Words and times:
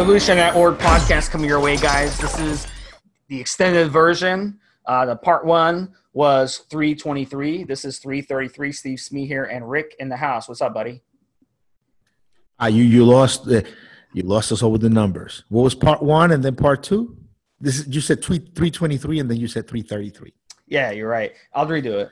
Evolutionary.org 0.00 0.78
podcast 0.78 1.30
coming 1.30 1.46
your 1.46 1.60
way, 1.60 1.76
guys. 1.76 2.18
This 2.18 2.38
is 2.38 2.66
the 3.28 3.38
extended 3.38 3.90
version. 3.90 4.58
Uh, 4.86 5.04
the 5.04 5.14
part 5.14 5.44
one 5.44 5.92
was 6.14 6.64
323. 6.70 7.64
This 7.64 7.84
is 7.84 7.98
333. 7.98 8.72
Steve 8.72 8.98
Smee 8.98 9.26
here 9.26 9.44
and 9.44 9.68
Rick 9.68 9.96
in 9.98 10.08
the 10.08 10.16
house. 10.16 10.48
What's 10.48 10.62
up, 10.62 10.72
buddy? 10.72 11.02
Uh, 12.58 12.68
you 12.68 12.82
you 12.82 13.04
lost 13.04 13.44
the 13.44 13.68
you 14.14 14.22
lost 14.22 14.52
us 14.52 14.62
over 14.62 14.78
the 14.78 14.88
numbers. 14.88 15.44
What 15.50 15.64
was 15.64 15.74
part 15.74 16.02
one 16.02 16.32
and 16.32 16.42
then 16.42 16.56
part 16.56 16.82
two? 16.82 17.14
This 17.60 17.80
is 17.80 17.94
you 17.94 18.00
said 18.00 18.24
three 18.24 18.38
three 18.38 18.70
twenty 18.70 18.96
three 18.96 19.18
and 19.18 19.30
then 19.30 19.36
you 19.36 19.48
said 19.48 19.68
three 19.68 19.82
thirty 19.82 20.08
three. 20.08 20.32
Yeah, 20.66 20.92
you're 20.92 21.10
right. 21.10 21.34
I'll 21.52 21.66
redo 21.66 22.06
it. 22.06 22.10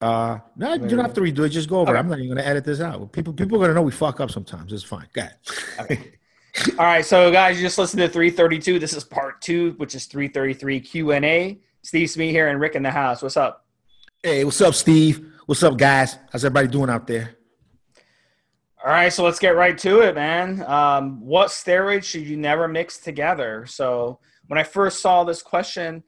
Uh, 0.00 0.40
no, 0.56 0.74
you 0.74 0.88
don't 0.88 0.98
have 0.98 1.14
to 1.14 1.20
redo 1.20 1.46
it. 1.46 1.50
Just 1.50 1.68
go 1.68 1.78
over. 1.78 1.92
Okay. 1.92 2.00
I'm 2.00 2.08
not 2.08 2.18
even 2.18 2.30
going 2.30 2.42
to 2.42 2.46
edit 2.46 2.64
this 2.64 2.80
out. 2.80 3.12
People 3.12 3.32
people 3.32 3.58
are 3.58 3.60
going 3.60 3.70
to 3.70 3.74
know 3.74 3.82
we 3.82 3.92
fuck 3.92 4.18
up 4.18 4.32
sometimes. 4.32 4.72
It's 4.72 4.82
fine. 4.82 5.06
Go 5.12 5.20
ahead. 5.20 5.36
Okay. 5.78 6.12
All 6.56 6.86
right, 6.86 7.04
so 7.04 7.30
guys, 7.30 7.56
you 7.56 7.62
just 7.62 7.76
listened 7.76 8.00
to 8.00 8.08
332. 8.08 8.78
This 8.78 8.94
is 8.94 9.04
part 9.04 9.42
two, 9.42 9.72
which 9.76 9.94
is 9.94 10.06
333 10.06 10.80
Q 10.80 11.12
and 11.12 11.24
A. 11.24 11.60
Steve 11.82 12.08
Smee 12.08 12.30
here 12.30 12.48
and 12.48 12.58
Rick 12.58 12.74
in 12.74 12.82
the 12.82 12.90
house. 12.90 13.20
What's 13.22 13.36
up? 13.36 13.66
Hey, 14.22 14.42
what's 14.42 14.60
up, 14.62 14.74
Steve? 14.74 15.32
What's 15.44 15.62
up, 15.62 15.76
guys? 15.76 16.18
How's 16.32 16.44
everybody 16.46 16.68
doing 16.68 16.88
out 16.88 17.06
there? 17.06 17.36
All 18.82 18.90
right, 18.90 19.12
so 19.12 19.22
let's 19.22 19.38
get 19.38 19.54
right 19.54 19.76
to 19.78 20.00
it, 20.00 20.14
man. 20.14 20.62
Um, 20.66 21.20
what 21.20 21.48
steroids 21.48 22.04
should 22.04 22.26
you 22.26 22.38
never 22.38 22.68
mix 22.68 22.98
together? 22.98 23.66
So 23.66 24.18
when 24.46 24.58
I 24.58 24.62
first 24.62 25.00
saw 25.00 25.24
this 25.24 25.42
question, 25.42 26.02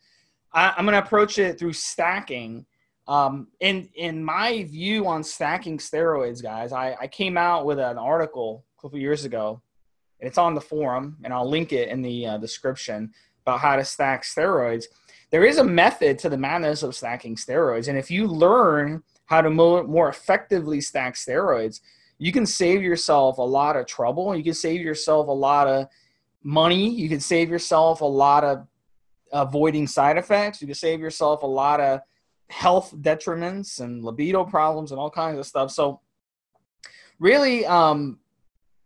I, 0.52 0.72
am 0.78 0.86
going 0.86 0.94
to 0.94 1.04
approach 1.04 1.38
it 1.38 1.58
through 1.58 1.74
stacking. 1.74 2.64
Um, 3.06 3.48
in 3.60 3.90
in 3.94 4.24
my 4.24 4.64
view 4.64 5.06
on 5.06 5.22
stacking 5.22 5.76
steroids, 5.76 6.42
guys, 6.42 6.72
I, 6.72 6.96
I 7.00 7.06
came 7.06 7.36
out 7.36 7.66
with 7.66 7.78
an 7.78 7.98
article 7.98 8.64
a 8.78 8.82
couple 8.82 8.98
years 8.98 9.24
ago 9.24 9.62
it's 10.20 10.38
on 10.38 10.54
the 10.54 10.60
forum, 10.60 11.16
and 11.24 11.32
I'll 11.32 11.48
link 11.48 11.72
it 11.72 11.88
in 11.88 12.02
the 12.02 12.26
uh, 12.26 12.38
description 12.38 13.12
about 13.42 13.60
how 13.60 13.76
to 13.76 13.84
stack 13.84 14.24
steroids. 14.24 14.84
There 15.30 15.44
is 15.44 15.58
a 15.58 15.64
method 15.64 16.18
to 16.20 16.28
the 16.28 16.38
madness 16.38 16.82
of 16.82 16.96
stacking 16.96 17.36
steroids, 17.36 17.88
and 17.88 17.98
if 17.98 18.10
you 18.10 18.26
learn 18.26 19.02
how 19.26 19.42
to 19.42 19.50
more, 19.50 19.84
more 19.84 20.08
effectively 20.08 20.80
stack 20.80 21.14
steroids, 21.14 21.80
you 22.18 22.32
can 22.32 22.46
save 22.46 22.82
yourself 22.82 23.38
a 23.38 23.42
lot 23.42 23.76
of 23.76 23.86
trouble. 23.86 24.34
You 24.34 24.42
can 24.42 24.54
save 24.54 24.80
yourself 24.80 25.28
a 25.28 25.32
lot 25.32 25.68
of 25.68 25.86
money. 26.42 26.90
You 26.90 27.08
can 27.08 27.20
save 27.20 27.48
yourself 27.48 28.00
a 28.00 28.06
lot 28.06 28.42
of 28.42 28.66
avoiding 29.32 29.86
side 29.86 30.16
effects. 30.16 30.60
You 30.60 30.66
can 30.66 30.74
save 30.74 31.00
yourself 31.00 31.42
a 31.42 31.46
lot 31.46 31.80
of 31.80 32.00
health 32.48 32.94
detriments 32.96 33.80
and 33.80 34.02
libido 34.02 34.44
problems 34.44 34.90
and 34.90 34.98
all 34.98 35.10
kinds 35.10 35.38
of 35.38 35.46
stuff. 35.46 35.70
So, 35.70 36.00
really, 37.18 37.66
um, 37.66 38.18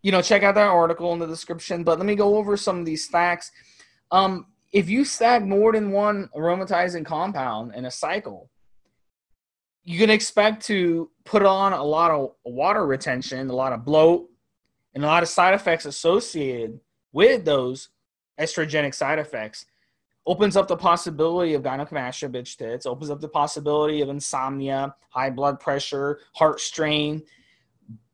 you 0.03 0.11
know, 0.11 0.21
check 0.21 0.43
out 0.43 0.57
that 0.57 0.69
article 0.69 1.13
in 1.13 1.19
the 1.19 1.27
description. 1.27 1.85
But 1.85 1.99
let 1.99 2.07
me 2.07 2.17
go 2.17 2.37
over 2.37 2.57
some 2.57 2.79
of 2.79 2.85
these 2.85 3.05
stacks. 3.05 3.51
Um, 4.11 4.47
if 4.73 4.89
you 4.89 5.05
stack 5.05 5.43
more 5.43 5.73
than 5.73 5.93
one 5.93 6.29
aromatizing 6.37 7.05
compound 7.05 7.75
in 7.75 7.85
a 7.85 7.91
cycle, 7.91 8.51
you 9.85 9.99
can 9.99 10.11
expect 10.11 10.65
to 10.67 11.11
put 11.25 11.45
on 11.45 11.73
a 11.73 11.83
lot 11.83 12.11
of 12.11 12.33
water 12.45 12.87
retention, 12.87 13.49
a 13.49 13.55
lot 13.55 13.73
of 13.73 13.85
bloat, 13.85 14.29
and 14.95 15.05
a 15.05 15.07
lot 15.07 15.23
of 15.23 15.29
side 15.29 15.55
effects 15.55 15.87
associated 15.87 16.79
with 17.13 17.45
those 17.45 17.89
estrogenic 18.39 18.95
side 18.95 19.19
effects. 19.19 19.67
Opens 20.25 20.57
up 20.57 20.69
the 20.69 20.77
possibility 20.77 21.55
of 21.55 21.63
gynecomastia, 21.63 22.31
bitch 22.31 22.57
tits. 22.57 22.87
Opens 22.87 23.11
up 23.11 23.21
the 23.21 23.29
possibility 23.29 24.03
of 24.03 24.09
insomnia, 24.09 24.95
high 25.11 25.31
blood 25.31 25.59
pressure, 25.59 26.21
heart 26.35 26.61
strain, 26.61 27.23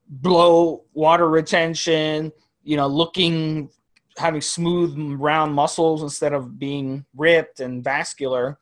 blow, 0.09 0.85
water 0.93 1.29
retention, 1.29 2.31
you 2.63 2.75
know, 2.75 2.87
looking, 2.87 3.69
having 4.17 4.41
smooth, 4.41 4.95
round 5.19 5.53
muscles 5.53 6.01
instead 6.01 6.33
of 6.33 6.57
being 6.57 7.05
ripped 7.15 7.59
and 7.59 7.83
vascular. 7.83 8.57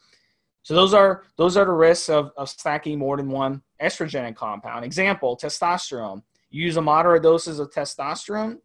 So 0.63 0.75
those 0.75 0.93
are 0.93 1.23
those 1.37 1.55
are 1.55 1.65
the 1.65 1.71
risks 1.71 2.09
of, 2.09 2.31
of 2.35 2.49
stacking 2.49 2.99
more 2.99 3.15
than 3.15 3.29
one 3.29 3.61
estrogenic 3.81 4.35
compound. 4.35 4.83
Example, 4.83 5.37
testosterone. 5.41 6.21
You 6.49 6.63
use 6.65 6.77
a 6.77 6.81
moderate 6.81 7.23
doses 7.23 7.59
of 7.59 7.71
testosterone, 7.71 8.57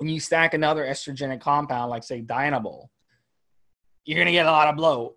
and 0.00 0.10
you 0.10 0.20
stack 0.20 0.54
another 0.54 0.84
estrogenic 0.84 1.40
compound, 1.40 1.90
like 1.90 2.04
say 2.04 2.22
Dianabol, 2.22 2.88
you're 4.04 4.18
gonna 4.18 4.32
get 4.32 4.46
a 4.46 4.50
lot 4.50 4.68
of 4.68 4.76
bloat. 4.76 5.16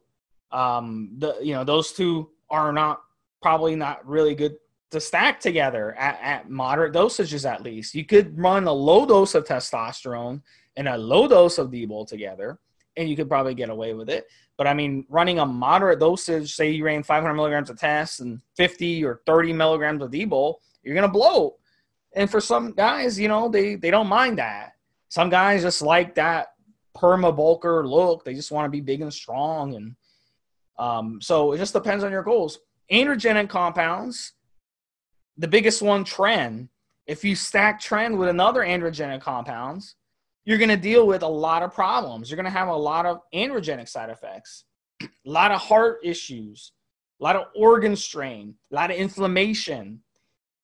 Um, 0.52 1.12
the 1.20 1.38
you 1.42 1.54
know 1.54 1.64
those 1.64 1.94
two 1.94 2.32
are 2.50 2.74
not 2.74 3.02
probably 3.42 3.76
not 3.76 4.06
really 4.06 4.36
good 4.36 4.58
to 4.92 5.00
stack 5.00 5.40
together 5.40 5.94
at, 5.96 6.20
at 6.22 6.50
moderate 6.50 6.94
dosages 6.94 7.50
at 7.50 7.62
least. 7.62 7.94
You 7.94 8.06
could 8.06 8.38
run 8.38 8.66
a 8.66 8.74
low 8.74 9.06
dose 9.06 9.36
of 9.36 9.46
testosterone 9.46 10.42
and 10.76 10.88
a 10.88 10.98
low 10.98 11.28
dose 11.28 11.58
of 11.58 11.72
D-bol 11.72 12.06
together, 12.06 12.60
and 12.98 13.10
you 13.10 13.16
could 13.16 13.30
probably 13.30 13.54
get 13.54 13.70
away 13.70 13.94
with 13.94 14.10
it. 14.10 14.26
But 14.58 14.68
I 14.68 14.74
mean, 14.74 15.06
running 15.10 15.40
a 15.40 15.46
moderate 15.46 16.00
dosage, 16.00 16.54
say 16.54 16.72
you 16.72 16.84
ran 16.84 17.04
500 17.04 17.34
milligrams 17.34 17.70
of 17.70 17.80
test 17.80 18.20
and 18.20 18.42
50 18.58 19.06
or 19.06 19.22
30 19.26 19.54
milligrams 19.54 20.02
of 20.02 20.12
D-bol, 20.12 20.60
you're 20.84 20.96
gonna 20.96 21.08
blow. 21.08 21.56
And 22.16 22.30
for 22.30 22.42
some 22.42 22.74
guys, 22.74 23.20
you 23.20 23.28
know, 23.28 23.50
they 23.50 23.76
they 23.76 23.92
don't 23.92 24.08
mind 24.08 24.40
that. 24.40 24.74
Some 25.10 25.30
guys 25.30 25.62
just 25.62 25.82
like 25.82 26.16
that 26.16 26.54
perma 26.98 27.36
bulker 27.36 27.88
look. 27.88 28.26
They 28.26 28.34
just 28.34 28.52
want 28.52 28.66
to 28.66 28.70
be 28.70 28.82
big 28.82 29.02
and 29.02 29.14
strong, 29.14 29.76
and 29.76 29.96
um, 30.78 31.22
so 31.22 31.52
it 31.52 31.58
just 31.58 31.74
depends 31.74 32.04
on 32.04 32.12
your 32.12 32.24
goals. 32.24 32.60
Androgenic 32.92 33.50
compounds 33.50 34.34
the 35.40 35.48
biggest 35.48 35.82
one, 35.82 36.04
tren. 36.04 36.68
If 37.08 37.24
you 37.24 37.34
stack 37.34 37.82
tren 37.82 38.18
with 38.18 38.30
another 38.30 38.62
androgenic 38.62 39.22
compounds, 39.22 39.96
you're 40.44 40.58
going 40.58 40.70
to 40.70 40.78
deal 40.78 41.08
with 41.08 41.24
a 41.24 41.28
lot 41.28 41.64
of 41.64 41.74
problems. 41.74 42.30
You're 42.30 42.36
going 42.36 42.44
to 42.44 42.52
have 42.52 42.68
a 42.68 42.76
lot 42.76 43.06
of 43.06 43.22
androgenic 43.34 43.88
side 43.88 44.10
effects, 44.10 44.66
a 45.02 45.08
lot 45.26 45.52
of 45.52 45.62
heart 45.62 46.00
issues, 46.04 46.74
a 47.20 47.24
lot 47.24 47.38
of 47.38 47.46
organ 47.56 47.96
strain, 47.96 48.56
a 48.72 48.76
lot 48.76 48.92
of 48.92 48.98
inflammation, 48.98 50.02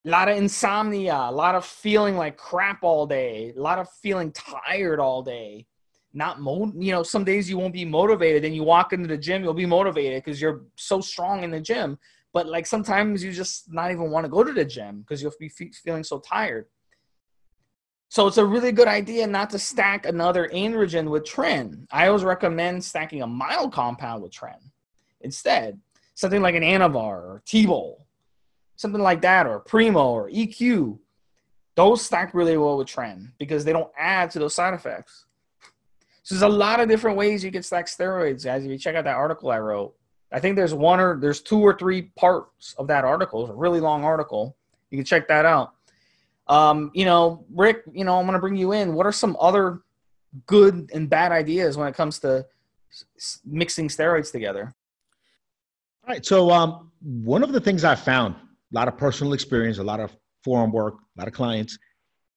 a 0.06 0.10
lot 0.10 0.28
of 0.28 0.36
insomnia, 0.36 1.16
a 1.16 1.32
lot 1.32 1.54
of 1.54 1.64
feeling 1.64 2.16
like 2.16 2.36
crap 2.36 2.80
all 2.82 3.06
day, 3.06 3.54
a 3.56 3.60
lot 3.60 3.78
of 3.78 3.88
feeling 4.02 4.30
tired 4.32 5.00
all 5.00 5.22
day. 5.22 5.66
Not 6.12 6.40
mo, 6.40 6.72
you 6.76 6.92
know, 6.92 7.02
some 7.02 7.24
days 7.24 7.48
you 7.48 7.58
won't 7.58 7.74
be 7.74 7.84
motivated, 7.84 8.44
and 8.44 8.54
you 8.54 8.62
walk 8.62 8.92
into 8.92 9.08
the 9.08 9.18
gym, 9.18 9.42
you'll 9.42 9.52
be 9.52 9.66
motivated 9.66 10.22
because 10.22 10.40
you're 10.40 10.62
so 10.76 11.00
strong 11.00 11.44
in 11.44 11.50
the 11.50 11.60
gym 11.60 11.98
but 12.36 12.46
like 12.46 12.66
sometimes 12.66 13.24
you 13.24 13.32
just 13.32 13.72
not 13.72 13.90
even 13.90 14.10
want 14.10 14.22
to 14.26 14.28
go 14.28 14.44
to 14.44 14.52
the 14.52 14.62
gym 14.62 15.00
because 15.00 15.22
you'll 15.22 15.32
be 15.40 15.48
feeling 15.48 16.04
so 16.04 16.18
tired. 16.18 16.66
So 18.10 18.26
it's 18.26 18.36
a 18.36 18.44
really 18.44 18.72
good 18.72 18.88
idea 18.88 19.26
not 19.26 19.48
to 19.52 19.58
stack 19.58 20.04
another 20.04 20.50
androgen 20.52 21.08
with 21.08 21.24
tren. 21.24 21.86
I 21.90 22.08
always 22.08 22.24
recommend 22.24 22.84
stacking 22.84 23.22
a 23.22 23.26
mild 23.26 23.72
compound 23.72 24.22
with 24.22 24.32
tren 24.32 24.58
instead. 25.22 25.80
Something 26.14 26.42
like 26.42 26.54
an 26.54 26.62
Anavar 26.62 27.16
or 27.30 27.42
T-Bol, 27.46 28.06
something 28.76 29.00
like 29.00 29.22
that, 29.22 29.46
or 29.46 29.58
Primo 29.60 30.10
or 30.10 30.28
EQ. 30.28 30.98
Those 31.74 32.04
stack 32.04 32.34
really 32.34 32.58
well 32.58 32.76
with 32.76 32.88
tren 32.88 33.30
because 33.38 33.64
they 33.64 33.72
don't 33.72 33.90
add 33.98 34.30
to 34.32 34.38
those 34.38 34.54
side 34.54 34.74
effects. 34.74 35.24
So 36.22 36.34
there's 36.34 36.42
a 36.42 36.54
lot 36.54 36.80
of 36.80 36.90
different 36.90 37.16
ways 37.16 37.42
you 37.42 37.50
can 37.50 37.62
stack 37.62 37.86
steroids, 37.86 38.44
guys. 38.44 38.62
If 38.62 38.70
you 38.70 38.76
check 38.76 38.94
out 38.94 39.04
that 39.04 39.16
article 39.16 39.50
I 39.50 39.58
wrote, 39.58 39.94
I 40.32 40.40
think 40.40 40.56
there's 40.56 40.74
one 40.74 41.00
or 41.00 41.18
there's 41.18 41.40
two 41.40 41.60
or 41.60 41.76
three 41.76 42.02
parts 42.16 42.74
of 42.78 42.88
that 42.88 43.04
article. 43.04 43.42
It's 43.42 43.50
a 43.50 43.54
really 43.54 43.80
long 43.80 44.04
article. 44.04 44.56
You 44.90 44.98
can 44.98 45.04
check 45.04 45.28
that 45.28 45.44
out. 45.44 45.74
Um, 46.48 46.90
you 46.94 47.04
know, 47.04 47.44
Rick, 47.54 47.82
you 47.92 48.04
know, 48.04 48.18
I'm 48.18 48.24
going 48.24 48.34
to 48.34 48.40
bring 48.40 48.56
you 48.56 48.72
in. 48.72 48.94
What 48.94 49.06
are 49.06 49.12
some 49.12 49.36
other 49.40 49.82
good 50.46 50.90
and 50.92 51.08
bad 51.08 51.32
ideas 51.32 51.76
when 51.76 51.88
it 51.88 51.94
comes 51.94 52.18
to 52.20 52.46
s- 53.16 53.40
mixing 53.44 53.88
steroids 53.88 54.30
together? 54.30 54.74
All 56.04 56.14
right. 56.14 56.24
So, 56.24 56.50
um, 56.50 56.92
one 57.02 57.42
of 57.42 57.52
the 57.52 57.60
things 57.60 57.84
I 57.84 57.94
found, 57.94 58.34
a 58.34 58.38
lot 58.72 58.88
of 58.88 58.96
personal 58.96 59.32
experience, 59.32 59.78
a 59.78 59.84
lot 59.84 60.00
of 60.00 60.16
forum 60.44 60.72
work, 60.72 60.94
a 61.16 61.20
lot 61.20 61.28
of 61.28 61.34
clients, 61.34 61.78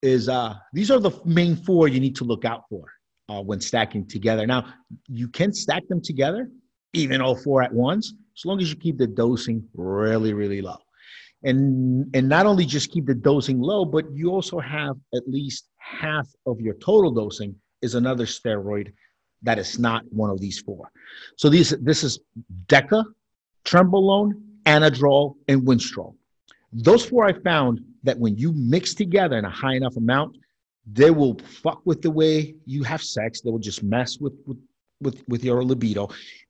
is 0.01 0.29
uh, 0.29 0.55
these 0.73 0.89
are 0.89 0.99
the 0.99 1.11
main 1.25 1.55
four 1.55 1.87
you 1.87 1.99
need 1.99 2.15
to 2.15 2.23
look 2.23 2.45
out 2.45 2.63
for 2.69 2.85
uh, 3.29 3.41
when 3.41 3.61
stacking 3.61 4.07
together. 4.07 4.47
Now, 4.47 4.73
you 5.07 5.27
can 5.27 5.53
stack 5.53 5.87
them 5.87 6.01
together, 6.01 6.49
even 6.93 7.21
all 7.21 7.35
four 7.35 7.61
at 7.61 7.73
once, 7.73 8.13
as 8.37 8.45
long 8.45 8.61
as 8.61 8.69
you 8.69 8.75
keep 8.75 8.97
the 8.97 9.07
dosing 9.07 9.67
really, 9.73 10.33
really 10.33 10.61
low. 10.61 10.77
And, 11.43 12.09
and 12.13 12.27
not 12.27 12.45
only 12.45 12.65
just 12.65 12.91
keep 12.91 13.05
the 13.05 13.15
dosing 13.15 13.59
low, 13.59 13.85
but 13.85 14.05
you 14.11 14.29
also 14.31 14.59
have 14.59 14.97
at 15.13 15.27
least 15.27 15.69
half 15.77 16.27
of 16.45 16.59
your 16.59 16.73
total 16.75 17.11
dosing 17.11 17.55
is 17.81 17.95
another 17.95 18.25
steroid 18.25 18.91
that 19.43 19.57
is 19.57 19.79
not 19.79 20.03
one 20.09 20.29
of 20.29 20.41
these 20.41 20.59
four. 20.59 20.91
So 21.37 21.47
these, 21.49 21.69
this 21.81 22.03
is 22.03 22.19
DECA, 22.67 23.05
Trenbolone, 23.63 24.33
Anadrol, 24.65 25.35
and 25.47 25.61
Winstrol. 25.61 26.15
Those 26.73 27.05
four 27.05 27.25
I 27.25 27.33
found 27.33 27.79
that 28.03 28.19
when 28.19 28.37
you 28.37 28.51
mix 28.53 28.93
together 28.93 29.37
in 29.37 29.45
a 29.45 29.49
high 29.49 29.75
enough 29.75 29.95
amount, 29.95 30.37
they 30.91 31.11
will 31.11 31.37
fuck 31.63 31.81
with 31.85 32.01
the 32.01 32.11
way 32.11 32.55
you 32.65 32.83
have 32.83 33.01
sex. 33.01 33.41
They 33.41 33.49
will 33.49 33.59
just 33.59 33.81
mess 33.81 34.17
with, 34.19 34.33
with, 34.45 34.57
with, 35.01 35.23
with 35.27 35.43
your 35.43 35.63
libido 35.63 36.09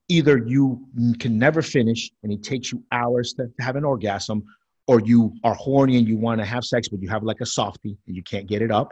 either 0.09 0.37
you 0.37 0.85
can 1.19 1.37
never 1.37 1.61
finish 1.61 2.11
and 2.23 2.33
it 2.33 2.43
takes 2.43 2.71
you 2.71 2.83
hours 2.91 3.33
to 3.33 3.49
have 3.59 3.75
an 3.75 3.85
orgasm, 3.85 4.43
or 4.87 4.99
you 5.01 5.33
are 5.43 5.53
horny 5.53 5.97
and 5.97 6.07
you 6.07 6.17
want 6.17 6.39
to 6.41 6.45
have 6.45 6.63
sex, 6.65 6.89
but 6.89 7.01
you 7.01 7.07
have 7.07 7.23
like 7.23 7.41
a 7.41 7.45
softie 7.45 7.95
and 8.07 8.15
you 8.15 8.23
can't 8.23 8.47
get 8.47 8.61
it 8.61 8.71
up. 8.71 8.91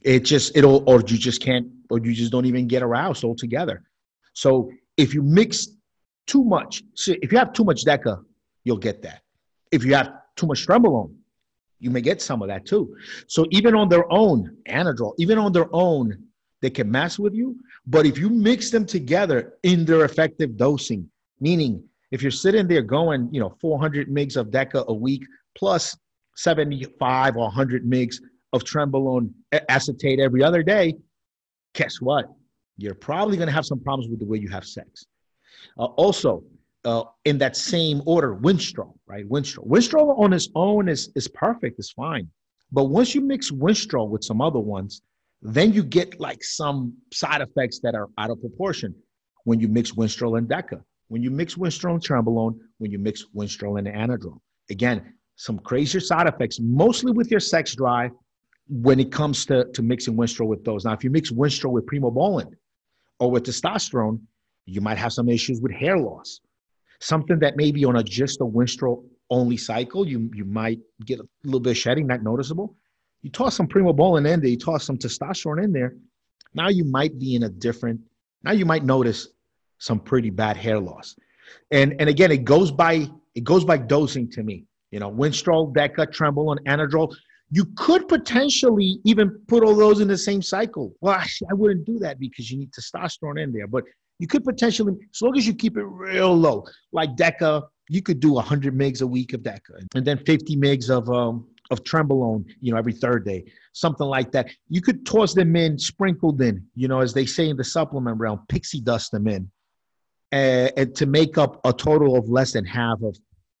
It 0.00 0.20
just 0.20 0.56
it'll 0.56 0.82
or 0.88 1.00
you 1.00 1.18
just 1.18 1.42
can't 1.42 1.68
or 1.90 1.98
you 1.98 2.12
just 2.14 2.32
don't 2.32 2.46
even 2.46 2.66
get 2.66 2.82
aroused 2.82 3.22
altogether. 3.22 3.82
So 4.32 4.70
if 4.96 5.14
you 5.14 5.22
mix 5.22 5.68
too 6.26 6.42
much, 6.42 6.82
so 6.94 7.14
if 7.20 7.30
you 7.30 7.38
have 7.38 7.52
too 7.52 7.64
much 7.64 7.84
Deca, 7.84 8.24
you'll 8.64 8.78
get 8.78 9.02
that. 9.02 9.20
If 9.70 9.84
you 9.84 9.94
have 9.94 10.12
too 10.34 10.46
much 10.46 10.66
Trenbolone, 10.66 11.14
you 11.78 11.90
may 11.90 12.00
get 12.00 12.22
some 12.22 12.40
of 12.40 12.48
that 12.48 12.64
too. 12.64 12.96
So 13.26 13.46
even 13.50 13.74
on 13.74 13.88
their 13.88 14.10
own, 14.10 14.56
Anadrol, 14.68 15.12
even 15.18 15.36
on 15.36 15.52
their 15.52 15.68
own, 15.72 16.26
they 16.62 16.70
can 16.70 16.90
mess 16.90 17.18
with 17.18 17.34
you. 17.34 17.56
But 17.86 18.06
if 18.06 18.16
you 18.16 18.30
mix 18.30 18.70
them 18.70 18.86
together 18.86 19.54
in 19.64 19.84
their 19.84 20.04
effective 20.04 20.56
dosing, 20.56 21.10
meaning 21.40 21.84
if 22.12 22.22
you're 22.22 22.30
sitting 22.30 22.68
there 22.68 22.82
going, 22.82 23.28
you 23.32 23.40
know, 23.40 23.54
400 23.60 24.08
mgs 24.08 24.36
of 24.36 24.46
Deca 24.48 24.86
a 24.86 24.94
week 24.94 25.24
plus 25.56 25.96
75 26.36 27.36
or 27.36 27.44
100 27.44 27.84
mgs 27.84 28.16
of 28.52 28.64
trenbolone 28.64 29.30
acetate 29.68 30.20
every 30.20 30.42
other 30.42 30.62
day, 30.62 30.94
guess 31.74 32.00
what? 32.00 32.26
You're 32.78 32.94
probably 32.94 33.36
going 33.36 33.48
to 33.48 33.52
have 33.52 33.66
some 33.66 33.80
problems 33.80 34.08
with 34.08 34.20
the 34.20 34.26
way 34.26 34.38
you 34.38 34.48
have 34.48 34.64
sex. 34.64 35.06
Uh, 35.78 35.84
also, 35.84 36.44
uh, 36.84 37.04
in 37.24 37.38
that 37.38 37.56
same 37.56 38.02
order, 38.06 38.36
Winstrol, 38.36 38.94
right? 39.06 39.28
Winstrol. 39.28 39.66
Winstrol 39.66 40.18
on 40.18 40.32
its 40.32 40.48
own 40.54 40.88
is, 40.88 41.10
is 41.14 41.28
perfect, 41.28 41.78
it's 41.78 41.92
fine. 41.92 42.28
But 42.70 42.84
once 42.84 43.14
you 43.14 43.20
mix 43.20 43.50
Winstrol 43.50 44.08
with 44.08 44.24
some 44.24 44.40
other 44.40 44.58
ones, 44.58 45.02
then 45.42 45.72
you 45.72 45.82
get 45.82 46.20
like 46.20 46.42
some 46.42 46.94
side 47.12 47.40
effects 47.40 47.80
that 47.80 47.94
are 47.94 48.08
out 48.18 48.30
of 48.30 48.40
proportion 48.40 48.94
when 49.44 49.60
you 49.60 49.68
mix 49.68 49.92
Winstrol 49.92 50.38
and 50.38 50.48
Deca. 50.48 50.82
When 51.08 51.22
you 51.22 51.30
mix 51.30 51.56
Winstrol 51.56 51.94
and 51.94 52.02
Trenbolone, 52.02 52.58
when 52.78 52.90
you 52.90 52.98
mix 52.98 53.26
Winstrol 53.36 53.78
and 53.78 53.86
Anadrol. 53.86 54.38
Again, 54.70 55.14
some 55.36 55.58
crazier 55.58 56.00
side 56.00 56.26
effects, 56.26 56.58
mostly 56.60 57.12
with 57.12 57.30
your 57.30 57.40
sex 57.40 57.74
drive 57.74 58.12
when 58.68 59.00
it 59.00 59.10
comes 59.12 59.44
to, 59.46 59.64
to 59.72 59.82
mixing 59.82 60.16
Winstrol 60.16 60.46
with 60.46 60.64
those. 60.64 60.84
Now, 60.84 60.92
if 60.92 61.04
you 61.04 61.10
mix 61.10 61.30
Winstrol 61.30 61.72
with 61.72 61.86
Primobolan 61.86 62.52
or 63.18 63.30
with 63.30 63.44
testosterone, 63.44 64.20
you 64.64 64.80
might 64.80 64.96
have 64.96 65.12
some 65.12 65.28
issues 65.28 65.60
with 65.60 65.72
hair 65.72 65.98
loss 65.98 66.40
something 67.02 67.38
that 67.40 67.56
maybe 67.56 67.84
on 67.84 67.96
a 67.96 68.02
just 68.02 68.40
a 68.40 68.44
Winstrol 68.44 69.04
only 69.30 69.56
cycle, 69.56 70.06
you 70.06 70.30
you 70.34 70.44
might 70.44 70.78
get 71.04 71.18
a 71.18 71.26
little 71.44 71.60
bit 71.60 71.72
of 71.72 71.76
shedding, 71.76 72.06
not 72.06 72.22
noticeable. 72.22 72.76
You 73.22 73.30
toss 73.30 73.56
some 73.56 73.68
primobolan 73.68 74.28
in 74.28 74.40
there, 74.40 74.50
you 74.50 74.58
toss 74.58 74.84
some 74.84 74.98
testosterone 74.98 75.62
in 75.62 75.72
there. 75.72 75.94
Now 76.54 76.68
you 76.68 76.84
might 76.84 77.18
be 77.18 77.34
in 77.34 77.44
a 77.44 77.48
different. 77.48 78.00
Now 78.42 78.52
you 78.52 78.66
might 78.66 78.84
notice 78.84 79.28
some 79.78 80.00
pretty 80.00 80.30
bad 80.30 80.56
hair 80.56 80.78
loss, 80.78 81.16
and 81.70 81.94
and 81.98 82.08
again, 82.08 82.30
it 82.30 82.44
goes 82.44 82.70
by 82.70 83.08
it 83.34 83.44
goes 83.44 83.64
by 83.64 83.78
dosing 83.78 84.28
to 84.30 84.42
me. 84.42 84.66
You 84.90 85.00
know, 85.00 85.10
Winstrol, 85.10 85.72
Deca, 85.74 86.12
Tremble, 86.12 86.52
and 86.52 86.66
Anadrol. 86.66 87.14
You 87.50 87.66
could 87.76 88.08
potentially 88.08 89.00
even 89.04 89.40
put 89.46 89.62
all 89.62 89.74
those 89.74 90.00
in 90.00 90.08
the 90.08 90.18
same 90.18 90.42
cycle. 90.42 90.94
Well, 91.00 91.14
I 91.50 91.54
wouldn't 91.54 91.86
do 91.86 91.98
that 92.00 92.18
because 92.18 92.50
you 92.50 92.58
need 92.58 92.72
testosterone 92.72 93.42
in 93.42 93.52
there. 93.52 93.66
But 93.66 93.84
you 94.18 94.26
could 94.26 94.44
potentially, 94.44 94.94
as 95.14 95.22
long 95.22 95.36
as 95.36 95.46
you 95.46 95.54
keep 95.54 95.76
it 95.76 95.84
real 95.84 96.34
low, 96.34 96.64
like 96.92 97.16
Deca, 97.16 97.64
you 97.88 98.02
could 98.02 98.20
do 98.20 98.32
100 98.32 98.76
megs 98.76 99.02
a 99.02 99.06
week 99.06 99.32
of 99.32 99.40
Deca, 99.40 99.84
and 99.94 100.04
then 100.04 100.18
50 100.18 100.56
megs 100.56 100.90
of 100.90 101.10
um, 101.10 101.46
of 101.72 101.82
trenbolone, 101.82 102.44
you 102.60 102.70
know, 102.70 102.78
every 102.78 102.92
third 102.92 103.24
day, 103.24 103.44
something 103.72 104.06
like 104.06 104.30
that. 104.32 104.50
You 104.68 104.82
could 104.82 105.06
toss 105.06 105.32
them 105.34 105.56
in, 105.56 105.78
sprinkled 105.78 106.40
in, 106.42 106.64
you 106.74 106.86
know, 106.86 107.00
as 107.00 107.14
they 107.14 107.26
say 107.26 107.48
in 107.48 107.56
the 107.56 107.64
supplement 107.64 108.18
realm, 108.18 108.42
pixie 108.48 108.82
dust 108.82 109.10
them 109.10 109.26
in, 109.26 109.50
uh, 110.32 110.68
and 110.76 110.94
to 110.94 111.06
make 111.06 111.38
up 111.38 111.60
a 111.64 111.72
total 111.72 112.16
of 112.16 112.28
less 112.28 112.52
than 112.52 112.66
half 112.66 113.02
of 113.02 113.16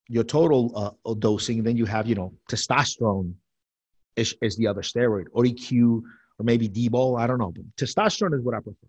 your 0.08 0.24
total 0.24 0.96
uh, 1.06 1.14
dosing. 1.14 1.62
Then 1.62 1.76
you 1.76 1.86
have, 1.86 2.06
you 2.06 2.14
know, 2.14 2.34
testosterone 2.50 3.32
is, 4.14 4.34
is 4.42 4.56
the 4.56 4.66
other 4.66 4.82
steroid, 4.82 5.24
or 5.32 5.44
EQ, 5.44 6.02
or 6.38 6.44
maybe 6.44 6.68
D-bol. 6.68 7.16
I 7.16 7.26
don't 7.26 7.38
know, 7.38 7.50
but 7.50 7.64
testosterone 7.76 8.34
is 8.34 8.44
what 8.44 8.54
I 8.54 8.60
prefer. 8.60 8.86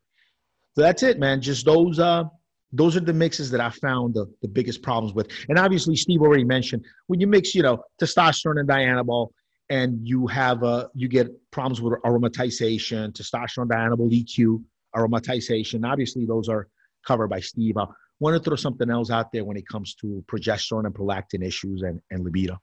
So 0.76 0.82
that's 0.82 1.04
it, 1.04 1.18
man. 1.18 1.40
Just 1.40 1.66
those 1.66 2.00
uh 2.00 2.26
those 2.74 2.98
are 2.98 3.02
the 3.02 3.14
mixes 3.14 3.52
that 3.52 3.62
I 3.62 3.70
found 3.70 4.16
the, 4.16 4.26
the 4.42 4.48
biggest 4.48 4.82
problems 4.82 5.14
with. 5.14 5.30
And 5.48 5.60
obviously, 5.60 5.96
Steve 5.96 6.22
already 6.22 6.44
mentioned 6.44 6.84
when 7.08 7.22
you 7.22 7.28
mix, 7.28 7.54
you 7.54 7.62
know, 7.62 7.84
testosterone 8.02 8.60
and 8.60 8.68
dianabol, 8.68 9.30
and 9.70 10.06
you 10.06 10.28
have 10.28 10.64
uh 10.64 10.88
you 10.94 11.08
get 11.08 11.30
problems 11.52 11.80
with 11.80 11.94
aromatization, 12.02 13.14
testosterone, 13.14 13.68
dianabol, 13.68 14.12
EQ, 14.12 14.62
aromatization. 14.96 15.90
Obviously, 15.90 16.26
those 16.26 16.50
are 16.50 16.68
covered 17.06 17.30
by 17.30 17.40
Steve. 17.40 17.78
I 17.78 17.86
want 18.20 18.36
to 18.36 18.44
throw 18.44 18.56
something 18.56 18.90
else 18.90 19.12
out 19.12 19.32
there 19.32 19.46
when 19.46 19.56
it 19.56 19.68
comes 19.68 19.96
to 19.96 20.24
progesterone 20.28 20.86
and 20.86 20.94
prolactin 20.94 21.46
issues 21.46 21.84
and, 21.84 22.02
and 22.10 22.24
libido. 22.24 22.54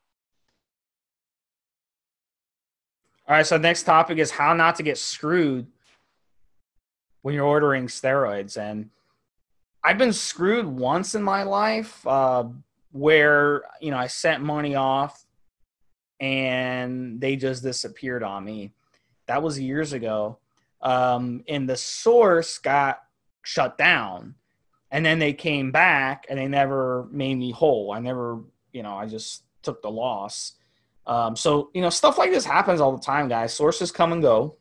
All 3.28 3.36
right, 3.36 3.46
so 3.46 3.58
next 3.58 3.84
topic 3.84 4.18
is 4.18 4.32
how 4.32 4.54
not 4.54 4.74
to 4.76 4.82
get 4.82 4.98
screwed 4.98 5.66
when 7.22 7.34
you're 7.34 7.44
ordering 7.44 7.86
steroids. 7.86 8.60
And 8.60 8.90
I've 9.82 9.98
been 9.98 10.12
screwed 10.12 10.66
once 10.66 11.14
in 11.14 11.22
my 11.22 11.42
life 11.42 12.06
uh, 12.06 12.44
where, 12.92 13.62
you 13.80 13.90
know, 13.90 13.96
I 13.96 14.08
sent 14.08 14.42
money 14.42 14.74
off 14.74 15.24
and 16.20 17.20
they 17.20 17.36
just 17.36 17.62
disappeared 17.62 18.22
on 18.22 18.44
me. 18.44 18.72
That 19.26 19.42
was 19.42 19.58
years 19.58 19.92
ago. 19.92 20.38
Um, 20.82 21.44
and 21.48 21.68
the 21.68 21.76
source 21.76 22.58
got 22.58 23.02
shut 23.42 23.78
down. 23.78 24.34
And 24.90 25.06
then 25.06 25.18
they 25.18 25.32
came 25.32 25.70
back 25.70 26.26
and 26.28 26.38
they 26.38 26.48
never 26.48 27.08
made 27.10 27.36
me 27.36 27.52
whole. 27.52 27.92
I 27.92 28.00
never, 28.00 28.40
you 28.72 28.82
know, 28.82 28.96
I 28.96 29.06
just 29.06 29.44
took 29.62 29.82
the 29.82 29.90
loss. 29.90 30.54
Um, 31.06 31.36
so, 31.36 31.70
you 31.74 31.80
know, 31.80 31.90
stuff 31.90 32.18
like 32.18 32.30
this 32.30 32.44
happens 32.44 32.80
all 32.80 32.96
the 32.96 33.02
time, 33.02 33.28
guys. 33.28 33.54
Sources 33.54 33.92
come 33.92 34.12
and 34.12 34.20
go 34.20 34.56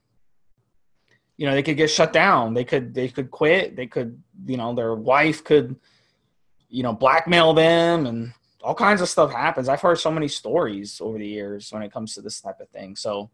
you 1.40 1.46
know 1.46 1.54
they 1.54 1.64
could 1.64 1.78
get 1.78 1.90
shut 1.90 2.12
down. 2.12 2.54
They 2.54 2.66
could 2.66 2.94
they 2.94 3.08
could 3.08 3.32
quit. 3.32 3.78
They 3.78 3.88
could 3.88 4.22
you 4.46 4.58
know 4.58 4.76
their 4.76 4.94
wife 4.94 5.42
could 5.42 5.78
you 6.68 6.84
know 6.84 6.92
blackmail 6.92 7.54
them 7.54 8.06
and 8.06 8.34
all 8.62 8.76
kinds 8.76 9.00
of 9.00 9.08
stuff 9.08 9.32
happens. 9.32 9.70
I've 9.70 9.80
heard 9.80 10.00
so 10.00 10.12
many 10.12 10.28
stories 10.28 11.00
over 11.00 11.18
the 11.18 11.26
years 11.26 11.72
when 11.72 11.82
it 11.82 11.94
comes 11.94 12.14
to 12.16 12.22
this 12.22 12.42
type 12.42 12.60
of 12.60 12.68
thing. 12.72 12.98
So 12.98 13.30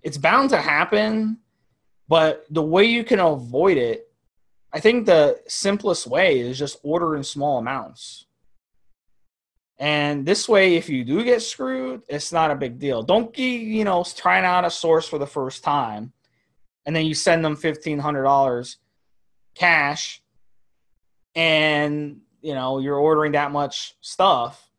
it's 0.00 0.16
bound 0.16 0.50
to 0.50 0.58
happen 0.58 1.38
but 2.06 2.46
the 2.50 2.62
way 2.62 2.84
you 2.84 3.02
can 3.02 3.18
avoid 3.18 3.76
it 3.76 4.10
i 4.72 4.78
think 4.78 5.04
the 5.04 5.38
simplest 5.48 6.06
way 6.06 6.38
is 6.38 6.56
just 6.56 6.78
order 6.84 7.16
in 7.16 7.24
small 7.24 7.58
amounts. 7.58 8.26
And 9.80 10.24
this 10.24 10.48
way 10.48 10.76
if 10.76 10.88
you 10.88 11.04
do 11.04 11.24
get 11.24 11.42
screwed 11.42 12.02
it's 12.08 12.32
not 12.32 12.52
a 12.52 12.54
big 12.54 12.78
deal. 12.78 13.02
Don't 13.02 13.32
be 13.32 13.56
you 13.56 13.82
know 13.82 14.04
trying 14.04 14.44
out 14.44 14.64
a 14.64 14.70
source 14.70 15.08
for 15.08 15.18
the 15.18 15.26
first 15.26 15.64
time 15.64 16.12
and 16.88 16.96
then 16.96 17.04
you 17.04 17.14
send 17.14 17.44
them 17.44 17.54
fifteen 17.54 17.98
hundred 17.98 18.22
dollars 18.22 18.78
cash, 19.54 20.22
and 21.36 22.22
you 22.40 22.54
know 22.54 22.78
you're 22.78 22.96
ordering 22.96 23.32
that 23.32 23.52
much 23.52 23.94
stuff 24.00 24.70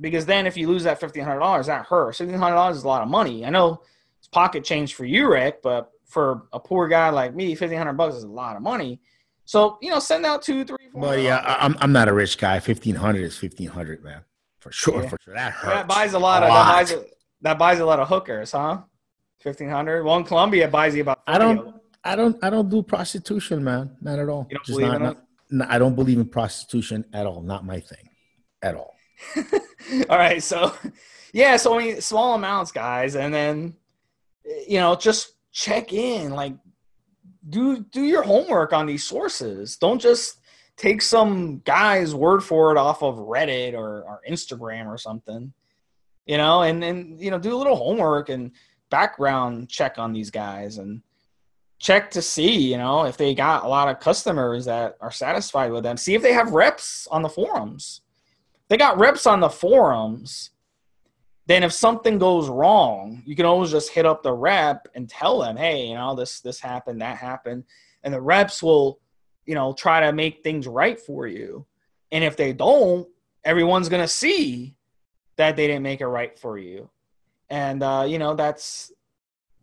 because 0.00 0.24
then 0.24 0.46
if 0.46 0.56
you 0.56 0.66
lose 0.66 0.84
that 0.84 0.98
fifteen 0.98 1.24
hundred 1.24 1.40
dollars, 1.40 1.66
that 1.66 1.84
hurts. 1.84 2.18
Fifteen 2.18 2.38
hundred 2.38 2.54
dollars 2.56 2.78
is 2.78 2.84
a 2.84 2.88
lot 2.88 3.02
of 3.02 3.08
money. 3.08 3.44
I 3.44 3.50
know 3.50 3.82
it's 4.18 4.28
pocket 4.28 4.64
change 4.64 4.94
for 4.94 5.04
you, 5.04 5.30
Rick, 5.30 5.60
but 5.62 5.92
for 6.06 6.44
a 6.54 6.58
poor 6.58 6.88
guy 6.88 7.10
like 7.10 7.34
me, 7.34 7.54
fifteen 7.54 7.76
hundred 7.76 7.98
bucks 7.98 8.16
is 8.16 8.24
a 8.24 8.28
lot 8.28 8.56
of 8.56 8.62
money. 8.62 8.98
So 9.44 9.76
you 9.82 9.90
know, 9.90 9.98
send 9.98 10.24
out 10.24 10.40
two, 10.40 10.64
three, 10.64 10.88
four. 10.90 11.02
Well, 11.02 11.18
yeah, 11.18 11.58
I'm 11.60 11.76
I'm 11.80 11.92
not 11.92 12.08
a 12.08 12.14
rich 12.14 12.38
guy. 12.38 12.60
Fifteen 12.60 12.94
hundred 12.94 13.24
is 13.24 13.36
fifteen 13.36 13.68
hundred, 13.68 14.02
man, 14.02 14.22
for 14.58 14.72
sure. 14.72 15.02
Yeah. 15.02 15.08
For 15.10 15.18
sure, 15.22 15.34
that 15.34 15.52
hurts. 15.52 15.74
That 15.74 15.86
buys 15.86 16.14
a 16.14 16.18
lot 16.18 16.42
a 16.42 16.46
of 16.46 16.52
that 16.52 16.72
buys 16.72 16.92
a, 16.92 17.04
that 17.42 17.58
buys 17.58 17.78
a 17.80 17.84
lot 17.84 18.00
of 18.00 18.08
hookers, 18.08 18.52
huh? 18.52 18.78
Fifteen 19.40 19.68
hundred. 19.68 20.04
Well, 20.04 20.16
in 20.16 20.24
Colombia, 20.24 20.68
buys 20.68 20.94
you 20.94 21.02
about. 21.02 21.20
I 21.26 21.38
don't. 21.38 21.76
I 22.04 22.16
don't. 22.16 22.36
I 22.42 22.50
don't 22.50 22.68
do 22.68 22.82
prostitution, 22.82 23.62
man. 23.62 23.96
Not 24.00 24.18
at 24.18 24.28
all. 24.28 24.46
You 24.50 24.56
don't 24.56 24.66
Just 24.66 24.78
believe 24.78 25.00
not, 25.00 25.16
in 25.50 25.58
not, 25.58 25.70
I 25.70 25.78
don't 25.78 25.94
believe 25.94 26.18
in 26.18 26.28
prostitution 26.28 27.04
at 27.12 27.26
all. 27.26 27.42
Not 27.42 27.64
my 27.64 27.80
thing, 27.80 28.08
at 28.62 28.74
all. 28.74 28.94
all 30.08 30.18
right. 30.18 30.42
So, 30.42 30.74
yeah. 31.32 31.56
So 31.56 31.74
I 31.74 31.78
mean, 31.78 32.00
small 32.00 32.34
amounts, 32.34 32.72
guys, 32.72 33.14
and 33.14 33.32
then 33.32 33.74
you 34.66 34.78
know, 34.78 34.96
just 34.96 35.34
check 35.52 35.92
in. 35.92 36.30
Like, 36.30 36.54
do 37.48 37.84
do 37.92 38.02
your 38.02 38.22
homework 38.22 38.72
on 38.72 38.86
these 38.86 39.04
sources. 39.04 39.76
Don't 39.76 40.00
just 40.00 40.40
take 40.76 41.02
some 41.02 41.60
guy's 41.64 42.14
word 42.14 42.42
for 42.42 42.70
it 42.72 42.78
off 42.78 43.02
of 43.02 43.16
Reddit 43.16 43.74
or, 43.74 44.02
or 44.02 44.20
Instagram 44.28 44.86
or 44.86 44.96
something. 44.96 45.52
You 46.26 46.36
know, 46.36 46.62
and 46.62 46.82
and 46.84 47.20
you 47.20 47.30
know, 47.30 47.38
do 47.38 47.54
a 47.54 47.58
little 47.58 47.76
homework 47.76 48.28
and 48.28 48.52
background 48.90 49.68
check 49.68 49.98
on 49.98 50.12
these 50.12 50.30
guys 50.30 50.78
and 50.78 51.02
check 51.78 52.10
to 52.10 52.22
see, 52.22 52.70
you 52.70 52.76
know, 52.76 53.04
if 53.04 53.16
they 53.16 53.34
got 53.34 53.64
a 53.64 53.68
lot 53.68 53.88
of 53.88 54.00
customers 54.00 54.64
that 54.64 54.96
are 55.00 55.12
satisfied 55.12 55.70
with 55.70 55.84
them. 55.84 55.96
See 55.96 56.14
if 56.14 56.22
they 56.22 56.32
have 56.32 56.52
reps 56.52 57.06
on 57.10 57.22
the 57.22 57.28
forums. 57.28 58.02
They 58.68 58.76
got 58.76 58.98
reps 58.98 59.26
on 59.26 59.40
the 59.40 59.48
forums. 59.48 60.50
Then 61.46 61.62
if 61.62 61.72
something 61.72 62.18
goes 62.18 62.48
wrong, 62.48 63.22
you 63.24 63.34
can 63.34 63.46
always 63.46 63.70
just 63.70 63.90
hit 63.90 64.04
up 64.04 64.22
the 64.22 64.34
rep 64.34 64.86
and 64.94 65.08
tell 65.08 65.38
them, 65.38 65.56
"Hey, 65.56 65.86
you 65.86 65.94
know, 65.94 66.14
this 66.14 66.40
this 66.40 66.60
happened, 66.60 67.00
that 67.00 67.16
happened." 67.16 67.64
And 68.02 68.12
the 68.12 68.20
reps 68.20 68.62
will, 68.62 69.00
you 69.46 69.54
know, 69.54 69.72
try 69.72 70.00
to 70.00 70.12
make 70.12 70.42
things 70.42 70.66
right 70.66 71.00
for 71.00 71.26
you. 71.26 71.66
And 72.12 72.22
if 72.22 72.36
they 72.36 72.52
don't, 72.52 73.08
everyone's 73.44 73.88
to 73.88 74.08
see 74.08 74.74
that 75.36 75.56
they 75.56 75.66
didn't 75.68 75.84
make 75.84 76.02
it 76.02 76.06
right 76.06 76.38
for 76.38 76.58
you 76.58 76.90
and 77.50 77.82
uh, 77.82 78.04
you 78.06 78.18
know 78.18 78.34
that's 78.34 78.92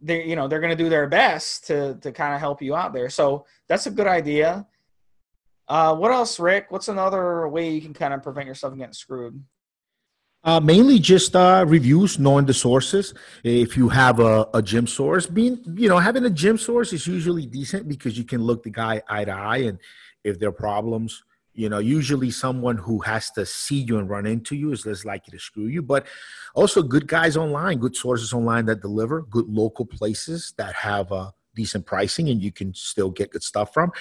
they 0.02 0.26
you 0.26 0.36
know 0.36 0.48
they're 0.48 0.60
going 0.60 0.76
to 0.76 0.84
do 0.84 0.90
their 0.90 1.08
best 1.08 1.68
to 1.68 1.96
to 1.96 2.12
kind 2.12 2.34
of 2.34 2.40
help 2.40 2.62
you 2.62 2.76
out 2.76 2.94
there. 2.94 3.10
So 3.10 3.46
that's 3.68 3.88
a 3.88 3.92
good 3.92 4.08
idea. 4.08 4.68
Uh, 5.68 5.96
what 5.96 6.12
else, 6.12 6.40
Rick? 6.40 6.68
What's 6.70 6.90
another 6.90 7.48
way 7.48 7.70
you 7.70 7.82
can 7.82 7.94
kind 7.94 8.14
of 8.14 8.22
prevent 8.22 8.48
yourself 8.48 8.72
from 8.72 8.80
getting 8.80 8.94
screwed? 8.94 9.44
Uh, 10.44 10.60
mainly 10.60 11.00
just 11.00 11.36
uh, 11.36 11.66
reviews, 11.68 12.20
knowing 12.20 12.46
the 12.46 12.54
sources. 12.54 13.16
If 13.44 13.76
you 13.76 13.90
have 13.90 14.20
a, 14.20 14.48
a 14.54 14.62
gym 14.62 14.86
source, 14.86 15.26
being 15.26 15.60
you 15.76 15.90
know 15.90 15.98
having 15.98 16.26
a 16.26 16.30
gym 16.30 16.58
source 16.60 16.94
is 16.94 17.08
usually 17.08 17.48
decent 17.48 17.88
because 17.88 18.16
you 18.18 18.24
can 18.24 18.44
look 18.44 18.62
the 18.62 18.70
guy 18.70 19.02
eye 19.10 19.26
to 19.26 19.32
eye, 19.32 19.64
and 19.70 19.80
if 20.24 20.38
there 20.38 20.50
are 20.50 20.52
problems, 20.52 21.24
you 21.56 21.70
know, 21.70 21.80
usually 21.80 22.32
someone 22.32 22.78
who 22.78 23.00
has 23.00 23.32
to 23.32 23.46
see 23.46 23.78
you 23.78 23.98
and 23.98 24.10
run 24.10 24.26
into 24.26 24.56
you 24.56 24.72
is 24.72 24.86
less 24.86 25.06
likely 25.06 25.32
to 25.32 25.40
screw 25.40 25.68
you. 25.68 25.82
But 25.82 26.06
also, 26.54 26.84
good 26.84 27.08
guys 27.08 27.38
online, 27.38 27.80
good 27.80 27.96
sources 27.96 28.34
online 28.34 28.66
that 28.66 28.82
deliver, 28.82 29.22
good 29.24 29.48
local 29.48 29.86
places 29.86 30.54
that 30.58 30.76
have 30.76 31.12
uh, 31.12 31.32
decent 31.56 31.86
pricing, 31.86 32.30
and 32.30 32.42
you 32.42 32.52
can 32.52 32.74
still 32.74 33.10
get 33.10 33.32
good 33.32 33.44
stuff 33.44 33.74
from. 33.74 33.92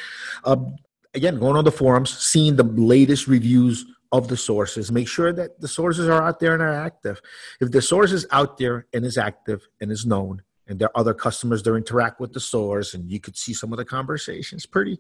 Um, 0.45 0.77
again, 1.15 1.39
going 1.39 1.57
on 1.57 1.65
the 1.65 1.73
forums, 1.73 2.19
seeing 2.19 2.57
the 2.57 2.65
latest 2.65 3.29
reviews 3.29 3.87
of 4.11 4.29
the 4.29 4.37
sources. 4.37 4.93
Make 4.93 5.09
sure 5.09 5.33
that 5.33 5.61
the 5.61 5.69
sources 5.69 6.09
are 6.09 6.23
out 6.23 6.41
there 6.41 6.55
and 6.55 6.63
are 6.63 6.73
active. 6.73 7.21
If 7.61 7.71
the 7.71 7.83
source 7.83 8.13
is 8.13 8.27
out 8.31 8.59
there 8.59 8.87
and 8.93 9.05
is 9.05 9.19
active 9.19 9.67
and 9.81 9.91
is 9.91 10.05
known, 10.07 10.43
and 10.67 10.79
there 10.79 10.89
are 10.89 11.01
other 11.01 11.15
customers 11.15 11.63
that 11.63 11.75
interact 11.75 12.21
with 12.21 12.33
the 12.33 12.41
source, 12.41 12.95
and 12.95 13.11
you 13.11 13.21
could 13.21 13.37
see 13.37 13.53
some 13.53 13.73
of 13.73 13.77
the 13.77 13.85
conversations, 13.85 14.67
pretty 14.67 14.99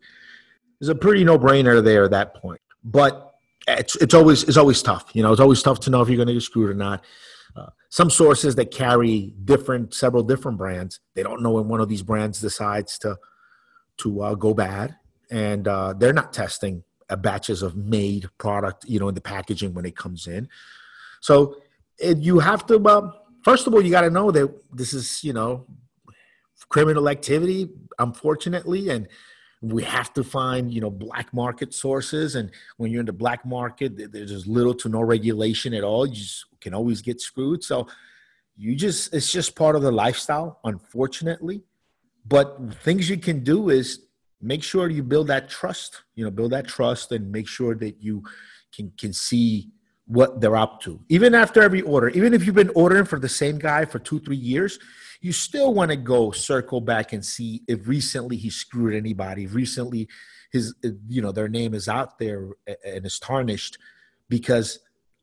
is 0.85 0.89
a 0.89 0.95
pretty 0.95 1.25
no 1.25 1.39
brainer 1.39 1.83
there 1.83 2.05
at 2.05 2.11
that 2.13 2.35
point. 2.35 2.61
But 2.85 3.35
it's 3.67 3.97
it's 3.97 4.15
always 4.15 4.45
it's 4.45 4.57
always 4.57 4.83
tough. 4.83 5.11
You 5.15 5.23
know, 5.23 5.33
it's 5.33 5.41
always 5.41 5.63
tough 5.63 5.81
to 5.81 5.91
know 5.91 6.03
if 6.03 6.09
you're 6.09 6.17
going 6.17 6.29
to 6.29 6.35
get 6.35 6.43
screwed 6.43 6.71
or 6.71 6.75
not. 6.75 7.05
Uh, 7.57 7.71
some 7.89 8.11
sources 8.11 8.55
that 8.57 8.71
carry 8.71 9.33
different 9.45 9.95
several 9.95 10.23
different 10.23 10.59
brands, 10.59 11.01
they 11.15 11.23
don't 11.23 11.43
know 11.43 11.53
when 11.53 11.69
one 11.69 11.81
of 11.81 11.89
these 11.89 12.03
brands 12.03 12.41
decides 12.41 12.99
to 12.99 13.17
to 13.99 14.23
uh, 14.23 14.35
go 14.35 14.53
bad, 14.53 14.97
and 15.31 15.67
uh, 15.69 15.93
they're 15.97 16.13
not 16.13 16.33
testing 16.33 16.85
batches 17.17 17.63
of 17.63 17.77
made 17.77 18.29
product, 18.39 18.85
you 18.87 18.99
know, 18.99 19.09
in 19.09 19.15
the 19.15 19.21
packaging 19.21 19.75
when 19.75 19.85
it 19.85 19.97
comes 19.97 20.27
in. 20.27 20.49
So 21.21 21.57
it, 21.99 22.19
you 22.19 22.39
have 22.39 22.67
to, 22.67 22.77
uh, 22.79 23.11
first 23.45 23.67
of 23.67 23.75
all, 23.75 23.83
you 23.83 23.91
got 23.91 24.03
to 24.03 24.11
know 24.11 24.31
that 24.31 24.53
this 24.73 24.93
is, 24.93 25.23
you 25.23 25.33
know, 25.33 25.67
criminal 26.69 27.09
activity, 27.09 27.69
unfortunately, 27.99 28.89
and 28.89 29.09
we 29.73 29.83
have 29.83 30.13
to 30.15 30.25
find, 30.25 30.73
you 30.73 30.81
know, 30.81 30.91
black 30.91 31.33
market 31.33 31.73
sources. 31.75 32.35
And 32.35 32.51
when 32.77 32.91
you're 32.91 33.01
in 33.01 33.07
the 33.07 33.13
black 33.13 33.45
market, 33.45 34.13
there's 34.13 34.47
little 34.47 34.75
to 34.75 34.89
no 34.89 35.01
regulation 35.01 35.75
at 35.75 35.85
all. 35.85 36.07
You 36.07 36.25
can 36.61 36.75
always 36.75 37.03
get 37.03 37.21
screwed. 37.21 37.63
So 37.63 37.87
you 38.57 38.75
just, 38.75 39.15
it's 39.15 39.33
just 39.33 39.57
part 39.57 39.77
of 39.77 39.83
the 39.83 39.93
lifestyle, 39.93 40.61
unfortunately. 40.65 41.63
But 42.27 42.75
things 42.83 43.09
you 43.11 43.19
can 43.19 43.45
do 43.45 43.71
is 43.71 44.01
make 44.45 44.63
sure 44.63 44.91
you 44.91 45.03
build 45.03 45.27
that 45.29 45.49
trust 45.49 46.03
you 46.15 46.25
know 46.25 46.31
build 46.31 46.53
that 46.53 46.69
trust 46.69 47.11
and 47.13 47.33
make 47.33 47.49
sure 47.49 47.75
that 47.75 48.03
you 48.03 48.23
can 48.75 48.93
can 48.99 49.13
see 49.13 49.71
what 50.07 50.41
they're 50.41 50.57
up 50.57 50.81
to 50.81 51.01
even 51.09 51.35
after 51.35 51.63
every 51.63 51.81
order 51.83 52.09
even 52.11 52.35
if 52.35 52.45
you've 52.45 52.55
been 52.55 52.71
ordering 52.75 53.05
for 53.05 53.19
the 53.19 53.29
same 53.29 53.59
guy 53.59 53.85
for 53.85 53.99
two 53.99 54.21
three 54.21 54.37
years 54.37 54.79
you 55.21 55.33
still 55.33 55.73
want 55.73 55.91
to 55.91 55.97
go 55.97 56.31
circle 56.31 56.81
back 56.81 57.15
and 57.15 57.25
see 57.25 57.63
if 57.67 57.89
recently 57.89 58.37
he 58.37 58.51
screwed 58.51 58.95
anybody 58.95 59.47
recently 59.47 60.07
his 60.53 60.75
you 61.09 61.23
know 61.23 61.33
their 61.33 61.49
name 61.49 61.73
is 61.73 61.89
out 61.89 62.19
there 62.19 62.51
and 62.85 63.07
is 63.07 63.19
tarnished 63.19 63.79
because 64.29 64.79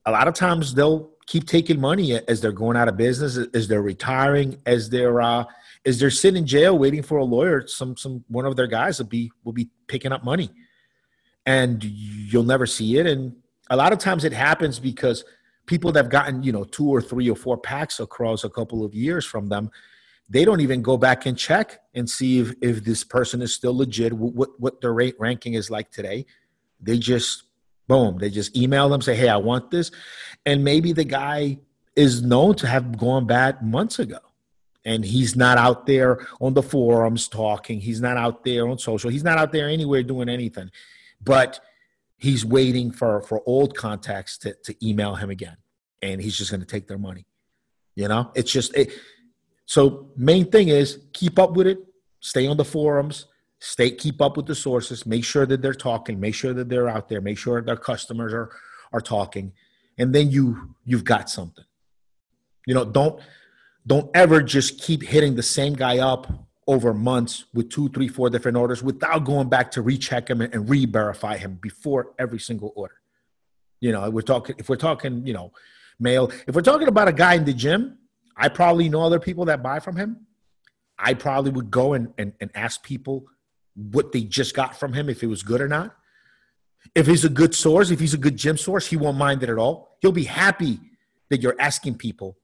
a 0.08 0.12
lot 0.12 0.28
of 0.28 0.34
times 0.34 0.74
they'll 0.74 1.12
keep 1.28 1.46
taking 1.46 1.80
money 1.80 2.14
as 2.28 2.42
they're 2.42 2.52
going 2.52 2.76
out 2.76 2.88
of 2.88 2.98
business 2.98 3.38
as 3.54 3.68
they're 3.68 3.84
retiring 3.84 4.58
as 4.66 4.90
they're 4.90 5.22
uh 5.22 5.44
is 5.84 6.00
they're 6.00 6.12
sitting 6.12 6.40
in 6.44 6.48
jail 6.48 6.78
waiting 6.78 7.02
for 7.02 7.18
a 7.18 7.24
lawyer. 7.24 7.66
Some 7.68 7.98
some 7.98 8.24
one 8.28 8.46
of 8.46 8.56
their 8.56 8.68
guys 8.68 9.00
will 9.00 9.08
be 9.08 9.32
will 9.44 9.54
be 9.54 9.70
picking 9.88 10.12
up 10.12 10.24
money, 10.24 10.50
and 11.46 11.84
you'll 11.84 12.44
never 12.44 12.66
see 12.66 12.98
it. 12.98 13.08
And 13.08 13.36
a 13.72 13.76
lot 13.76 13.94
of 13.94 14.00
times 14.00 14.24
it 14.24 14.34
happens 14.34 14.78
because 14.80 15.24
people 15.66 15.92
that 15.94 16.04
have 16.04 16.12
gotten 16.12 16.44
you 16.44 16.52
know 16.52 16.66
two 16.66 16.88
or 16.88 17.02
three 17.02 17.30
or 17.30 17.36
four 17.36 17.58
packs 17.58 18.00
across 18.00 18.44
a 18.44 18.50
couple 18.50 18.86
of 18.86 18.94
years 18.94 19.26
from 19.26 19.48
them, 19.48 19.72
they 20.30 20.46
don't 20.46 20.60
even 20.60 20.82
go 20.82 20.98
back 20.98 21.26
and 21.26 21.38
check 21.38 21.80
and 21.96 22.08
see 22.08 22.40
if 22.40 22.54
if 22.62 22.84
this 22.84 23.04
person 23.04 23.42
is 23.42 23.56
still 23.56 23.76
legit. 23.76 24.14
What 24.14 24.50
what 24.60 24.82
their 24.82 24.94
rate 24.94 25.16
ranking 25.18 25.56
is 25.56 25.72
like 25.72 25.90
today. 25.90 26.26
They 26.82 27.00
just 27.00 27.44
boom. 27.88 28.18
They 28.20 28.30
just 28.30 28.56
email 28.56 28.90
them 28.90 29.02
say, 29.02 29.16
hey, 29.16 29.30
I 29.30 29.38
want 29.38 29.72
this, 29.72 29.90
and 30.46 30.64
maybe 30.64 30.92
the 30.94 31.06
guy 31.06 31.60
is 31.96 32.22
known 32.22 32.56
to 32.56 32.68
have 32.68 32.98
gone 32.98 33.26
bad 33.26 33.62
months 33.62 34.00
ago 34.00 34.20
and 34.86 35.04
he's 35.04 35.36
not 35.36 35.58
out 35.58 35.86
there 35.86 36.26
on 36.40 36.54
the 36.54 36.64
forums 36.64 37.28
talking 37.28 37.82
he's 37.82 38.00
not 38.00 38.16
out 38.16 38.46
there 38.46 38.68
on 38.68 38.78
social 38.78 39.10
he's 39.10 39.26
not 39.26 39.38
out 39.38 39.52
there 39.52 39.68
anywhere 39.68 40.02
doing 40.02 40.30
anything 40.30 40.72
but 41.22 41.60
he's 42.22 42.46
waiting 42.46 42.92
for 42.92 43.22
for 43.24 43.42
old 43.46 43.76
contacts 43.76 44.38
to, 44.38 44.56
to 44.64 44.76
email 44.86 45.16
him 45.16 45.30
again. 45.30 45.58
And 46.02 46.22
he's 46.22 46.36
just 46.36 46.50
going 46.50 46.62
to 46.62 46.68
take 46.68 46.88
their 46.88 46.98
money 46.98 47.26
you 47.96 48.08
know? 48.08 48.32
It's 48.36 48.52
just 48.52 48.76
it, 48.76 48.92
so 49.66 50.10
main 50.16 50.50
thing 50.52 50.70
is 50.70 51.00
keep 51.14 51.40
up 51.40 51.52
with 51.52 51.68
it 51.68 51.80
stay 52.20 52.46
on 52.46 52.58
the 52.58 52.66
forums 52.66 53.28
stay 53.60 53.90
keep 53.90 54.22
up 54.22 54.38
with 54.38 54.46
the 54.46 54.54
sources 54.54 55.06
make 55.06 55.24
sure 55.24 55.46
that 55.46 55.62
they're 55.62 55.74
talking 55.74 56.20
make 56.20 56.36
sure 56.36 56.54
that 56.54 56.70
they're 56.70 56.90
out 56.90 57.10
there 57.10 57.22
make 57.22 57.38
sure 57.38 57.62
their 57.62 57.78
customers 57.78 58.34
are 58.34 58.52
are 58.94 59.02
talking 59.02 59.52
and 59.98 60.14
then 60.14 60.30
you 60.30 60.76
you've 60.84 61.04
got 61.04 61.30
something. 61.30 61.66
You 62.68 62.76
know 62.76 62.86
don't 62.86 63.22
don't 63.86 64.10
ever 64.14 64.42
just 64.42 64.80
keep 64.80 65.04
hitting 65.04 65.36
the 65.36 65.44
same 65.44 65.74
guy 65.74 66.00
up 66.00 66.32
over 66.72 66.94
months 66.94 67.44
with 67.54 67.70
two, 67.70 67.90
three, 67.90 68.08
four 68.08 68.30
different 68.30 68.56
orders 68.56 68.82
without 68.82 69.26
going 69.26 69.50
back 69.50 69.72
to 69.72 69.82
recheck 69.82 70.30
him 70.30 70.40
and 70.40 70.70
re-verify 70.70 71.36
him 71.36 71.60
before 71.62 72.14
every 72.18 72.40
single 72.40 72.72
order. 72.78 72.96
You 73.82 73.92
know, 73.92 74.10
we're 74.10 74.22
talking 74.22 74.56
if 74.58 74.70
we're 74.70 74.78
talking, 74.78 75.28
you 75.28 75.34
know, 75.34 75.52
mail. 76.00 76.32
If 76.48 76.56
we're 76.56 76.62
talking 76.62 76.88
about 76.88 77.10
a 77.10 77.14
guy 77.14 77.34
in 77.34 77.44
the 77.44 77.52
gym, 77.52 77.98
I 78.38 78.48
probably 78.48 78.88
know 78.88 79.02
other 79.02 79.20
people 79.20 79.44
that 79.46 79.62
buy 79.62 79.82
from 79.82 79.98
him. 79.98 80.26
I 80.98 81.14
probably 81.14 81.52
would 81.52 81.70
go 81.70 81.92
and, 81.92 82.14
and, 82.18 82.32
and 82.40 82.50
ask 82.56 82.82
people 82.84 83.26
what 83.76 84.14
they 84.14 84.22
just 84.22 84.56
got 84.56 84.80
from 84.80 84.94
him 84.94 85.10
if 85.10 85.24
it 85.24 85.28
was 85.28 85.44
good 85.44 85.60
or 85.60 85.68
not. 85.68 85.94
If 86.96 87.06
he's 87.06 87.26
a 87.26 87.30
good 87.30 87.54
source, 87.54 87.92
if 87.92 88.00
he's 88.00 88.14
a 88.14 88.18
good 88.18 88.38
gym 88.38 88.58
source, 88.58 88.88
he 88.88 88.96
won't 88.96 89.18
mind 89.18 89.44
it 89.44 89.50
at 89.50 89.58
all. 89.58 89.98
He'll 90.00 90.14
be 90.14 90.24
happy 90.24 90.80
that 91.30 91.42
you're 91.42 91.60
asking 91.60 91.96
people 91.96 92.38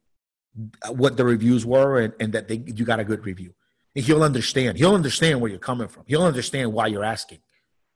uh, 0.83 0.91
what 0.91 1.15
the 1.15 1.23
reviews 1.23 1.65
were 1.65 2.01
and, 2.01 2.13
and 2.19 2.33
that 2.33 2.49
they, 2.49 2.55
you 2.65 2.83
got 2.83 2.99
a 2.99 3.05
good 3.05 3.25
review. 3.25 3.53
And 3.97 4.05
he'll 4.05 4.21
understand. 4.21 4.77
He'll 4.77 4.93
understand 4.93 5.41
where 5.41 5.49
you're 5.49 5.59
coming 5.59 5.87
from. 5.87 6.03
He'll 6.05 6.23
understand 6.23 6.71
why 6.71 6.85
you're 6.85 7.03
asking 7.03 7.39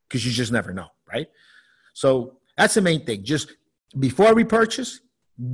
because 0.09 0.25
you 0.25 0.31
just 0.31 0.51
never 0.51 0.73
know, 0.73 0.87
right? 1.07 1.27
So 1.93 2.37
that's 2.57 2.73
the 2.73 2.81
main 2.81 3.05
thing. 3.05 3.23
Just 3.23 3.53
before 3.99 4.33
we 4.33 4.43
purchase, 4.43 4.99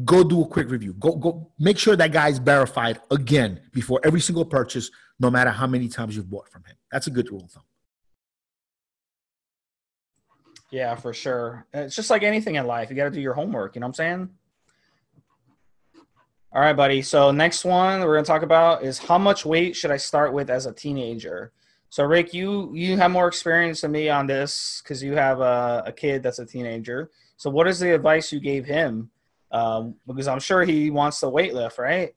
go 0.05 0.23
do 0.23 0.41
a 0.43 0.47
quick 0.47 0.71
review. 0.71 0.93
Go 0.93 1.17
go 1.17 1.51
make 1.59 1.77
sure 1.77 1.97
that 1.97 2.13
guy's 2.13 2.37
verified 2.39 3.01
again 3.11 3.59
before 3.73 3.99
every 4.05 4.21
single 4.21 4.45
purchase, 4.45 4.89
no 5.19 5.29
matter 5.29 5.49
how 5.49 5.67
many 5.67 5.89
times 5.89 6.15
you've 6.15 6.29
bought 6.29 6.47
from 6.47 6.63
him. 6.63 6.77
That's 6.93 7.07
a 7.07 7.11
good 7.11 7.29
rule 7.29 7.43
of 7.43 7.51
thumb. 7.51 7.63
Yeah, 10.71 10.95
for 10.95 11.13
sure. 11.13 11.67
It's 11.73 11.93
just 11.93 12.09
like 12.09 12.23
anything 12.23 12.55
in 12.55 12.65
life. 12.65 12.89
You 12.89 12.95
got 12.95 13.03
to 13.03 13.11
do 13.11 13.19
your 13.19 13.33
homework. 13.33 13.75
You 13.75 13.81
know 13.81 13.87
what 13.87 13.89
I'm 13.89 13.95
saying? 13.95 14.29
All 16.53 16.61
right, 16.61 16.75
buddy. 16.75 17.01
So 17.01 17.31
next 17.31 17.65
one 17.65 17.99
we're 18.01 18.15
gonna 18.15 18.25
talk 18.25 18.41
about 18.41 18.83
is 18.83 18.97
how 18.97 19.17
much 19.17 19.45
weight 19.45 19.75
should 19.75 19.91
I 19.91 19.97
start 19.97 20.31
with 20.31 20.49
as 20.49 20.65
a 20.65 20.71
teenager? 20.71 21.51
So 21.89 22.03
Rick, 22.05 22.33
you 22.33 22.73
you 22.73 22.97
have 22.97 23.11
more 23.11 23.27
experience 23.27 23.81
than 23.81 23.91
me 23.91 24.09
on 24.09 24.27
this 24.27 24.81
because 24.81 25.03
you 25.03 25.13
have 25.15 25.41
a, 25.41 25.83
a, 25.87 25.91
kid 25.91 26.23
that's 26.23 26.39
a 26.39 26.45
teenager. 26.45 27.11
So 27.35 27.49
what 27.49 27.67
is 27.67 27.79
the 27.79 27.93
advice 27.93 28.31
you 28.31 28.39
gave 28.39 28.65
him? 28.65 29.09
Um, 29.51 29.95
because 30.05 30.27
I'm 30.27 30.39
sure 30.39 30.63
he 30.63 30.89
wants 30.89 31.19
to 31.19 31.29
weight 31.29 31.53
lift, 31.53 31.77
right? 31.77 32.15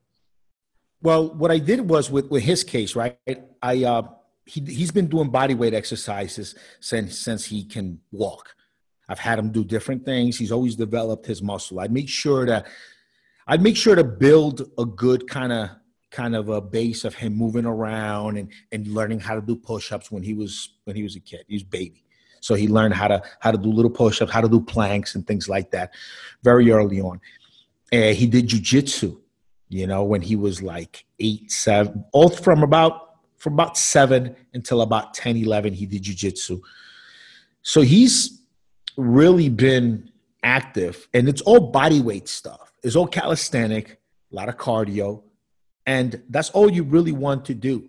Well, 1.02 1.34
what 1.34 1.50
I 1.50 1.58
did 1.58 1.88
was 1.88 2.10
with 2.10 2.30
with 2.30 2.44
his 2.44 2.62
case, 2.62 2.94
right? 2.94 3.18
I 3.62 3.84
uh, 3.84 4.02
he 4.44 4.60
he's 4.60 4.92
been 4.92 5.08
doing 5.08 5.30
body 5.30 5.54
weight 5.54 5.74
exercises 5.74 6.54
since 6.78 7.18
since 7.18 7.44
he 7.44 7.64
can 7.64 8.00
walk. 8.12 8.54
I've 9.08 9.18
had 9.18 9.40
him 9.40 9.50
do 9.50 9.64
different 9.64 10.04
things. 10.04 10.38
He's 10.38 10.52
always 10.52 10.76
developed 10.76 11.26
his 11.26 11.42
muscle. 11.42 11.80
I 11.80 11.88
make 11.88 12.08
sure 12.08 12.46
that 12.46 12.66
I'd 13.50 13.62
make 13.62 13.76
sure 13.76 13.96
to 13.96 14.04
build 14.04 14.70
a 14.78 14.84
good 14.84 15.28
kind 15.28 15.52
of 15.52 15.70
kind 16.12 16.36
of 16.36 16.48
a 16.48 16.60
base 16.60 17.04
of 17.04 17.14
him 17.16 17.34
moving 17.36 17.66
around 17.66 18.36
and 18.36 18.48
and 18.70 18.86
learning 18.86 19.18
how 19.18 19.34
to 19.34 19.40
do 19.40 19.56
push-ups 19.56 20.08
when 20.12 20.22
he 20.22 20.34
was 20.34 20.74
when 20.84 20.94
he 20.94 21.02
was 21.02 21.16
a 21.16 21.20
kid. 21.20 21.44
He 21.48 21.56
was 21.56 21.64
baby. 21.64 22.04
So 22.38 22.54
he 22.54 22.68
learned 22.68 22.94
how 22.94 23.08
to 23.08 23.20
how 23.40 23.50
to 23.50 23.58
do 23.58 23.72
little 23.72 23.90
push-ups, 23.90 24.30
how 24.30 24.40
to 24.40 24.48
do 24.48 24.60
planks 24.60 25.16
and 25.16 25.26
things 25.26 25.48
like 25.48 25.72
that 25.72 25.92
very 26.44 26.70
early 26.70 27.00
on. 27.00 27.20
And 27.90 28.16
he 28.16 28.28
did 28.28 28.46
jujitsu, 28.46 29.18
you 29.68 29.88
know, 29.88 30.04
when 30.04 30.22
he 30.22 30.36
was 30.36 30.62
like 30.62 31.04
eight, 31.18 31.50
seven, 31.50 32.04
all 32.12 32.28
from 32.28 32.62
about 32.62 33.16
from 33.36 33.54
about 33.54 33.76
seven 33.76 34.36
until 34.54 34.82
about 34.82 35.14
10, 35.14 35.38
11, 35.38 35.72
he 35.72 35.86
did 35.86 36.04
jujitsu. 36.04 36.60
So 37.62 37.80
he's 37.80 38.42
really 38.96 39.48
been 39.48 40.08
active 40.44 41.08
and 41.14 41.28
it's 41.28 41.40
all 41.40 41.70
body 41.72 42.00
weight 42.00 42.28
stuff 42.28 42.69
it's 42.82 42.96
all 42.96 43.06
calisthenic, 43.06 44.00
a 44.32 44.34
lot 44.34 44.48
of 44.48 44.56
cardio, 44.56 45.22
And 45.86 46.22
that's 46.28 46.50
all 46.50 46.70
you 46.70 46.82
really 46.84 47.12
want 47.12 47.44
to 47.46 47.54
do. 47.54 47.88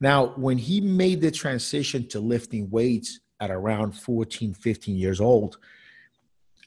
Now, 0.00 0.34
when 0.36 0.58
he 0.58 0.80
made 0.80 1.20
the 1.20 1.30
transition 1.30 2.08
to 2.08 2.20
lifting 2.20 2.68
weights 2.70 3.20
at 3.40 3.50
around 3.50 3.92
14, 3.92 4.54
15 4.54 4.96
years 4.96 5.20
old, 5.20 5.58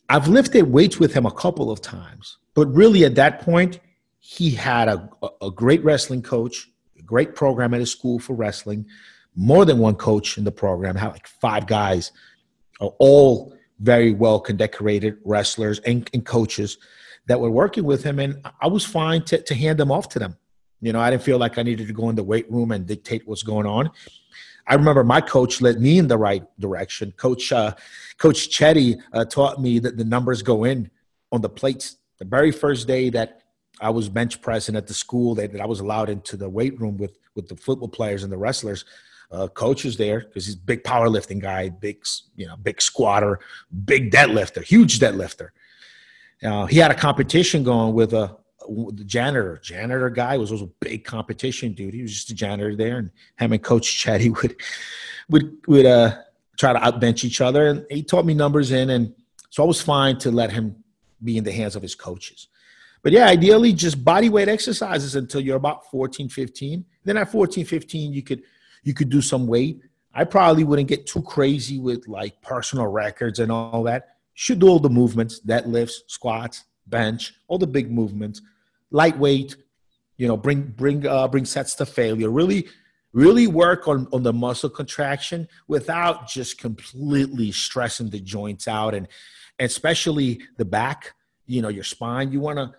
I've 0.07 0.27
lifted 0.27 0.63
weights 0.63 0.99
with 0.99 1.13
him 1.13 1.25
a 1.25 1.31
couple 1.31 1.71
of 1.71 1.81
times. 1.81 2.37
But 2.53 2.67
really, 2.67 3.03
at 3.03 3.15
that 3.15 3.41
point, 3.41 3.79
he 4.19 4.51
had 4.51 4.87
a, 4.87 5.09
a 5.41 5.51
great 5.51 5.83
wrestling 5.83 6.21
coach, 6.21 6.69
a 6.97 7.01
great 7.01 7.35
program 7.35 7.73
at 7.73 7.79
his 7.79 7.91
school 7.91 8.19
for 8.19 8.33
wrestling, 8.33 8.85
more 9.35 9.65
than 9.65 9.79
one 9.79 9.95
coach 9.95 10.37
in 10.37 10.43
the 10.43 10.51
program, 10.51 10.95
had 10.95 11.11
like 11.11 11.27
five 11.27 11.67
guys, 11.67 12.11
all 12.79 13.53
very 13.79 14.13
well 14.13 14.39
decorated 14.39 15.17
wrestlers 15.25 15.79
and, 15.79 16.09
and 16.13 16.25
coaches 16.25 16.77
that 17.27 17.39
were 17.39 17.51
working 17.51 17.83
with 17.83 18.03
him. 18.03 18.19
And 18.19 18.41
I 18.61 18.67
was 18.67 18.85
fine 18.85 19.23
to, 19.23 19.41
to 19.41 19.55
hand 19.55 19.79
them 19.79 19.91
off 19.91 20.09
to 20.09 20.19
them. 20.19 20.37
You 20.81 20.93
know, 20.93 20.99
I 20.99 21.09
didn't 21.09 21.23
feel 21.23 21.37
like 21.37 21.57
I 21.57 21.63
needed 21.63 21.87
to 21.87 21.93
go 21.93 22.09
in 22.09 22.15
the 22.15 22.23
weight 22.23 22.49
room 22.51 22.71
and 22.71 22.85
dictate 22.85 23.27
what's 23.27 23.43
going 23.43 23.65
on. 23.65 23.89
I 24.67 24.75
remember 24.75 25.03
my 25.03 25.21
coach 25.21 25.61
led 25.61 25.79
me 25.79 25.99
in 25.99 26.07
the 26.07 26.17
right 26.17 26.43
direction. 26.59 27.11
Coach 27.17 27.51
uh, 27.51 27.75
Coach 28.17 28.49
Chetty 28.49 28.99
uh, 29.13 29.25
taught 29.25 29.61
me 29.61 29.79
that 29.79 29.97
the 29.97 30.03
numbers 30.03 30.41
go 30.41 30.63
in 30.63 30.89
on 31.31 31.41
the 31.41 31.49
plates. 31.49 31.97
The 32.17 32.25
very 32.25 32.51
first 32.51 32.87
day 32.87 33.09
that 33.11 33.41
I 33.79 33.89
was 33.89 34.09
bench 34.09 34.41
pressing 34.41 34.75
at 34.75 34.87
the 34.87 34.93
school 34.93 35.35
that, 35.35 35.51
that 35.51 35.61
I 35.61 35.65
was 35.65 35.81
allowed 35.81 36.09
into 36.09 36.37
the 36.37 36.49
weight 36.49 36.79
room 36.79 36.97
with 36.97 37.17
with 37.35 37.47
the 37.47 37.55
football 37.55 37.89
players 37.89 38.23
and 38.23 38.31
the 38.31 38.37
wrestlers, 38.37 38.85
uh, 39.31 39.47
coach 39.49 39.83
was 39.83 39.97
there 39.97 40.21
because 40.21 40.45
he's 40.45 40.55
a 40.55 40.59
big 40.59 40.83
powerlifting 40.83 41.39
guy, 41.39 41.69
big 41.69 42.03
you 42.35 42.47
know 42.47 42.55
big 42.57 42.81
squatter, 42.81 43.39
big 43.85 44.11
deadlifter, 44.11 44.63
huge 44.63 44.99
deadlifter. 44.99 45.49
Uh, 46.45 46.65
he 46.65 46.77
had 46.77 46.91
a 46.91 46.95
competition 46.95 47.63
going 47.63 47.93
with 47.93 48.13
a 48.13 48.37
the 48.67 49.03
janitor, 49.03 49.59
janitor 49.61 50.09
guy 50.09 50.37
was 50.37 50.51
also 50.51 50.65
a 50.65 50.85
big 50.85 51.03
competition 51.03 51.73
dude. 51.73 51.93
He 51.93 52.01
was 52.01 52.13
just 52.13 52.31
a 52.31 52.33
janitor 52.33 52.75
there, 52.75 52.97
and 52.97 53.11
him 53.37 53.53
and 53.53 53.63
Coach 53.63 54.03
Chetty 54.03 54.35
would 54.41 54.55
would 55.29 55.57
would 55.67 55.85
uh 55.85 56.17
try 56.57 56.73
to 56.73 56.79
outbench 56.79 57.23
each 57.23 57.41
other. 57.41 57.67
And 57.67 57.85
he 57.89 58.01
taught 58.03 58.25
me 58.25 58.33
numbers 58.33 58.71
in, 58.71 58.89
and 58.89 59.13
so 59.49 59.63
I 59.63 59.67
was 59.67 59.81
fine 59.81 60.17
to 60.19 60.31
let 60.31 60.51
him 60.51 60.75
be 61.23 61.37
in 61.37 61.43
the 61.43 61.51
hands 61.51 61.75
of 61.75 61.81
his 61.81 61.95
coaches. 61.95 62.47
But 63.03 63.13
yeah, 63.13 63.27
ideally 63.27 63.71
just 63.71 64.03
body 64.03 64.29
weight 64.29 64.47
exercises 64.47 65.15
until 65.15 65.41
you're 65.41 65.57
about 65.57 65.89
14, 65.91 66.27
15. 66.27 66.83
Then 67.03 67.17
at 67.17 67.31
14, 67.31 67.65
15, 67.65 68.13
you 68.13 68.23
could 68.23 68.43
you 68.83 68.93
could 68.93 69.09
do 69.09 69.21
some 69.21 69.47
weight. 69.47 69.81
I 70.13 70.23
probably 70.23 70.63
wouldn't 70.63 70.87
get 70.87 71.05
too 71.05 71.21
crazy 71.21 71.77
with 71.77 72.07
like 72.07 72.41
personal 72.41 72.87
records 72.87 73.39
and 73.39 73.51
all 73.51 73.83
that. 73.83 74.14
Should 74.35 74.59
do 74.59 74.67
all 74.67 74.79
the 74.79 74.89
movements, 74.89 75.41
deadlifts, 75.41 76.01
squats, 76.07 76.65
bench, 76.85 77.33
all 77.47 77.57
the 77.57 77.67
big 77.67 77.91
movements 77.91 78.41
lightweight, 78.95 79.57
you 80.17 80.27
know, 80.27 80.37
bring 80.37 80.61
bring 80.61 81.05
uh, 81.05 81.27
bring 81.27 81.45
sets 81.45 81.75
to 81.75 81.85
failure. 81.85 82.29
Really, 82.29 82.67
really 83.13 83.47
work 83.47 83.87
on 83.87 84.07
on 84.13 84.23
the 84.23 84.33
muscle 84.33 84.69
contraction 84.69 85.47
without 85.67 86.27
just 86.27 86.57
completely 86.57 87.51
stressing 87.51 88.09
the 88.09 88.21
joints 88.21 88.67
out 88.67 88.93
and, 88.93 89.07
and 89.59 89.65
especially 89.67 90.41
the 90.57 90.65
back. 90.65 91.13
You 91.45 91.61
know, 91.61 91.69
your 91.69 91.83
spine. 91.83 92.31
You 92.31 92.39
want 92.39 92.57
to 92.57 92.71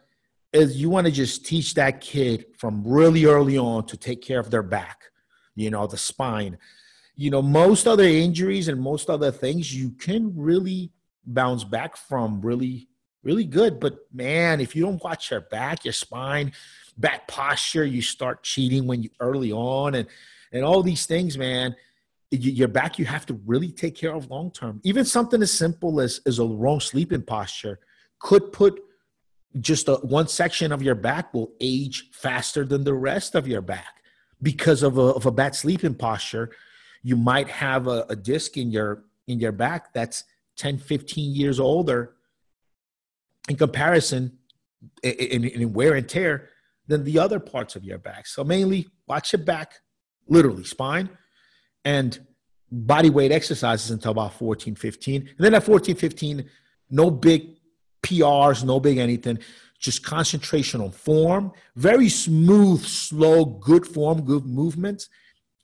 is 0.52 0.80
you 0.80 0.88
want 0.90 1.06
to 1.06 1.12
just 1.12 1.44
teach 1.44 1.74
that 1.74 2.00
kid 2.00 2.46
from 2.56 2.82
really 2.86 3.26
early 3.26 3.58
on 3.58 3.86
to 3.86 3.96
take 3.96 4.22
care 4.22 4.40
of 4.40 4.50
their 4.50 4.62
back. 4.62 5.02
You 5.54 5.70
know, 5.70 5.86
the 5.86 5.98
spine. 5.98 6.58
You 7.18 7.30
know, 7.30 7.40
most 7.40 7.86
other 7.86 8.04
injuries 8.04 8.68
and 8.68 8.80
most 8.80 9.08
other 9.08 9.30
things 9.30 9.74
you 9.74 9.90
can 9.92 10.32
really 10.36 10.92
bounce 11.26 11.64
back 11.64 11.96
from 11.96 12.40
really 12.40 12.88
really 13.26 13.44
good. 13.44 13.80
But 13.80 13.98
man, 14.14 14.60
if 14.60 14.76
you 14.76 14.84
don't 14.84 15.02
watch 15.02 15.32
your 15.32 15.40
back, 15.40 15.84
your 15.84 15.92
spine, 15.92 16.52
back 16.96 17.26
posture, 17.26 17.84
you 17.84 18.00
start 18.00 18.44
cheating 18.44 18.86
when 18.86 19.02
you 19.02 19.10
early 19.20 19.52
on, 19.52 19.96
and 19.96 20.06
and 20.52 20.64
all 20.64 20.82
these 20.82 21.04
things, 21.06 21.36
man. 21.36 21.76
Your 22.30 22.68
back, 22.68 22.98
you 22.98 23.04
have 23.04 23.24
to 23.26 23.34
really 23.46 23.70
take 23.70 23.94
care 23.94 24.12
of 24.12 24.30
long 24.30 24.50
term. 24.50 24.80
Even 24.82 25.04
something 25.04 25.40
as 25.42 25.52
simple 25.52 26.00
as, 26.00 26.20
as 26.26 26.40
a 26.40 26.44
wrong 26.44 26.80
sleeping 26.80 27.22
posture 27.22 27.78
could 28.18 28.52
put 28.52 28.80
just 29.60 29.88
a, 29.88 29.94
one 29.96 30.26
section 30.26 30.72
of 30.72 30.82
your 30.82 30.96
back 30.96 31.32
will 31.32 31.52
age 31.60 32.10
faster 32.12 32.64
than 32.64 32.82
the 32.82 32.94
rest 32.94 33.36
of 33.36 33.46
your 33.46 33.62
back 33.62 34.02
because 34.42 34.82
of 34.82 34.98
a, 34.98 35.02
of 35.02 35.24
a 35.26 35.30
bad 35.30 35.54
sleeping 35.54 35.94
posture. 35.94 36.50
You 37.04 37.16
might 37.16 37.48
have 37.48 37.86
a, 37.86 38.06
a 38.08 38.16
disc 38.16 38.56
in 38.56 38.70
your 38.70 39.04
in 39.28 39.38
your 39.38 39.52
back 39.52 39.92
that's 39.92 40.24
10, 40.56 40.78
15 40.78 41.34
years 41.34 41.60
older 41.60 42.14
in 43.48 43.56
comparison 43.56 44.38
in, 45.02 45.44
in, 45.44 45.72
wear 45.72 45.94
and 45.94 46.08
tear 46.08 46.48
than 46.86 47.04
the 47.04 47.18
other 47.18 47.40
parts 47.40 47.76
of 47.76 47.84
your 47.84 47.98
back. 47.98 48.26
So 48.26 48.44
mainly 48.44 48.88
watch 49.06 49.32
your 49.32 49.42
back, 49.42 49.74
literally 50.28 50.64
spine, 50.64 51.10
and 51.84 52.18
body 52.70 53.10
weight 53.10 53.32
exercises 53.32 53.90
until 53.90 54.12
about 54.12 54.34
14, 54.34 54.74
15. 54.74 55.20
And 55.22 55.30
then 55.38 55.54
at 55.54 55.64
14, 55.64 55.96
15, 55.96 56.48
no 56.90 57.10
big 57.10 57.56
PRs, 58.02 58.64
no 58.64 58.78
big 58.80 58.98
anything, 58.98 59.38
just 59.78 60.04
concentration 60.04 60.80
on 60.80 60.90
form, 60.90 61.52
very 61.74 62.08
smooth, 62.08 62.82
slow, 62.84 63.44
good 63.44 63.86
form, 63.86 64.24
good 64.24 64.46
movements, 64.46 65.08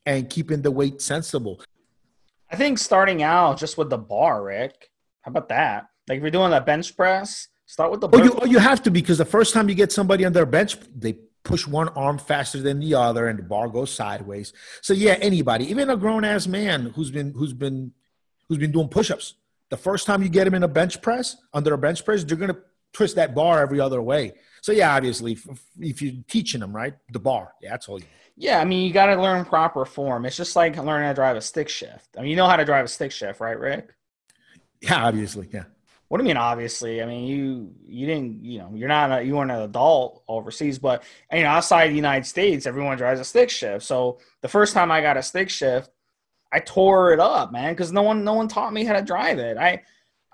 and 0.05 0.29
keeping 0.29 0.61
the 0.61 0.71
weight 0.71 1.01
sensible. 1.01 1.61
I 2.53 2.55
think 2.55 2.77
starting 2.77 3.23
out 3.23 3.57
just 3.57 3.77
with 3.77 3.89
the 3.89 3.97
bar, 3.97 4.43
Rick. 4.43 4.91
How 5.21 5.31
about 5.31 5.49
that? 5.49 5.87
Like 6.07 6.17
if 6.17 6.21
you're 6.21 6.31
doing 6.31 6.53
a 6.53 6.61
bench 6.61 6.95
press, 6.95 7.47
Start 7.73 7.89
with 7.89 8.01
the. 8.01 8.09
Oh, 8.11 8.23
you, 8.23 8.39
oh, 8.39 8.45
you 8.45 8.59
have 8.59 8.83
to 8.83 8.91
because 8.91 9.17
the 9.17 9.25
first 9.25 9.51
time 9.51 9.67
you 9.67 9.73
get 9.73 9.91
somebody 9.91 10.25
on 10.25 10.33
their 10.33 10.45
bench, 10.45 10.77
they 10.95 11.13
push 11.43 11.65
one 11.65 11.89
arm 11.89 12.19
faster 12.19 12.61
than 12.61 12.79
the 12.79 12.93
other, 12.93 13.27
and 13.29 13.39
the 13.39 13.43
bar 13.43 13.67
goes 13.67 13.91
sideways. 13.91 14.53
So 14.81 14.93
yeah, 14.93 15.13
anybody, 15.13 15.69
even 15.71 15.89
a 15.89 15.97
grown 15.97 16.23
ass 16.23 16.45
man 16.45 16.91
who's 16.95 17.09
been 17.09 17.33
who's 17.33 17.51
been 17.51 17.91
who's 18.47 18.59
been 18.59 18.71
doing 18.71 18.89
push-ups, 18.89 19.35
the 19.69 19.77
first 19.77 20.05
time 20.05 20.21
you 20.21 20.29
get 20.29 20.45
him 20.45 20.53
in 20.53 20.61
a 20.61 20.67
bench 20.67 21.01
press 21.01 21.37
under 21.51 21.73
a 21.73 21.77
bench 21.77 22.05
press, 22.05 22.23
they're 22.23 22.37
gonna 22.37 22.57
twist 22.91 23.15
that 23.15 23.33
bar 23.33 23.61
every 23.61 23.79
other 23.79 24.03
way. 24.03 24.33
So 24.61 24.71
yeah, 24.71 24.95
obviously, 24.95 25.31
if, 25.31 25.47
if 25.79 26.01
you're 26.01 26.21
teaching 26.27 26.59
them 26.59 26.75
right, 26.75 26.93
the 27.11 27.19
bar, 27.19 27.53
yeah, 27.59 27.71
that's 27.71 27.89
all 27.89 27.99
you. 27.99 28.05
Yeah, 28.35 28.59
I 28.59 28.65
mean, 28.65 28.87
you 28.87 28.93
got 28.93 29.07
to 29.07 29.21
learn 29.21 29.45
proper 29.45 29.85
form. 29.85 30.25
It's 30.25 30.35
just 30.35 30.55
like 30.55 30.75
learning 30.77 31.05
how 31.05 31.11
to 31.11 31.15
drive 31.15 31.37
a 31.37 31.41
stick 31.41 31.69
shift. 31.69 32.15
I 32.17 32.21
mean, 32.21 32.31
you 32.31 32.35
know 32.35 32.47
how 32.47 32.55
to 32.55 32.65
drive 32.65 32.85
a 32.85 32.87
stick 32.87 33.11
shift, 33.11 33.39
right, 33.39 33.57
Rick? 33.57 33.93
Yeah, 34.81 35.05
obviously, 35.05 35.49
yeah. 35.53 35.65
What 36.13 36.19
do 36.19 36.25
you 36.25 36.27
mean? 36.27 36.37
Obviously, 36.37 37.01
I 37.01 37.07
mean 37.07 37.25
you 37.25 37.73
you 37.87 38.05
didn't 38.05 38.43
you 38.45 38.59
know 38.59 38.71
you're 38.75 38.87
not 38.87 39.11
a, 39.11 39.23
you 39.23 39.35
weren't 39.35 39.49
an 39.49 39.61
adult 39.61 40.23
overseas, 40.27 40.77
but 40.77 41.03
you 41.31 41.41
know 41.41 41.49
outside 41.49 41.87
the 41.89 41.95
United 41.95 42.27
States, 42.27 42.67
everyone 42.67 42.97
drives 42.97 43.19
a 43.19 43.23
stick 43.23 43.49
shift. 43.49 43.83
So 43.83 44.19
the 44.41 44.47
first 44.47 44.75
time 44.75 44.91
I 44.91 45.01
got 45.01 45.17
a 45.17 45.23
stick 45.23 45.49
shift, 45.49 45.89
I 46.51 46.59
tore 46.59 47.13
it 47.13 47.19
up, 47.19 47.51
man, 47.51 47.73
because 47.73 47.91
no 47.91 48.03
one 48.03 48.23
no 48.23 48.33
one 48.33 48.47
taught 48.47 48.73
me 48.73 48.83
how 48.83 48.93
to 48.93 49.01
drive 49.01 49.39
it. 49.39 49.57
I 49.57 49.81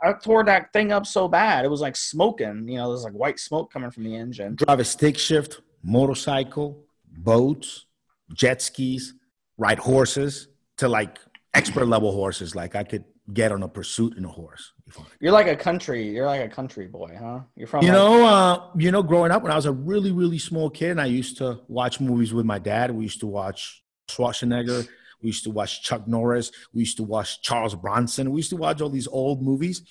I 0.04 0.12
tore 0.14 0.44
that 0.44 0.74
thing 0.74 0.92
up 0.92 1.06
so 1.06 1.30
bad 1.30 1.64
it 1.64 1.70
was 1.70 1.80
like 1.80 1.96
smoking. 1.96 2.68
You 2.68 2.78
know, 2.80 2.90
there's 2.90 3.06
like 3.06 3.14
white 3.14 3.40
smoke 3.40 3.72
coming 3.72 3.90
from 3.92 4.04
the 4.04 4.18
engine. 4.18 4.56
Drive 4.56 4.82
a 4.82 4.84
stick 4.84 5.18
shift, 5.18 5.62
motorcycle, 5.82 6.84
boats, 7.20 7.86
jet 8.34 8.62
skis, 8.62 9.13
ride 9.58 9.80
horses 9.80 10.48
to 10.78 10.88
like 10.88 11.20
expert 11.54 11.86
level 11.86 12.12
horses. 12.12 12.56
Like 12.56 12.76
I 12.76 12.84
could 12.84 13.06
get 13.34 13.52
on 13.52 13.62
a 13.63 13.68
pursuit 13.68 14.18
in 14.18 14.26
a 14.26 14.30
horse. 14.30 14.74
You're 15.20 15.32
like 15.32 15.48
a 15.48 15.56
country. 15.56 16.10
You're 16.10 16.26
like 16.26 16.42
a 16.42 16.50
country 16.50 16.88
boy, 16.88 17.15
huh? 17.20 17.42
You're 17.56 17.68
from. 17.68 17.84
You 17.84 17.89
like- 17.89 17.98
know, 17.98 18.26
uh, 18.26 18.70
you 18.76 18.92
know, 18.92 19.04
growing 19.04 19.32
up 19.32 19.44
when 19.44 19.52
I 19.52 19.56
was 19.56 19.65
a 19.68 19.72
really, 19.72 20.12
really 20.12 20.39
small 20.39 20.70
kid, 20.70 20.92
and 20.92 21.02
I 21.02 21.06
used 21.06 21.38
to 21.38 21.60
watch 21.68 22.00
movies 22.00 22.34
with 22.34 22.46
my 22.46 22.58
dad. 22.60 22.92
We 22.92 23.04
used 23.04 23.20
to 23.20 23.28
watch 23.28 23.84
Schwarzenegger. 24.10 24.88
We 25.22 25.28
used 25.28 25.44
to 25.44 25.52
watch 25.52 25.84
Chuck 25.84 26.08
Norris. 26.08 26.52
We 26.74 26.80
used 26.80 26.98
to 26.98 27.04
watch 27.04 27.42
Charles 27.42 27.76
Bronson. 27.76 28.32
We 28.32 28.38
used 28.38 28.50
to 28.52 28.56
watch 28.56 28.82
all 28.82 28.89
these 28.89 29.08
old 29.08 29.42
movies. 29.44 29.84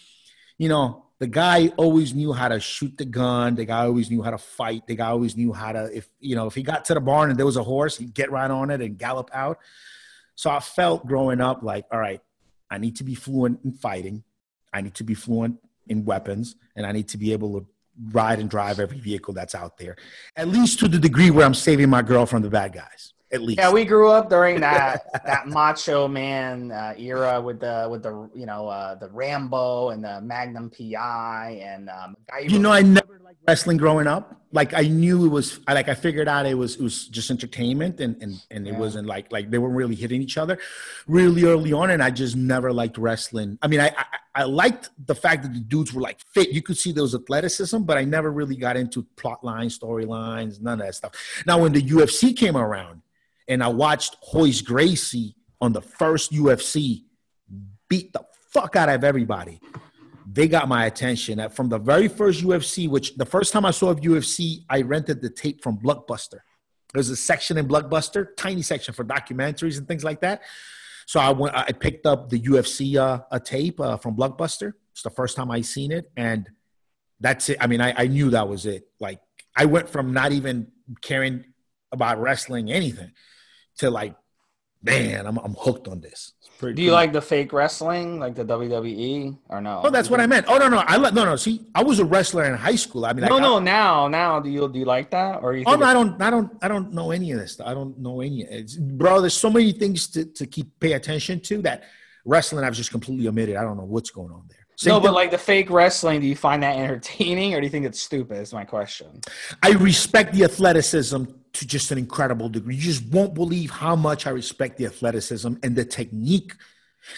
You 0.59 0.69
know, 0.69 1.07
the 1.19 1.27
guy 1.27 1.69
always 1.77 2.15
knew 2.15 2.33
how 2.33 2.49
to 2.49 2.61
shoot 2.61 2.97
the 2.97 3.05
gun. 3.05 3.55
The 3.55 3.65
guy 3.65 3.85
always 3.85 4.11
knew 4.11 4.23
how 4.23 4.31
to 4.31 4.39
fight. 4.39 4.87
The 4.87 4.97
guy 4.97 5.09
always 5.09 5.37
knew 5.37 5.53
how 5.53 5.73
to, 5.73 5.85
if 5.97 6.09
you 6.21 6.37
know, 6.37 6.47
if 6.47 6.55
he 6.55 6.63
got 6.63 6.85
to 6.87 6.95
the 6.95 7.01
barn 7.01 7.31
and 7.31 7.39
there 7.39 7.47
was 7.47 7.57
a 7.57 7.63
horse, 7.63 7.97
he'd 7.97 8.15
get 8.15 8.31
right 8.31 8.51
on 8.51 8.71
it 8.71 8.81
and 8.81 8.99
gallop 8.99 9.31
out. 9.33 9.59
So 10.35 10.51
I 10.51 10.61
felt 10.61 11.07
growing 11.07 11.41
up 11.41 11.63
like, 11.63 11.87
all 11.91 11.99
right, 11.99 12.21
I 12.71 12.79
need 12.79 12.97
to 12.97 13.05
be 13.05 13.15
fluent 13.15 13.61
in 13.65 13.73
fighting. 13.73 14.23
I 14.73 14.81
need 14.81 14.95
to 14.95 15.05
be 15.05 15.15
fluent 15.15 15.59
in 15.89 16.05
weapons, 16.05 16.55
and 16.77 16.87
I 16.87 16.93
need 16.93 17.09
to 17.09 17.19
be 17.19 17.33
able 17.33 17.61
to 17.61 17.67
ride 18.13 18.39
and 18.39 18.49
drive 18.49 18.79
every 18.79 18.99
vehicle 18.99 19.35
that's 19.35 19.55
out 19.55 19.79
there, 19.79 19.97
at 20.37 20.49
least 20.49 20.79
to 20.81 20.89
the 20.89 20.99
degree 20.99 21.31
where 21.31 21.45
I'm 21.45 21.55
saving 21.55 21.89
my 21.89 22.03
girl 22.03 22.27
from 22.27 22.43
the 22.43 22.51
bad 22.51 22.73
guys. 22.73 23.15
At 23.31 23.43
least. 23.43 23.59
Yeah, 23.59 23.71
we 23.71 23.85
grew 23.85 24.11
up 24.11 24.31
during 24.31 24.61
that 24.69 25.05
that 25.25 25.47
macho 25.47 26.09
man 26.09 26.73
uh, 26.73 26.95
era 26.97 27.41
with 27.41 27.61
the 27.61 27.87
with 27.91 28.03
the 28.03 28.31
you 28.35 28.47
know 28.47 28.69
uh, 28.69 28.95
the 28.95 29.09
Rambo 29.11 29.91
and 29.91 30.03
the 30.03 30.21
Magnum 30.21 30.71
PI 30.71 31.61
and 31.63 31.91
um, 31.91 32.17
you 32.43 32.59
know 32.59 32.73
I 32.73 32.83
never 32.83 33.19
liked 33.23 33.39
wrestling 33.47 33.77
growing 33.77 34.07
up. 34.07 34.41
like 34.53 34.73
I 34.73 34.83
knew 34.83 35.27
it 35.27 35.29
was 35.29 35.61
I 35.67 35.75
like 35.75 35.91
I 35.91 35.95
figured 35.95 36.27
out 36.27 36.47
it 36.47 36.57
was 36.57 36.77
it 36.77 36.83
was 36.83 37.07
just 37.09 37.31
entertainment 37.31 38.01
and 38.01 38.21
and 38.23 38.43
and 38.51 38.67
it 38.67 38.73
yeah. 38.73 38.79
wasn't 38.79 39.07
like 39.07 39.31
like 39.31 39.51
they 39.51 39.59
weren't 39.59 39.77
really 39.77 39.95
hitting 39.95 40.23
each 40.23 40.39
other 40.39 40.59
really 41.07 41.45
early 41.45 41.75
on 41.75 41.91
and 41.91 42.03
I 42.03 42.11
just 42.11 42.35
never 42.35 42.73
liked 42.73 42.97
wrestling. 42.97 43.59
I 43.61 43.67
mean 43.69 43.81
I, 43.81 43.89
I 43.89 44.05
I, 44.35 44.45
liked 44.45 44.91
the 45.05 45.17
fact 45.17 45.43
that 45.43 45.53
the 45.53 45.59
dudes 45.59 45.93
were 45.93 46.01
like 46.01 46.21
fit. 46.33 46.51
You 46.51 46.63
could 46.63 46.79
see 46.79 46.93
there 46.93 47.03
was 47.03 47.15
athleticism, 47.15 47.79
but 47.81 47.99
I 47.99 48.05
never 48.05 48.31
really 48.31 48.55
got 48.55 48.77
into 48.77 49.03
plot 49.17 49.43
lines, 49.43 49.77
storylines, 49.77 50.61
none 50.61 50.81
of 50.81 50.87
that 50.87 50.95
stuff. 50.95 51.13
Now 51.45 51.61
when 51.61 51.73
the 51.73 51.83
UFC 51.83 52.37
came 52.37 52.57
around 52.57 53.03
and 53.49 53.63
I 53.63 53.69
watched 53.69 54.17
Royce 54.33 54.61
Gracie 54.61 55.35
on 55.61 55.73
the 55.73 55.83
first 55.83 56.33
UFC 56.33 57.05
beat 57.89 58.13
the 58.13 58.25
fuck 58.51 58.77
out 58.77 58.89
of 58.89 59.05
everybody 59.05 59.61
they 60.31 60.47
got 60.47 60.69
my 60.69 60.87
attention. 60.87 61.49
From 61.51 61.69
the 61.69 61.79
very 61.79 62.09
first 62.09 62.43
UFC, 62.45 62.89
which 62.89 63.17
the 63.17 63.25
first 63.25 63.53
time 63.53 63.65
I 63.65 63.71
saw 63.71 63.91
of 63.91 64.01
UFC, 64.01 64.65
I 64.69 64.83
rented 64.83 65.23
the 65.23 65.31
tape 65.31 65.63
from 65.63 65.79
Blockbuster. 65.79 66.41
There's 66.93 67.09
a 67.11 67.17
section 67.17 67.57
in 67.57 67.67
Blockbuster, 67.67 68.37
tiny 68.37 68.63
section 68.63 68.95
for 68.95 69.05
documentaries 69.05 69.79
and 69.79 69.89
things 69.89 70.05
like 70.05 70.21
that. 70.21 70.43
So 71.07 71.19
I 71.21 71.31
went, 71.31 71.57
I 71.57 71.73
picked 71.73 72.05
up 72.05 72.29
the 72.29 72.39
UFC 72.41 72.97
uh, 72.97 73.23
a 73.31 73.41
tape 73.41 73.81
uh, 73.81 73.97
from 73.97 74.17
Blockbuster. 74.17 74.75
It's 74.93 75.03
the 75.03 75.11
first 75.11 75.37
time 75.37 75.51
I 75.51 75.63
seen 75.63 75.93
it, 75.93 76.11
and 76.17 76.49
that's 77.21 77.49
it. 77.49 77.57
I 77.61 77.67
mean, 77.67 77.81
I, 77.81 77.95
I 77.97 78.07
knew 78.09 78.31
that 78.31 78.49
was 78.49 78.67
it. 78.67 78.87
Like 79.01 79.21
I 79.57 79.65
went 79.65 79.89
from 79.89 80.13
not 80.13 80.33
even 80.33 80.69
caring 81.01 81.47
about 81.91 82.21
wrestling 82.21 82.71
anything 82.71 83.13
to 83.79 83.91
like 83.91 84.15
man, 84.83 85.27
I'm, 85.27 85.39
I'm 85.39 85.55
hooked 85.55 85.89
on 85.89 86.01
this. 86.01 86.35
Do 86.61 86.69
you 86.69 86.89
cool. 86.89 86.93
like 86.93 87.13
the 87.13 87.21
fake 87.21 87.53
wrestling, 87.53 88.19
like 88.19 88.35
the 88.35 88.45
WWE, 88.45 89.39
or 89.49 89.61
no? 89.61 89.83
Oh, 89.85 89.91
that's 89.91 90.11
what 90.11 90.21
I 90.21 90.27
meant. 90.27 90.47
Oh 90.49 90.59
no, 90.59 90.69
no, 90.69 90.79
I 90.79 90.97
let 90.97 91.15
no, 91.15 91.25
no. 91.25 91.37
See, 91.37 91.65
I 91.73 91.85
was 91.85 92.01
a 92.01 92.05
wrestler 92.05 92.45
in 92.47 92.55
high 92.55 92.75
school. 92.75 93.07
I 93.07 93.13
mean, 93.13 93.27
no, 93.27 93.37
I, 93.37 93.41
no. 93.41 93.59
now, 93.61 94.09
now, 94.09 94.41
do 94.41 94.51
you 94.51 94.69
do 94.69 94.81
you 94.81 94.85
like 94.85 95.11
that, 95.11 95.41
or 95.43 95.55
you? 95.55 95.63
Oh 95.67 95.77
no, 95.77 95.87
I 95.87 95.93
don't, 95.93 96.21
I 96.21 96.31
don't, 96.31 96.51
I 96.61 96.67
don't 96.67 96.93
know 96.93 97.13
any 97.13 97.31
of 97.31 97.39
this. 97.39 97.61
I 97.61 97.75
don't 97.75 97.97
know 97.99 98.21
any. 98.21 98.43
It's, 98.43 98.75
bro, 98.75 99.21
there's 99.21 99.35
so 99.35 99.51
many 99.51 99.71
things 99.71 100.09
to 100.09 100.25
to 100.25 100.47
keep 100.47 100.81
pay 100.81 100.95
attention 100.95 101.39
to 101.43 101.63
that 101.63 101.85
wrestling 102.25 102.65
I've 102.65 102.75
just 102.75 102.91
completely 102.91 103.29
omitted. 103.29 103.55
I 103.55 103.63
don't 103.63 103.77
know 103.77 103.85
what's 103.85 104.11
going 104.11 104.33
on 104.33 104.45
there. 104.49 104.58
No, 104.87 105.01
but 105.01 105.13
like 105.13 105.31
the 105.31 105.39
fake 105.39 105.71
wrestling, 105.71 106.21
do 106.21 106.27
you 106.27 106.37
find 106.37 106.63
that 106.63 106.77
entertaining, 106.77 107.55
or 107.55 107.61
do 107.61 107.67
you 107.67 107.71
think 107.71 107.85
it's 107.85 108.01
stupid? 108.01 108.39
Is 108.39 108.53
my 108.53 108.65
question. 108.65 109.21
I 109.63 109.73
respect 109.73 110.35
the 110.35 110.45
athleticism 110.45 111.25
to 111.53 111.67
just 111.67 111.91
an 111.91 111.99
incredible 111.99 112.49
degree. 112.49 112.77
You 112.77 112.83
just 112.83 113.07
won't 113.07 113.35
believe 113.35 113.71
how 113.71 113.97
much 113.97 114.27
I 114.27 114.31
respect 114.31 114.77
the 114.77 114.87
athleticism 114.87 115.55
and 115.63 115.75
the 115.75 115.85
technique, 115.85 116.53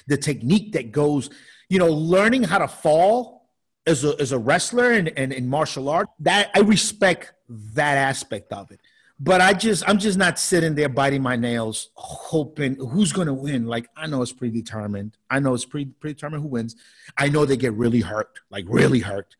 the 0.06 0.16
technique 0.16 0.72
that 0.72 0.92
goes, 0.92 1.28
you 1.68 1.78
know, 1.78 1.88
learning 1.92 2.44
how 2.44 2.58
to 2.58 2.68
fall 2.68 3.50
as 3.86 4.04
a, 4.04 4.14
as 4.18 4.32
a 4.32 4.38
wrestler 4.38 4.92
and, 4.92 5.08
and 5.16 5.32
in 5.32 5.48
martial 5.48 5.88
art, 5.88 6.08
that 6.20 6.50
I 6.54 6.60
respect 6.60 7.32
that 7.48 7.98
aspect 7.98 8.52
of 8.52 8.70
it. 8.70 8.80
But 9.22 9.42
I 9.42 9.52
just, 9.52 9.86
I'm 9.86 9.98
just 9.98 10.16
not 10.16 10.38
sitting 10.38 10.74
there 10.74 10.88
biting 10.88 11.20
my 11.20 11.36
nails, 11.36 11.90
hoping 11.94 12.76
who's 12.76 13.12
going 13.12 13.26
to 13.26 13.34
win. 13.34 13.66
Like 13.66 13.88
I 13.94 14.06
know 14.06 14.22
it's 14.22 14.32
predetermined. 14.32 15.18
I 15.28 15.40
know 15.40 15.52
it's 15.52 15.66
pre 15.66 15.84
predetermined 15.84 16.42
who 16.42 16.48
wins. 16.48 16.74
I 17.18 17.28
know 17.28 17.44
they 17.44 17.58
get 17.58 17.74
really 17.74 18.00
hurt, 18.00 18.40
like 18.50 18.64
really 18.66 19.00
hurt, 19.00 19.36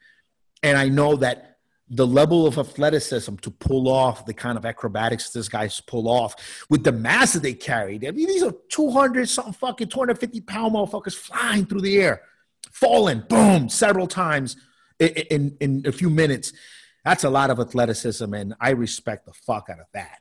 and 0.62 0.77
I 0.77 0.88
know 0.90 1.16
that 1.16 1.51
the 1.90 2.07
level 2.07 2.47
of 2.47 2.57
athleticism 2.57 3.35
to 3.37 3.51
pull 3.51 3.88
off 3.88 4.25
the 4.25 4.35
kind 4.35 4.57
of 4.57 4.64
acrobatics 4.64 5.31
this 5.31 5.49
guys 5.49 5.81
pull 5.81 6.09
off 6.09 6.64
with 6.71 6.85
the 6.85 6.93
mass 6.93 7.33
that 7.33 7.43
they 7.43 7.53
carried. 7.53 8.07
I 8.07 8.12
mean, 8.12 8.29
these 8.29 8.45
are 8.45 8.55
200 8.69 9.29
something 9.29 9.53
fucking 9.55 9.88
250 9.88 10.40
pound 10.43 10.75
motherfuckers 10.75 11.14
flying 11.14 11.66
through 11.66 11.81
the 11.81 12.01
air, 12.01 12.23
falling, 12.71 13.25
boom, 13.29 13.69
several 13.69 14.07
times 14.07 14.57
in, 15.01 15.09
in, 15.09 15.57
in 15.61 15.83
a 15.87 15.93
few 15.93 16.11
minutes. 16.11 16.53
That's 17.05 17.25
a 17.25 17.31
lot 17.31 17.51
of 17.51 17.59
athleticism, 17.59 18.33
and 18.35 18.55
I 18.61 18.71
respect 18.71 19.27
the 19.27 19.33
fuck 19.33 19.69
out 19.71 19.81
of 19.81 19.87
that. 19.95 20.19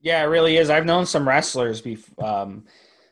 Yeah, 0.00 0.22
it 0.22 0.26
really 0.26 0.56
is. 0.56 0.70
I've 0.70 0.86
known 0.86 1.06
some 1.06 1.28
wrestlers. 1.28 1.80
Before, 1.80 2.24
um, 2.24 2.64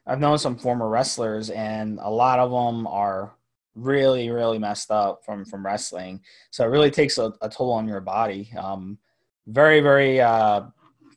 I've 0.06 0.18
known 0.18 0.38
some 0.38 0.56
former 0.56 0.88
wrestlers, 0.88 1.50
and 1.50 2.00
a 2.02 2.10
lot 2.10 2.40
of 2.40 2.50
them 2.50 2.86
are 2.88 3.34
really 3.74 4.30
really 4.30 4.58
messed 4.58 4.90
up 4.90 5.24
from 5.24 5.44
from 5.44 5.64
wrestling 5.64 6.20
so 6.50 6.64
it 6.64 6.68
really 6.68 6.90
takes 6.90 7.18
a, 7.18 7.32
a 7.40 7.48
toll 7.48 7.72
on 7.72 7.86
your 7.86 8.00
body 8.00 8.50
um 8.58 8.98
very 9.46 9.80
very 9.80 10.20
uh 10.20 10.62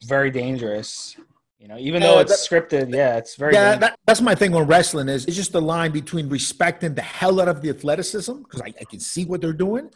very 0.05 0.29
dangerous 0.29 1.15
you 1.63 1.69
know 1.69 1.77
even 1.79 2.01
though 2.01 2.19
it's 2.19 2.47
that, 2.47 2.69
scripted 2.69 2.93
yeah 2.93 3.17
it's 3.17 3.35
very 3.35 3.53
yeah 3.53 3.75
that, 3.77 3.97
that's 4.05 4.21
my 4.21 4.35
thing 4.35 4.53
on 4.53 4.67
wrestling 4.67 5.09
is 5.09 5.25
it's 5.25 5.35
just 5.35 5.53
the 5.53 5.61
line 5.61 5.91
between 5.91 6.29
respecting 6.29 6.93
the 6.93 7.01
hell 7.01 7.39
out 7.41 7.47
of 7.47 7.61
the 7.61 7.69
athleticism 7.69 8.33
because 8.43 8.61
I, 8.61 8.73
I 8.79 8.83
can 8.83 8.99
see 8.99 9.23
what 9.25 9.41
they're 9.41 9.53
doing 9.53 9.89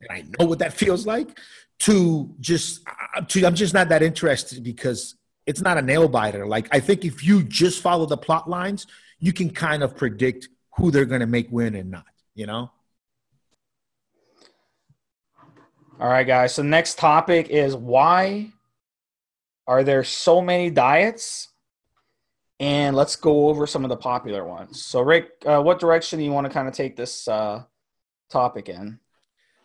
and 0.00 0.10
i 0.10 0.24
know 0.38 0.46
what 0.46 0.58
that 0.60 0.72
feels 0.72 1.06
like 1.06 1.38
to 1.80 2.34
just 2.40 2.80
uh, 3.14 3.20
to 3.20 3.44
i'm 3.44 3.54
just 3.54 3.74
not 3.74 3.90
that 3.90 4.02
interested 4.02 4.64
because 4.64 5.14
it's 5.44 5.60
not 5.60 5.76
a 5.76 5.82
nail 5.82 6.08
biter 6.08 6.46
like 6.46 6.66
i 6.72 6.80
think 6.80 7.04
if 7.04 7.22
you 7.22 7.44
just 7.44 7.82
follow 7.82 8.06
the 8.06 8.16
plot 8.16 8.48
lines 8.48 8.86
you 9.18 9.32
can 9.32 9.50
kind 9.50 9.82
of 9.82 9.96
predict 9.96 10.48
who 10.76 10.90
they're 10.90 11.06
going 11.06 11.20
to 11.20 11.26
make 11.26 11.48
win 11.50 11.74
and 11.74 11.90
not, 11.90 12.06
you 12.34 12.46
know? 12.46 12.70
All 15.98 16.08
right, 16.08 16.26
guys. 16.26 16.54
So, 16.54 16.62
next 16.62 16.98
topic 16.98 17.48
is 17.48 17.74
why 17.74 18.52
are 19.66 19.84
there 19.84 20.04
so 20.04 20.40
many 20.40 20.70
diets? 20.70 21.48
And 22.58 22.96
let's 22.96 23.16
go 23.16 23.48
over 23.48 23.66
some 23.66 23.84
of 23.84 23.90
the 23.90 23.96
popular 23.96 24.44
ones. 24.44 24.84
So, 24.84 25.00
Rick, 25.02 25.30
uh, 25.44 25.60
what 25.60 25.78
direction 25.78 26.18
do 26.18 26.24
you 26.24 26.32
want 26.32 26.46
to 26.46 26.52
kind 26.52 26.66
of 26.66 26.72
take 26.72 26.96
this 26.96 27.28
uh, 27.28 27.64
topic 28.30 28.70
in? 28.70 28.98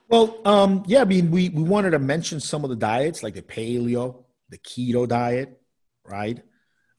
Well, 0.10 0.38
um, 0.44 0.84
yeah, 0.88 1.02
I 1.02 1.06
mean, 1.06 1.32
we, 1.32 1.48
we 1.50 1.64
wanted 1.64 1.92
to 1.92 2.00
mention 2.00 2.42
some 2.42 2.66
of 2.66 2.70
the 2.70 2.76
diets 2.76 3.24
like 3.24 3.34
the 3.34 3.42
paleo, 3.42 4.26
the 4.50 4.58
keto 4.58 5.08
diet, 5.08 5.62
right? 6.04 6.42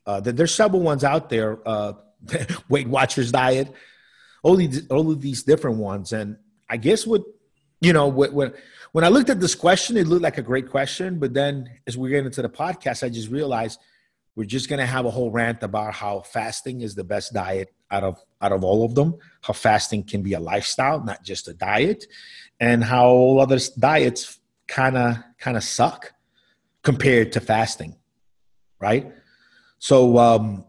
Uh, 0.07 0.21
there's 0.21 0.55
several 0.55 0.81
ones 0.81 1.05
out 1.05 1.29
there. 1.29 1.59
Uh, 1.67 1.93
Weight 2.71 2.89
Watchers 2.89 3.31
diet 3.31 3.69
all 4.43 4.57
these 4.57 4.87
all 4.89 5.11
of 5.11 5.21
these 5.21 5.43
different 5.43 5.79
ones. 5.79 6.13
And 6.13 6.37
I 6.69 6.77
guess 6.77 7.07
what 7.07 7.23
you 7.81 7.93
know 7.93 8.09
what 8.09 8.33
when 8.33 8.53
when 8.93 9.05
I 9.05 9.09
looked 9.09 9.31
at 9.31 9.41
this 9.41 9.55
question, 9.55 9.97
it 9.97 10.07
looked 10.07 10.23
like 10.23 10.39
a 10.39 10.43
great 10.43 10.71
question. 10.71 11.19
But 11.19 11.35
then 11.35 11.69
as 11.87 11.97
we 11.97 12.11
get 12.11 12.25
into 12.25 12.43
the 12.43 12.49
podcast, 12.49 13.03
I 13.03 13.09
just 13.09 13.31
realized 13.31 13.81
we're 14.37 14.45
just 14.45 14.69
gonna 14.69 14.87
have 14.87 15.05
a 15.05 15.11
whole 15.11 15.31
rant 15.31 15.63
about 15.63 15.95
how 15.95 16.21
fasting 16.21 16.83
is 16.83 16.95
the 16.95 17.05
best 17.05 17.33
diet 17.33 17.69
out 17.91 18.05
of 18.05 18.23
out 18.41 18.53
of 18.53 18.65
all 18.65 18.85
of 18.85 18.95
them. 18.95 19.17
How 19.41 19.53
fasting 19.55 20.05
can 20.05 20.23
be 20.23 20.35
a 20.35 20.41
lifestyle, 20.41 21.03
not 21.03 21.23
just 21.23 21.49
a 21.49 21.55
diet, 21.55 22.07
and 22.61 22.85
how 22.85 23.07
all 23.09 23.41
other 23.41 23.59
diets 23.79 24.39
kind 24.69 24.97
of 24.97 25.17
kind 25.39 25.57
of 25.57 25.65
suck 25.65 26.13
compared 26.83 27.33
to 27.33 27.41
fasting, 27.41 27.97
right? 28.79 29.13
So 29.79 30.19
um, 30.19 30.65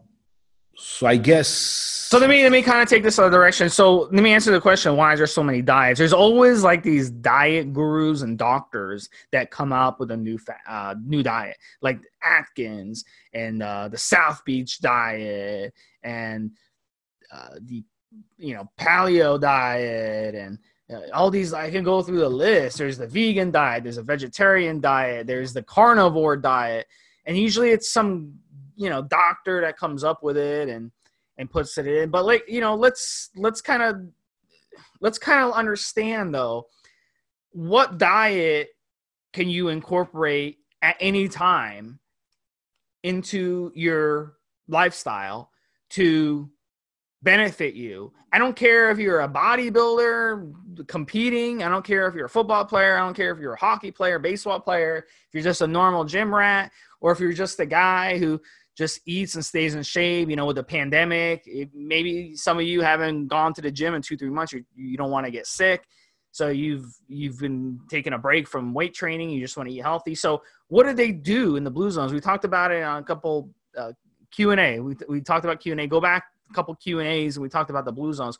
so 0.76 1.06
I 1.06 1.16
guess. 1.16 1.48
So 1.48 2.18
let 2.18 2.28
me 2.30 2.42
let 2.42 2.52
me 2.52 2.62
kind 2.62 2.82
of 2.82 2.88
take 2.88 3.02
this 3.02 3.18
other 3.18 3.30
direction. 3.30 3.68
So 3.68 4.08
let 4.12 4.22
me 4.22 4.32
answer 4.32 4.50
the 4.50 4.60
question: 4.60 4.96
Why 4.96 5.12
is 5.12 5.18
there 5.18 5.26
so 5.26 5.42
many 5.42 5.62
diets? 5.62 5.98
There's 5.98 6.12
always 6.12 6.62
like 6.62 6.82
these 6.82 7.10
diet 7.10 7.72
gurus 7.72 8.22
and 8.22 8.38
doctors 8.38 9.08
that 9.32 9.50
come 9.50 9.72
up 9.72 10.00
with 10.00 10.10
a 10.10 10.16
new 10.16 10.38
fa- 10.38 10.56
uh, 10.68 10.94
new 11.04 11.22
diet, 11.22 11.56
like 11.80 12.00
Atkins 12.22 13.04
and 13.32 13.62
uh, 13.62 13.88
the 13.88 13.98
South 13.98 14.44
Beach 14.44 14.80
diet 14.80 15.74
and 16.02 16.50
uh, 17.32 17.56
the 17.62 17.84
you 18.38 18.54
know 18.54 18.70
paleo 18.78 19.40
diet 19.40 20.34
and 20.34 20.58
uh, 20.92 21.00
all 21.12 21.30
these. 21.30 21.52
I 21.52 21.70
can 21.70 21.84
go 21.84 22.02
through 22.02 22.20
the 22.20 22.28
list. 22.28 22.78
There's 22.78 22.98
the 22.98 23.06
vegan 23.06 23.50
diet. 23.50 23.84
There's 23.84 23.98
a 23.98 24.02
vegetarian 24.02 24.80
diet. 24.80 25.26
There's 25.26 25.52
the 25.52 25.62
carnivore 25.62 26.36
diet, 26.36 26.86
and 27.26 27.36
usually 27.36 27.70
it's 27.70 27.90
some 27.90 28.34
you 28.76 28.88
know 28.90 29.02
doctor 29.02 29.60
that 29.60 29.76
comes 29.76 30.04
up 30.04 30.22
with 30.22 30.36
it 30.36 30.68
and 30.68 30.90
and 31.38 31.50
puts 31.50 31.76
it 31.78 31.86
in 31.86 32.10
but 32.10 32.24
like 32.24 32.44
you 32.48 32.60
know 32.60 32.74
let's 32.74 33.30
let's 33.36 33.60
kind 33.60 33.82
of 33.82 33.96
let's 35.00 35.18
kind 35.18 35.44
of 35.44 35.52
understand 35.52 36.34
though 36.34 36.66
what 37.50 37.98
diet 37.98 38.68
can 39.32 39.48
you 39.48 39.68
incorporate 39.68 40.58
at 40.82 40.96
any 41.00 41.28
time 41.28 41.98
into 43.02 43.70
your 43.74 44.34
lifestyle 44.68 45.50
to 45.90 46.50
benefit 47.24 47.74
you. 47.74 48.12
I 48.32 48.38
don't 48.38 48.54
care 48.54 48.90
if 48.90 48.98
you're 48.98 49.22
a 49.22 49.28
bodybuilder 49.28 50.86
competing. 50.86 51.62
I 51.62 51.68
don't 51.68 51.84
care 51.84 52.06
if 52.06 52.14
you're 52.14 52.26
a 52.26 52.30
football 52.30 52.64
player. 52.64 52.96
I 52.96 53.00
don't 53.00 53.14
care 53.14 53.32
if 53.32 53.38
you're 53.38 53.54
a 53.54 53.58
hockey 53.58 53.90
player, 53.90 54.18
baseball 54.18 54.60
player, 54.60 55.06
if 55.28 55.34
you're 55.34 55.42
just 55.42 55.62
a 55.62 55.66
normal 55.66 56.04
gym 56.04 56.34
rat, 56.34 56.70
or 57.00 57.12
if 57.12 57.20
you're 57.20 57.32
just 57.32 57.60
a 57.60 57.66
guy 57.66 58.18
who 58.18 58.40
just 58.76 59.00
eats 59.06 59.34
and 59.34 59.44
stays 59.44 59.74
in 59.74 59.82
shape. 59.82 60.28
You 60.28 60.36
know, 60.36 60.46
with 60.46 60.56
the 60.56 60.64
pandemic, 60.64 61.44
it, 61.46 61.70
maybe 61.74 62.36
some 62.36 62.58
of 62.58 62.64
you 62.64 62.80
haven't 62.80 63.28
gone 63.28 63.54
to 63.54 63.62
the 63.62 63.70
gym 63.70 63.94
in 63.94 64.02
two, 64.02 64.16
three 64.16 64.30
months. 64.30 64.52
You, 64.52 64.64
you 64.74 64.96
don't 64.96 65.10
want 65.10 65.26
to 65.26 65.32
get 65.32 65.46
sick. 65.46 65.84
So 66.32 66.48
you've 66.48 66.92
you've 67.06 67.38
been 67.38 67.78
taking 67.88 68.12
a 68.12 68.18
break 68.18 68.48
from 68.48 68.74
weight 68.74 68.92
training. 68.92 69.30
You 69.30 69.40
just 69.40 69.56
want 69.56 69.68
to 69.68 69.74
eat 69.74 69.82
healthy. 69.82 70.16
So 70.16 70.42
what 70.66 70.84
did 70.84 70.96
they 70.96 71.12
do 71.12 71.56
in 71.56 71.62
the 71.62 71.70
blue 71.70 71.90
zones? 71.90 72.12
We 72.12 72.20
talked 72.20 72.44
about 72.44 72.72
it 72.72 72.82
on 72.82 73.02
a 73.02 73.04
couple 73.04 73.50
uh, 73.78 73.92
Q 74.32 74.50
and 74.50 74.60
A. 74.60 74.80
We 74.80 74.96
we 75.08 75.20
talked 75.20 75.44
about 75.44 75.60
Q 75.60 75.72
and 75.72 75.80
A. 75.80 75.86
Go 75.86 76.00
back 76.00 76.24
a 76.50 76.54
couple 76.54 76.74
Q 76.74 76.98
and 76.98 77.08
A's 77.08 77.36
and 77.36 77.42
we 77.42 77.48
talked 77.48 77.70
about 77.70 77.84
the 77.84 77.92
blue 77.92 78.12
zones. 78.12 78.36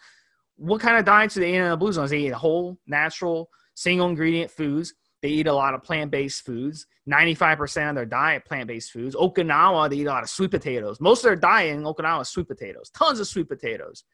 what 0.56 0.80
kind 0.80 0.96
of 0.96 1.04
diets 1.04 1.34
do 1.34 1.40
they 1.40 1.50
eat 1.50 1.56
in 1.56 1.70
the 1.70 1.76
blue 1.76 1.92
zones? 1.92 2.10
They 2.10 2.26
eat 2.26 2.32
whole, 2.32 2.78
natural, 2.86 3.48
single 3.74 4.08
ingredient 4.08 4.50
foods. 4.50 4.94
They 5.24 5.30
eat 5.30 5.46
a 5.46 5.54
lot 5.54 5.72
of 5.72 5.82
plant 5.82 6.10
based 6.10 6.44
foods. 6.44 6.86
95% 7.10 7.88
of 7.88 7.94
their 7.94 8.04
diet 8.04 8.44
plant 8.44 8.68
based 8.68 8.92
foods. 8.92 9.16
Okinawa, 9.16 9.88
they 9.88 9.96
eat 9.96 10.06
a 10.06 10.10
lot 10.10 10.22
of 10.22 10.28
sweet 10.28 10.50
potatoes. 10.50 11.00
Most 11.00 11.20
of 11.20 11.30
their 11.30 11.36
diet 11.36 11.74
in 11.74 11.82
Okinawa 11.82 12.20
is 12.20 12.28
sweet 12.28 12.46
potatoes. 12.46 12.90
Tons 12.90 13.20
of 13.20 13.26
sweet 13.26 13.48
potatoes. 13.48 14.04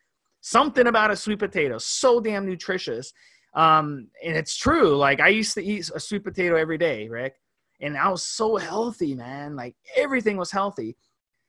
Something 0.40 0.86
about 0.86 1.10
a 1.10 1.16
sweet 1.16 1.40
potato, 1.40 1.78
so 1.78 2.20
damn 2.20 2.46
nutritious. 2.46 3.12
Um, 3.54 4.06
and 4.24 4.36
it's 4.36 4.56
true. 4.56 4.96
Like 4.96 5.18
I 5.18 5.30
used 5.30 5.54
to 5.54 5.64
eat 5.64 5.90
a 5.92 5.98
sweet 5.98 6.22
potato 6.22 6.54
every 6.54 6.78
day, 6.78 7.08
Rick, 7.08 7.34
and 7.80 7.98
I 7.98 8.08
was 8.08 8.24
so 8.24 8.54
healthy, 8.54 9.16
man. 9.16 9.56
Like 9.56 9.74
everything 9.96 10.36
was 10.36 10.52
healthy. 10.52 10.96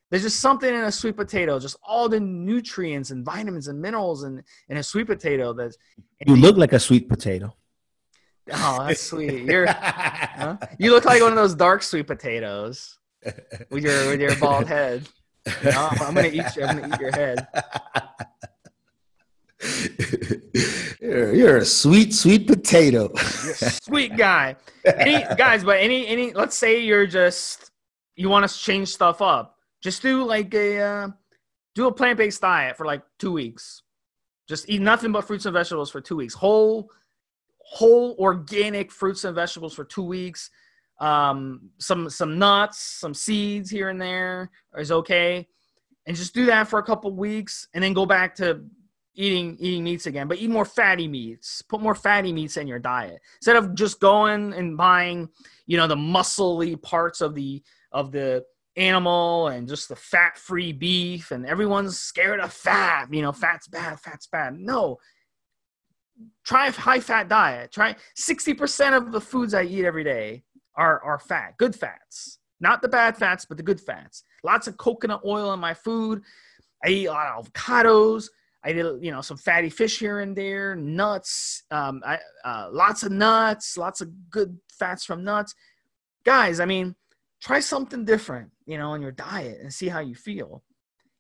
There's 0.10 0.24
just 0.24 0.40
something 0.40 0.74
in 0.74 0.86
a 0.86 0.92
sweet 0.92 1.18
potato, 1.18 1.60
just 1.60 1.78
all 1.84 2.10
the 2.10 2.20
nutrients 2.20 3.12
and 3.12 3.24
vitamins 3.24 3.68
and 3.68 3.80
minerals 3.80 4.24
in, 4.24 4.42
in 4.70 4.78
a 4.78 4.84
sweet 4.84 5.06
potato. 5.06 5.54
That 5.54 5.76
you 6.26 6.36
look 6.36 6.58
like 6.58 6.74
a 6.74 6.80
sweet 6.80 7.08
potato. 7.08 7.56
Oh, 8.54 8.86
that's 8.88 9.02
sweet. 9.02 9.44
You're 9.44 9.68
huh? 9.68 10.58
you 10.78 10.92
look 10.92 11.06
like 11.06 11.22
one 11.22 11.32
of 11.32 11.38
those 11.38 11.56
dark 11.56 11.84
sweet 11.84 12.08
potatoes 12.08 12.98
with 13.70 13.84
your 13.84 14.08
with 14.10 14.22
your 14.22 14.36
bald 14.38 14.68
head. 14.68 15.08
I'm 15.64 16.14
gonna 16.14 16.28
eat 16.28 16.56
you. 16.56 16.64
I'm 16.64 16.80
gonna 16.80 16.94
eat 16.94 17.02
your 17.02 17.12
head. 17.12 17.48
You're, 21.02 21.34
you're 21.34 21.58
a 21.58 21.66
sweet, 21.66 22.14
sweet 22.14 22.48
potato. 22.48 23.12
sweet 23.16 24.16
guy. 24.16 24.56
Any 24.86 25.24
guys, 25.36 25.64
but 25.64 25.80
any 25.80 26.08
any 26.08 26.32
let's 26.34 26.56
say 26.56 26.80
you're 26.80 27.08
just 27.08 27.72
you 28.16 28.30
want 28.30 28.50
to 28.50 28.58
change 28.58 28.90
stuff 28.90 29.22
up. 29.22 29.58
Just 29.82 30.02
do 30.02 30.24
like 30.24 30.54
a 30.54 30.80
uh, 30.80 31.08
do 31.76 31.88
a 31.88 31.92
plant 31.92 32.18
based 32.18 32.42
diet 32.42 32.78
for 32.78 32.86
like 32.86 33.02
two 33.18 33.32
weeks. 33.32 33.82
Just 34.48 34.70
eat 34.70 34.82
nothing 34.82 35.12
but 35.12 35.26
fruits 35.26 35.46
and 35.46 35.54
vegetables 35.54 35.90
for 35.90 36.02
two 36.02 36.16
weeks. 36.16 36.34
Whole 36.34 36.90
whole 37.72 38.16
organic 38.20 38.92
fruits 38.92 39.24
and 39.24 39.34
vegetables 39.34 39.74
for 39.74 39.86
two 39.86 40.04
weeks. 40.04 40.50
Um, 41.00 41.70
some 41.80 42.10
some 42.10 42.38
nuts, 42.38 42.80
some 42.80 43.14
seeds 43.14 43.72
here 43.72 43.90
and 43.90 44.00
there 44.00 44.52
is 44.78 44.92
okay, 44.92 45.48
and 46.06 46.16
just 46.16 46.34
do 46.34 46.46
that 46.46 46.68
for 46.68 46.80
a 46.80 46.84
couple 46.84 47.16
weeks, 47.16 47.68
and 47.74 47.84
then 47.84 47.94
go 47.94 48.06
back 48.06 48.36
to 48.36 48.64
eating 49.16 49.58
eating 49.60 49.84
meats 49.84 50.06
again, 50.06 50.28
but 50.28 50.38
eat 50.38 50.50
more 50.50 50.66
fatty 50.66 51.08
meats. 51.08 51.62
Put 51.62 51.82
more 51.82 51.96
fatty 51.96 52.34
meats 52.34 52.58
in 52.58 52.68
your 52.68 52.80
diet 52.80 53.20
instead 53.38 53.56
of 53.56 53.74
just 53.74 54.00
going 54.00 54.54
and 54.54 54.78
buying, 54.78 55.30
you 55.66 55.78
know, 55.78 55.88
the 55.88 55.96
muscly 55.96 56.80
parts 56.82 57.22
of 57.22 57.36
the 57.36 57.64
of 57.92 58.12
the 58.12 58.44
animal 58.76 59.48
and 59.48 59.68
just 59.68 59.90
the 59.90 59.96
fat-free 59.96 60.74
beef. 60.74 61.32
And 61.32 61.46
everyone's 61.46 61.98
scared 61.98 62.40
of 62.40 62.54
fat. 62.54 63.08
You 63.12 63.22
know, 63.22 63.32
fat's 63.32 63.68
bad. 63.68 64.00
Fat's 64.00 64.28
bad. 64.28 64.58
No. 64.60 64.98
Try 66.44 66.68
a 66.68 66.72
high-fat 66.72 67.28
diet. 67.28 67.72
Try 67.72 67.96
sixty 68.16 68.54
percent 68.54 68.96
of 68.96 69.12
the 69.12 69.22
foods 69.22 69.54
I 69.54 69.64
eat 69.64 69.86
every 69.86 70.04
day 70.04 70.44
are 70.76 71.02
are 71.04 71.20
fat, 71.20 71.58
good 71.58 71.76
fats, 71.76 72.40
not 72.60 72.82
the 72.82 72.88
bad 72.88 73.18
fats, 73.18 73.46
but 73.46 73.58
the 73.58 73.64
good 73.64 73.80
fats. 73.80 74.24
Lots 74.44 74.68
of 74.68 74.78
coconut 74.78 75.22
oil 75.26 75.54
in 75.54 75.60
my 75.60 75.74
food. 75.74 76.22
I 76.84 76.90
eat 76.90 77.06
a 77.06 77.12
lot 77.12 77.28
of 77.28 77.52
avocados 77.52 78.30
I 78.64 78.74
did, 78.74 79.04
you 79.04 79.12
know, 79.12 79.22
some 79.22 79.38
fatty 79.38 79.70
fish 79.70 79.98
here 79.98 80.20
and 80.20 80.36
there, 80.36 80.76
nuts, 80.76 81.64
um, 81.72 82.02
I, 82.06 82.20
uh, 82.46 82.70
lots 82.72 83.04
of 83.04 83.12
nuts, 83.12 83.76
lots 83.76 84.02
of 84.02 84.10
good 84.30 84.58
fats 84.70 85.04
from 85.04 85.24
nuts. 85.24 85.56
Guys, 86.24 86.60
I 86.60 86.66
mean, 86.66 86.96
try 87.42 87.60
something 87.60 88.06
different, 88.06 88.52
you 88.68 88.78
know, 88.78 88.94
in 88.94 89.02
your 89.02 89.12
diet 89.12 89.60
and 89.62 89.74
see 89.74 89.88
how 89.88 90.00
you 90.00 90.14
feel, 90.14 90.64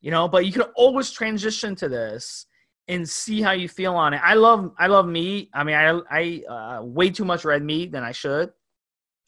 you 0.01 0.11
know. 0.11 0.27
But 0.27 0.45
you 0.45 0.51
can 0.51 0.61
always 0.75 1.09
transition 1.09 1.75
to 1.77 1.89
this 1.89 2.45
and 2.91 3.07
see 3.07 3.41
how 3.41 3.51
you 3.51 3.67
feel 3.67 3.95
on 3.95 4.13
it. 4.13 4.21
I 4.23 4.35
love, 4.35 4.73
I 4.77 4.87
love 4.87 5.07
meat. 5.07 5.49
I 5.53 5.63
mean, 5.63 5.75
I, 5.75 5.99
I 6.11 6.43
uh, 6.47 6.83
way 6.83 7.09
too 7.09 7.25
much 7.25 7.45
red 7.45 7.63
meat 7.63 7.91
than 7.91 8.03
I 8.03 8.11
should. 8.11 8.51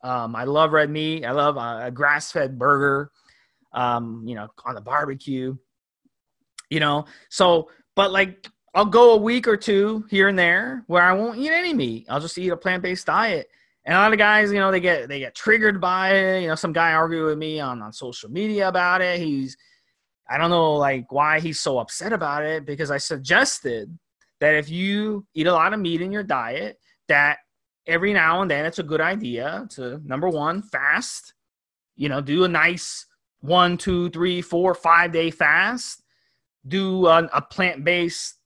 Um, 0.04 0.36
I 0.36 0.44
love 0.44 0.74
red 0.74 0.90
meat. 0.90 1.26
I 1.26 1.32
love 1.32 1.56
a 1.58 1.90
grass-fed 1.90 2.60
burger, 2.60 3.10
um, 3.72 4.24
you 4.28 4.36
know, 4.36 4.50
on 4.66 4.76
the 4.76 4.82
barbecue. 4.82 5.56
You 6.70 6.80
know, 6.80 7.06
so 7.30 7.70
but 7.96 8.12
like 8.12 8.48
I'll 8.74 8.86
go 8.86 9.14
a 9.14 9.18
week 9.18 9.48
or 9.48 9.56
two 9.56 10.06
here 10.10 10.28
and 10.28 10.38
there 10.38 10.84
where 10.88 11.04
I 11.04 11.14
won't 11.14 11.38
eat 11.38 11.52
any 11.52 11.74
meat. 11.74 12.08
I'll 12.10 12.20
just 12.20 12.38
eat 12.38 12.50
a 12.50 12.58
plant 12.58 12.84
based 12.84 13.06
diet. 13.06 13.48
And 13.86 13.96
a 13.96 14.00
lot 14.00 14.12
of 14.12 14.18
guys, 14.18 14.52
you 14.52 14.60
know, 14.60 14.72
they 14.72 14.80
get 14.80 15.08
they 15.08 15.20
get 15.20 15.36
triggered 15.36 15.80
by 15.80 16.16
it. 16.16 16.42
You 16.42 16.48
know, 16.48 16.56
some 16.56 16.74
guy 16.74 16.94
argued 16.94 17.26
with 17.26 17.38
me 17.38 17.60
on, 17.60 17.82
on 17.82 17.94
social 17.94 18.30
media 18.30 18.68
about 18.68 19.02
it. 19.02 19.20
He's 19.20 19.56
I 20.30 20.38
don't 20.38 20.50
know 20.50 20.74
like 20.74 21.12
why 21.12 21.40
he's 21.40 21.60
so 21.60 21.80
upset 21.80 22.14
about 22.14 22.44
it 22.44 22.66
because 22.66 22.92
I 22.92 22.98
suggested 22.98 23.98
that 24.40 24.56
if 24.56 24.70
you 24.70 25.26
eat 25.34 25.48
a 25.48 25.54
lot 25.54 25.74
of 25.74 25.80
meat 25.80 26.02
in 26.02 26.12
your 26.12 26.24
diet, 26.24 26.80
that 27.08 27.40
every 27.88 28.14
now 28.14 28.42
and 28.42 28.50
then 28.50 28.66
it's 28.66 28.80
a 28.80 28.84
good 28.84 29.02
idea 29.02 29.68
to 29.72 30.02
number 30.06 30.30
one, 30.30 30.62
fast. 30.62 31.34
You 31.96 32.10
know, 32.10 32.22
do 32.22 32.44
a 32.44 32.48
nice 32.48 33.06
one, 33.42 33.78
two, 33.78 34.10
three, 34.10 34.42
four, 34.42 34.74
five 34.74 35.12
day 35.12 35.30
fast. 35.30 36.02
Do 36.68 37.08
a, 37.08 37.30
a 37.34 37.42
plant-based 37.42 38.38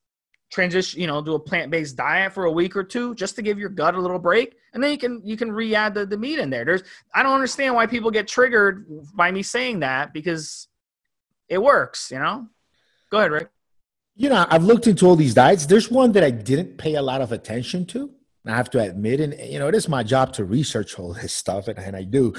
transition 0.50 1.02
you 1.02 1.08
know 1.08 1.22
do 1.22 1.36
a 1.36 1.40
plant-based 1.40 1.98
diet 1.98 2.32
for 2.32 2.46
a 2.46 2.52
week 2.52 2.74
or 2.74 2.82
two 2.84 3.14
just 3.16 3.36
to 3.36 3.42
give 3.42 3.60
your 3.60 3.70
gut 3.70 3.96
a 3.96 4.00
little 4.00 4.20
break. 4.20 4.56
And 4.74 4.84
then 4.84 4.92
you 4.92 4.98
can 4.98 5.22
you 5.24 5.38
can 5.38 5.52
re-add 5.52 5.94
the, 5.94 6.06
the 6.06 6.18
meat 6.18 6.40
in 6.40 6.50
there. 6.50 6.66
There's 6.66 6.84
i 7.14 7.22
don't 7.22 7.34
understand 7.34 7.76
why 7.76 7.86
people 7.86 8.12
get 8.12 8.28
triggered 8.28 8.86
by 9.16 9.32
me 9.32 9.44
saying 9.44 9.80
that 9.82 10.14
because 10.14 10.68
it 11.50 11.62
works 11.62 12.12
you 12.12 12.20
know 12.20 12.48
go 13.10 13.18
ahead 13.18 13.32
rick 13.32 13.50
you 14.16 14.30
know 14.30 14.46
i've 14.50 14.64
looked 14.64 14.88
into 14.88 15.06
all 15.06 15.16
these 15.16 15.34
diets 15.34 15.66
there's 15.66 15.90
one 15.90 16.12
that 16.12 16.24
i 16.24 16.30
didn't 16.30 16.78
pay 16.78 16.96
a 16.96 17.02
lot 17.02 17.22
of 17.22 17.32
attention 17.32 17.86
to 17.86 18.12
I 18.48 18.56
have 18.56 18.70
to 18.72 18.80
admit, 18.80 19.20
and 19.20 19.36
you 19.40 19.60
know, 19.60 19.68
it 19.68 19.76
is 19.76 19.90
my 19.90 20.04
job 20.04 20.34
to 20.34 20.46
research 20.46 20.98
all 20.98 21.14
this 21.14 21.34
stuff, 21.34 21.68
and, 21.68 21.78
and 21.78 21.96
I 21.96 22.04
do. 22.04 22.34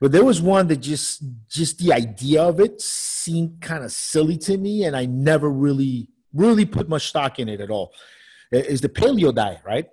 But 0.00 0.12
there 0.12 0.24
was 0.24 0.40
one 0.40 0.68
that 0.68 0.78
just, 0.78 1.22
just 1.48 1.78
the 1.78 1.92
idea 1.92 2.42
of 2.42 2.60
it 2.60 2.80
seemed 2.80 3.60
kind 3.60 3.84
of 3.84 3.92
silly 3.92 4.38
to 4.38 4.56
me, 4.56 4.84
and 4.84 4.96
I 4.96 5.06
never 5.06 5.50
really, 5.50 6.08
really 6.32 6.64
put 6.64 6.88
much 6.88 7.08
stock 7.08 7.38
in 7.38 7.48
it 7.48 7.60
at 7.60 7.70
all. 7.70 7.92
Is 8.52 8.80
the 8.80 8.88
paleo 8.88 9.34
diet, 9.34 9.60
right? 9.64 9.88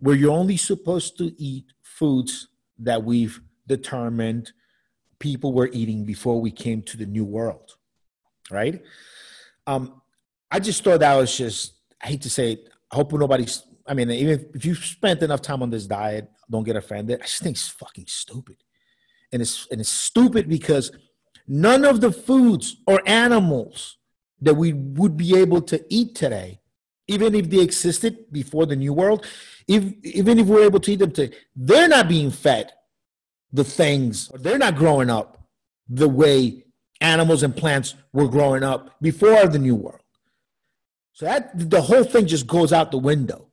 Where 0.00 0.14
you're 0.14 0.32
only 0.32 0.56
supposed 0.56 1.18
to 1.18 1.34
eat 1.42 1.66
foods 1.82 2.48
that 2.78 3.02
we've 3.02 3.40
determined 3.66 4.52
people 5.18 5.52
were 5.52 5.68
eating 5.72 6.04
before 6.04 6.40
we 6.40 6.52
came 6.52 6.80
to 6.82 6.96
the 6.96 7.06
new 7.06 7.24
world, 7.24 7.76
right? 8.50 8.82
Um, 9.66 10.00
I 10.50 10.60
just 10.60 10.82
thought 10.82 11.00
that 11.00 11.14
was 11.14 11.36
just, 11.36 11.74
I 12.02 12.08
hate 12.08 12.22
to 12.22 12.30
say 12.30 12.52
it, 12.52 12.68
I 12.90 12.96
hope 12.96 13.12
nobody's 13.12 13.62
I 13.88 13.94
mean, 13.94 14.10
even 14.10 14.50
if 14.54 14.66
you've 14.66 14.84
spent 14.84 15.22
enough 15.22 15.40
time 15.40 15.62
on 15.62 15.70
this 15.70 15.86
diet, 15.86 16.30
don't 16.50 16.62
get 16.62 16.76
offended. 16.76 17.20
I 17.20 17.24
just 17.24 17.42
think 17.42 17.56
it's 17.56 17.68
fucking 17.68 18.04
stupid. 18.06 18.56
And 19.32 19.40
it's 19.40 19.66
and 19.70 19.80
it's 19.80 19.88
stupid 19.88 20.48
because 20.48 20.92
none 21.46 21.84
of 21.84 22.00
the 22.00 22.12
foods 22.12 22.76
or 22.86 23.00
animals 23.06 23.96
that 24.42 24.54
we 24.54 24.74
would 24.74 25.16
be 25.16 25.36
able 25.36 25.62
to 25.62 25.82
eat 25.88 26.14
today, 26.14 26.60
even 27.08 27.34
if 27.34 27.48
they 27.48 27.60
existed 27.60 28.30
before 28.30 28.66
the 28.66 28.76
new 28.76 28.92
world, 28.92 29.26
if 29.66 29.92
even 30.04 30.38
if 30.38 30.46
we're 30.46 30.64
able 30.64 30.80
to 30.80 30.92
eat 30.92 30.98
them 30.98 31.10
today, 31.10 31.34
they're 31.56 31.88
not 31.88 32.08
being 32.08 32.30
fed 32.30 32.72
the 33.50 33.64
things, 33.64 34.30
they're 34.40 34.58
not 34.58 34.76
growing 34.76 35.08
up 35.08 35.42
the 35.88 36.08
way 36.08 36.64
animals 37.00 37.42
and 37.42 37.56
plants 37.56 37.94
were 38.12 38.28
growing 38.28 38.62
up 38.62 39.00
before 39.00 39.46
the 39.46 39.58
new 39.58 39.74
world. 39.74 40.00
So 41.12 41.26
that 41.26 41.70
the 41.70 41.82
whole 41.82 42.04
thing 42.04 42.26
just 42.26 42.46
goes 42.46 42.72
out 42.72 42.90
the 42.90 42.98
window 42.98 43.48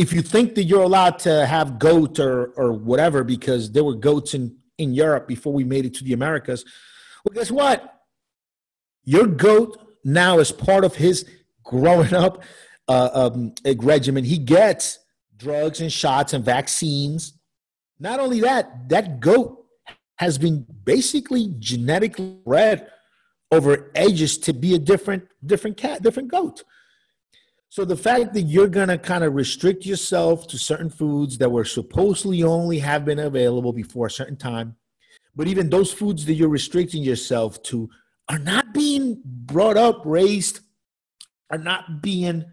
if 0.00 0.14
you 0.14 0.22
think 0.22 0.54
that 0.54 0.64
you're 0.64 0.82
allowed 0.82 1.18
to 1.18 1.44
have 1.44 1.78
goat 1.78 2.18
or 2.18 2.46
or 2.56 2.72
whatever 2.72 3.22
because 3.22 3.72
there 3.72 3.84
were 3.84 3.94
goats 3.94 4.32
in 4.32 4.56
in 4.78 4.94
Europe 4.94 5.28
before 5.28 5.52
we 5.52 5.62
made 5.62 5.84
it 5.84 5.92
to 5.92 6.04
the 6.04 6.14
Americas, 6.14 6.64
well, 7.22 7.34
guess 7.34 7.50
what? 7.50 8.00
Your 9.04 9.26
goat 9.26 9.78
now 10.02 10.38
is 10.38 10.50
part 10.50 10.84
of 10.84 10.94
his 10.94 11.26
growing 11.64 12.14
up 12.14 12.42
uh, 12.88 13.10
um, 13.12 13.54
regimen. 13.80 14.24
He 14.24 14.38
gets 14.38 14.98
drugs 15.36 15.82
and 15.82 15.92
shots 15.92 16.32
and 16.32 16.42
vaccines. 16.42 17.34
Not 17.98 18.20
only 18.20 18.40
that, 18.40 18.88
that 18.88 19.20
goat 19.20 19.59
has 20.20 20.36
been 20.36 20.66
basically 20.84 21.54
genetically 21.58 22.36
bred 22.44 22.86
over 23.50 23.90
ages 23.94 24.36
to 24.36 24.52
be 24.52 24.74
a 24.74 24.78
different 24.78 25.26
different 25.46 25.78
cat, 25.78 26.02
different 26.02 26.30
goat. 26.30 26.62
So 27.70 27.86
the 27.86 27.96
fact 27.96 28.34
that 28.34 28.42
you're 28.42 28.68
to 28.68 28.98
kind 28.98 29.24
of 29.24 29.34
restrict 29.34 29.86
yourself 29.86 30.46
to 30.48 30.58
certain 30.58 30.90
foods 30.90 31.38
that 31.38 31.50
were 31.50 31.64
supposedly 31.64 32.42
only 32.42 32.80
have 32.80 33.06
been 33.06 33.20
available 33.20 33.72
before 33.72 34.08
a 34.08 34.10
certain 34.10 34.36
time, 34.36 34.76
but 35.34 35.48
even 35.48 35.70
those 35.70 35.90
foods 35.90 36.26
that 36.26 36.34
you're 36.34 36.50
restricting 36.50 37.02
yourself 37.02 37.62
to 37.62 37.88
are 38.28 38.38
not 38.38 38.74
being 38.74 39.22
brought 39.24 39.78
up, 39.78 40.02
raised, 40.04 40.60
are 41.48 41.64
not 41.70 42.02
being, 42.02 42.44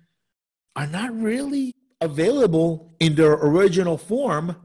are 0.77 0.87
not 0.87 1.13
really 1.13 1.75
available 1.99 2.95
in 3.01 3.15
their 3.15 3.33
original 3.33 3.97
form, 3.97 4.55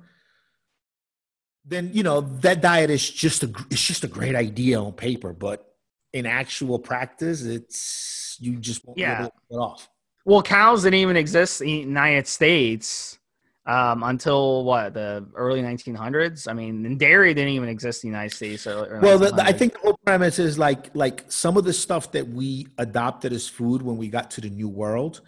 then 1.64 1.90
you 1.92 2.02
know 2.02 2.20
that 2.20 2.60
diet 2.60 2.90
is 2.90 3.08
just 3.08 3.42
a 3.42 3.52
it's 3.70 3.84
just 3.84 4.04
a 4.04 4.08
great 4.08 4.34
idea 4.34 4.80
on 4.80 4.92
paper, 4.92 5.32
but 5.32 5.74
in 6.12 6.26
actual 6.26 6.78
practice, 6.78 7.42
it's 7.42 8.36
you 8.40 8.56
just 8.56 8.86
won't 8.86 8.98
yeah. 8.98 9.14
be 9.14 9.20
able 9.22 9.30
to 9.30 9.36
get 9.50 9.56
off. 9.56 9.88
Well, 10.24 10.42
cows 10.42 10.82
didn't 10.82 11.00
even 11.00 11.16
exist 11.16 11.60
in 11.60 11.66
the 11.66 11.72
United 11.78 12.26
States 12.26 13.18
um, 13.66 14.02
until 14.02 14.64
what 14.64 14.94
the 14.94 15.26
early 15.34 15.62
1900s. 15.62 16.48
I 16.48 16.52
mean, 16.52 16.84
and 16.86 16.98
dairy 16.98 17.34
didn't 17.34 17.52
even 17.54 17.68
exist 17.68 18.04
in 18.04 18.10
the 18.10 18.16
United 18.16 18.34
States. 18.34 18.66
Or, 18.66 19.00
well, 19.02 19.18
the, 19.18 19.34
I 19.42 19.52
think 19.52 19.74
the 19.74 19.78
whole 19.80 19.98
premise 20.04 20.38
is 20.38 20.58
like 20.58 20.94
like 20.94 21.24
some 21.30 21.56
of 21.56 21.64
the 21.64 21.72
stuff 21.72 22.12
that 22.12 22.28
we 22.28 22.66
adopted 22.78 23.32
as 23.32 23.48
food 23.48 23.82
when 23.82 23.96
we 23.96 24.08
got 24.08 24.30
to 24.32 24.40
the 24.40 24.50
New 24.50 24.68
World, 24.68 25.20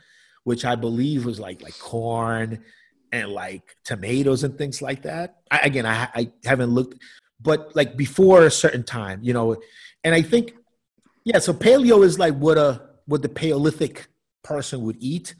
which 0.45 0.65
I 0.65 0.75
believe 0.75 1.25
was 1.25 1.41
like 1.41 1.63
like 1.63 1.79
corn 1.79 2.65
and 3.15 3.31
like 3.31 3.77
tomatoes 3.85 4.45
and 4.45 4.57
things 4.59 4.83
like 4.83 5.03
that. 5.03 5.37
I, 5.51 5.59
again, 5.61 5.87
I, 5.87 6.09
I 6.15 6.33
haven't 6.45 6.71
looked, 6.71 7.03
but 7.41 7.75
like 7.75 7.97
before 7.97 8.45
a 8.45 8.51
certain 8.51 8.83
time, 8.83 9.21
you 9.23 9.33
know, 9.33 9.57
and 10.03 10.15
I 10.15 10.23
think 10.23 10.55
yeah. 11.25 11.39
So 11.39 11.53
paleo 11.53 12.05
is 12.05 12.19
like 12.19 12.35
what 12.35 12.59
a 12.59 12.83
what 13.07 13.23
the 13.23 13.29
Paleolithic 13.29 14.09
person 14.43 14.83
would 14.83 14.97
eat 15.01 15.35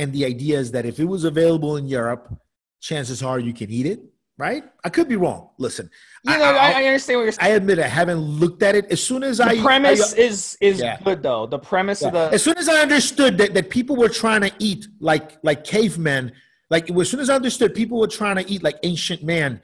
and 0.00 0.14
the 0.14 0.24
idea 0.24 0.58
is 0.58 0.72
that 0.72 0.86
if 0.86 0.98
it 0.98 1.04
was 1.04 1.24
available 1.24 1.76
in 1.76 1.86
Europe, 1.86 2.34
chances 2.80 3.22
are 3.22 3.38
you 3.38 3.52
can 3.52 3.70
eat 3.70 3.84
it, 3.84 4.00
right? 4.38 4.64
I 4.82 4.88
could 4.88 5.08
be 5.08 5.16
wrong. 5.16 5.50
Listen, 5.58 5.90
you 6.24 6.38
know, 6.38 6.42
I, 6.42 6.72
I, 6.72 6.84
understand 6.84 7.18
what 7.18 7.24
you're 7.24 7.32
saying. 7.32 7.52
I 7.52 7.54
admit 7.54 7.78
I 7.78 7.86
haven't 7.86 8.16
looked 8.18 8.62
at 8.62 8.74
it. 8.74 8.86
As 8.90 9.02
soon 9.02 9.22
as 9.22 9.36
the 9.36 9.44
I 9.44 9.60
premise 9.60 10.14
I, 10.14 10.16
is 10.16 10.56
is 10.62 10.80
yeah. 10.80 10.98
good 11.04 11.22
though. 11.22 11.46
The 11.46 11.58
premise 11.58 12.00
yeah. 12.00 12.08
of 12.08 12.14
the 12.14 12.30
as 12.32 12.42
soon 12.42 12.56
as 12.56 12.66
I 12.70 12.80
understood 12.80 13.36
that, 13.36 13.52
that 13.52 13.68
people 13.68 13.94
were 13.94 14.08
trying 14.08 14.40
to 14.40 14.50
eat 14.58 14.86
like 15.00 15.36
like 15.42 15.64
cavemen, 15.64 16.32
like 16.70 16.90
as 16.90 17.10
soon 17.10 17.20
as 17.20 17.28
I 17.28 17.34
understood 17.34 17.74
people 17.74 17.98
were 17.98 18.06
trying 18.06 18.36
to 18.36 18.50
eat 18.50 18.62
like 18.62 18.78
ancient 18.82 19.22
man, 19.22 19.60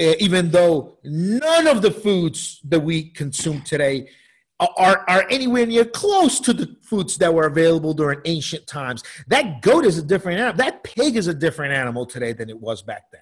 uh, 0.00 0.14
even 0.18 0.50
though 0.50 0.98
none 1.04 1.66
of 1.66 1.82
the 1.82 1.90
foods 1.90 2.60
that 2.64 2.80
we 2.80 3.10
consume 3.10 3.62
today 3.62 4.08
are, 4.60 5.04
are 5.08 5.24
anywhere 5.30 5.66
near 5.66 5.84
close 5.84 6.40
to 6.40 6.52
the 6.52 6.76
foods 6.82 7.16
that 7.18 7.32
were 7.32 7.46
available 7.46 7.94
during 7.94 8.20
ancient 8.24 8.66
times. 8.66 9.04
That 9.28 9.62
goat 9.62 9.84
is 9.84 9.98
a 9.98 10.02
different 10.02 10.40
animal. 10.40 10.56
That 10.56 10.82
pig 10.82 11.16
is 11.16 11.28
a 11.28 11.34
different 11.34 11.74
animal 11.74 12.06
today 12.06 12.32
than 12.32 12.50
it 12.50 12.58
was 12.58 12.82
back 12.82 13.04
then. 13.12 13.20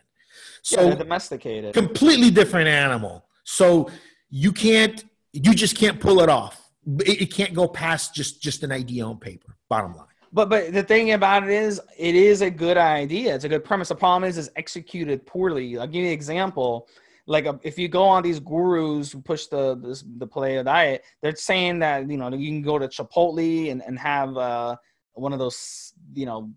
So 0.63 0.89
yeah, 0.89 0.95
domesticated. 0.95 1.75
Completely 1.75 2.31
different 2.31 2.69
animal. 2.69 3.27
So 3.45 3.91
you 4.31 4.53
can't, 4.53 5.05
you 5.33 5.55
just 5.55 5.77
can't 5.77 6.01
pull 6.01 6.21
it 6.21 6.29
off. 6.29 6.71
It, 7.01 7.23
it 7.23 7.35
can't 7.35 7.53
go 7.53 7.69
past 7.69 8.15
just 8.15 8.41
just 8.43 8.63
an 8.63 8.73
idea 8.73 9.05
on 9.05 9.19
paper. 9.19 9.57
Bottom 9.69 9.95
line. 9.95 10.07
But 10.37 10.51
but 10.51 10.75
the 10.75 10.83
thing 10.83 11.13
about 11.13 11.45
it 11.45 11.49
is, 11.49 11.81
it 11.97 12.15
is 12.15 12.43
a 12.43 12.51
good 12.51 12.77
idea. 12.77 13.35
It's 13.35 13.45
a 13.45 13.49
good 13.49 13.65
premise. 13.65 13.89
The 13.89 13.95
problem 13.95 14.29
is, 14.29 14.37
it's 14.37 14.51
executed 14.55 15.25
poorly. 15.25 15.79
I'll 15.79 15.87
give 15.87 16.03
you 16.03 16.09
an 16.09 16.13
example 16.13 16.89
like 17.27 17.47
uh, 17.47 17.55
if 17.63 17.79
you 17.79 17.89
go 17.89 18.05
on 18.05 18.23
these 18.23 18.39
gurus 18.39 19.13
who 19.13 19.23
push 19.23 19.47
the 19.47 19.77
this, 19.77 20.05
the 20.19 20.27
paleo 20.27 20.63
diet, 20.63 21.05
they're 21.23 21.35
saying 21.35 21.79
that 21.79 22.11
you 22.11 22.19
know 22.19 22.29
you 22.29 22.51
can 22.51 22.61
go 22.61 22.79
to 22.79 22.87
Chipotle 22.87 23.71
and 23.71 23.83
and 23.83 23.99
have 23.99 24.37
uh, 24.37 24.77
one 25.15 25.33
of 25.33 25.39
those 25.39 25.95
you 26.13 26.27
know 26.27 26.51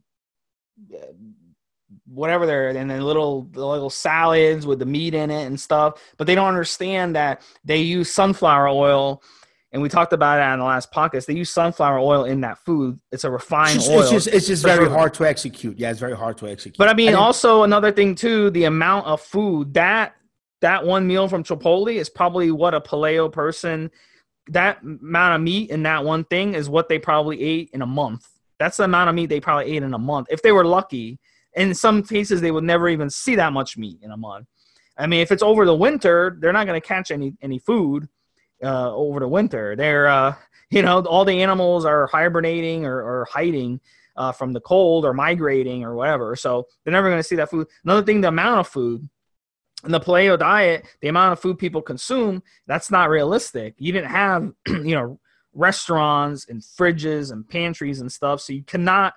uh, 0.94 1.14
whatever 2.06 2.46
they're 2.46 2.68
and 2.68 2.92
then 2.92 3.02
little 3.02 3.44
the 3.52 3.66
little 3.66 3.90
salads 3.90 4.66
with 4.68 4.80
the 4.80 4.86
meat 4.86 5.14
in 5.14 5.32
it 5.32 5.46
and 5.46 5.60
stuff 5.60 6.00
but 6.18 6.28
they 6.28 6.36
don't 6.36 6.50
understand 6.50 7.16
that 7.16 7.42
they 7.64 7.78
use 7.78 8.12
sunflower 8.12 8.68
oil 8.68 9.24
and 9.72 9.82
we 9.82 9.90
talked 9.90 10.14
about 10.14 10.40
it 10.40 10.44
on 10.44 10.60
the 10.60 10.66
last 10.66 10.92
podcast 10.92 11.26
they 11.26 11.34
use 11.34 11.50
sunflower 11.50 12.00
oil 12.00 12.26
in 12.26 12.42
that 12.42 12.58
food 12.60 13.00
it's 13.12 13.24
a 13.24 13.30
refined 13.30 13.78
it's 13.78 13.86
just, 13.86 13.92
oil 13.92 14.02
it's 14.02 14.12
just, 14.12 14.28
it's 14.28 14.48
just 14.48 14.64
very 14.64 14.90
hard 14.90 15.14
to 15.14 15.26
execute 15.26 15.78
yeah 15.78 15.92
it's 15.92 16.00
very 16.00 16.16
hard 16.16 16.38
to 16.38 16.48
execute 16.48 16.78
but 16.78 16.88
i 16.88 16.94
mean 16.94 17.10
I 17.10 17.14
also 17.14 17.64
another 17.64 17.92
thing 17.92 18.16
too 18.16 18.50
the 18.50 18.66
amount 18.66 19.06
of 19.06 19.22
food 19.22 19.74
that 19.76 20.16
that 20.62 20.86
one 20.86 21.08
meal 21.08 21.30
from 21.30 21.44
Chipotle 21.44 21.94
is 21.94 22.10
probably 22.10 22.52
what 22.52 22.74
a 22.74 22.82
paleo 22.82 23.32
person 23.32 23.90
that 24.50 24.82
amount 24.82 25.36
of 25.36 25.42
meat 25.42 25.70
in 25.70 25.84
that 25.84 26.04
one 26.04 26.24
thing 26.26 26.54
is 26.54 26.70
what 26.70 26.90
they 26.90 27.00
probably 27.00 27.42
ate 27.42 27.70
in 27.74 27.82
a 27.82 27.86
month. 27.86 28.28
That's 28.58 28.78
the 28.78 28.84
amount 28.84 29.10
of 29.10 29.16
meat 29.16 29.28
they 29.28 29.40
probably 29.40 29.72
ate 29.76 29.84
in 29.84 29.94
a 29.94 30.00
month 30.00 30.28
if 30.30 30.42
they 30.42 30.52
were 30.52 30.66
lucky. 30.66 31.20
In 31.56 31.74
some 31.74 32.04
cases, 32.04 32.42
they 32.42 32.52
would 32.52 32.64
never 32.64 32.90
even 32.90 33.10
see 33.10 33.36
that 33.36 33.54
much 33.54 33.78
meat 33.78 34.00
in 34.02 34.12
a 34.12 34.18
month. 34.18 34.48
I 34.98 35.08
mean, 35.08 35.22
if 35.22 35.32
it's 35.32 35.44
over 35.44 35.66
the 35.66 35.76
winter, 35.76 36.38
they're 36.40 36.54
not 36.54 36.68
going 36.68 36.80
to 36.80 36.86
catch 36.86 37.10
any 37.12 37.34
any 37.42 37.60
food 37.60 38.08
uh, 38.64 38.94
over 38.94 39.20
the 39.20 39.28
winter. 39.28 39.76
They're 39.76 40.08
uh, 40.08 40.36
you 40.70 40.82
know 40.82 41.02
all 41.02 41.26
the 41.26 41.42
animals 41.42 41.86
are 41.86 42.08
hibernating 42.08 42.86
or, 42.86 42.98
or 43.02 43.28
hiding 43.32 43.80
uh, 44.16 44.32
from 44.32 44.54
the 44.54 44.62
cold 44.62 45.06
or 45.06 45.14
migrating 45.14 45.84
or 45.84 45.96
whatever. 45.96 46.36
So 46.36 46.68
they're 46.84 46.92
never 46.92 47.10
going 47.10 47.20
to 47.20 47.28
see 47.28 47.38
that 47.38 47.50
food. 47.50 47.68
Another 47.84 48.04
thing, 48.04 48.22
the 48.22 48.28
amount 48.28 48.60
of 48.60 48.68
food 48.68 49.08
in 49.86 49.92
the 49.92 50.00
paleo 50.00 50.38
diet, 50.38 50.86
the 51.02 51.08
amount 51.08 51.32
of 51.32 51.40
food 51.40 51.58
people 51.58 51.82
consume, 51.82 52.44
that's 52.68 52.92
not 52.92 53.10
realistic. 53.10 53.76
You 53.78 53.94
didn't 53.94 54.12
have, 54.12 54.52
you 54.68 54.96
know, 54.96 55.20
restaurants 55.54 56.48
and 56.50 56.62
fridges 56.62 57.32
and 57.32 57.48
pantries 57.48 58.02
and 58.02 58.12
stuff. 58.12 58.42
So 58.42 58.54
you 58.54 58.64
cannot 58.64 59.14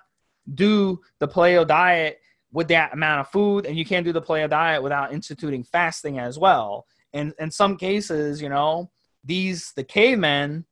do 0.53 1.01
the 1.19 1.27
paleo 1.27 1.67
diet 1.67 2.19
with 2.51 2.69
that 2.69 2.93
amount 2.93 3.21
of 3.21 3.29
food, 3.29 3.65
and 3.65 3.75
you 3.77 3.83
can't 3.83 4.05
do 4.05 4.13
the 4.13 4.21
paleo 4.21 4.49
diet 4.49 4.81
without 4.81 5.11
instituting 5.11 5.63
fasting 5.63 6.19
as 6.19 6.39
well. 6.39 6.85
And 7.11 7.33
in 7.39 7.51
some 7.51 7.77
cases, 7.77 8.41
you 8.41 8.49
know, 8.49 8.89
these 9.23 9.73
the 9.75 9.83
cavemen, 9.83 10.65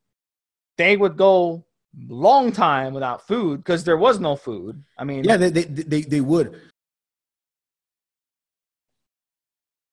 they 0.77 0.97
would 0.97 1.17
go 1.17 1.65
long 2.07 2.51
time 2.51 2.93
without 2.93 3.27
food 3.27 3.57
because 3.57 3.83
there 3.83 3.97
was 3.97 4.19
no 4.19 4.35
food. 4.35 4.83
I 4.97 5.03
mean, 5.03 5.23
yeah, 5.23 5.37
they 5.37 5.49
they 5.49 5.63
they, 5.63 6.01
they 6.01 6.21
would. 6.21 6.59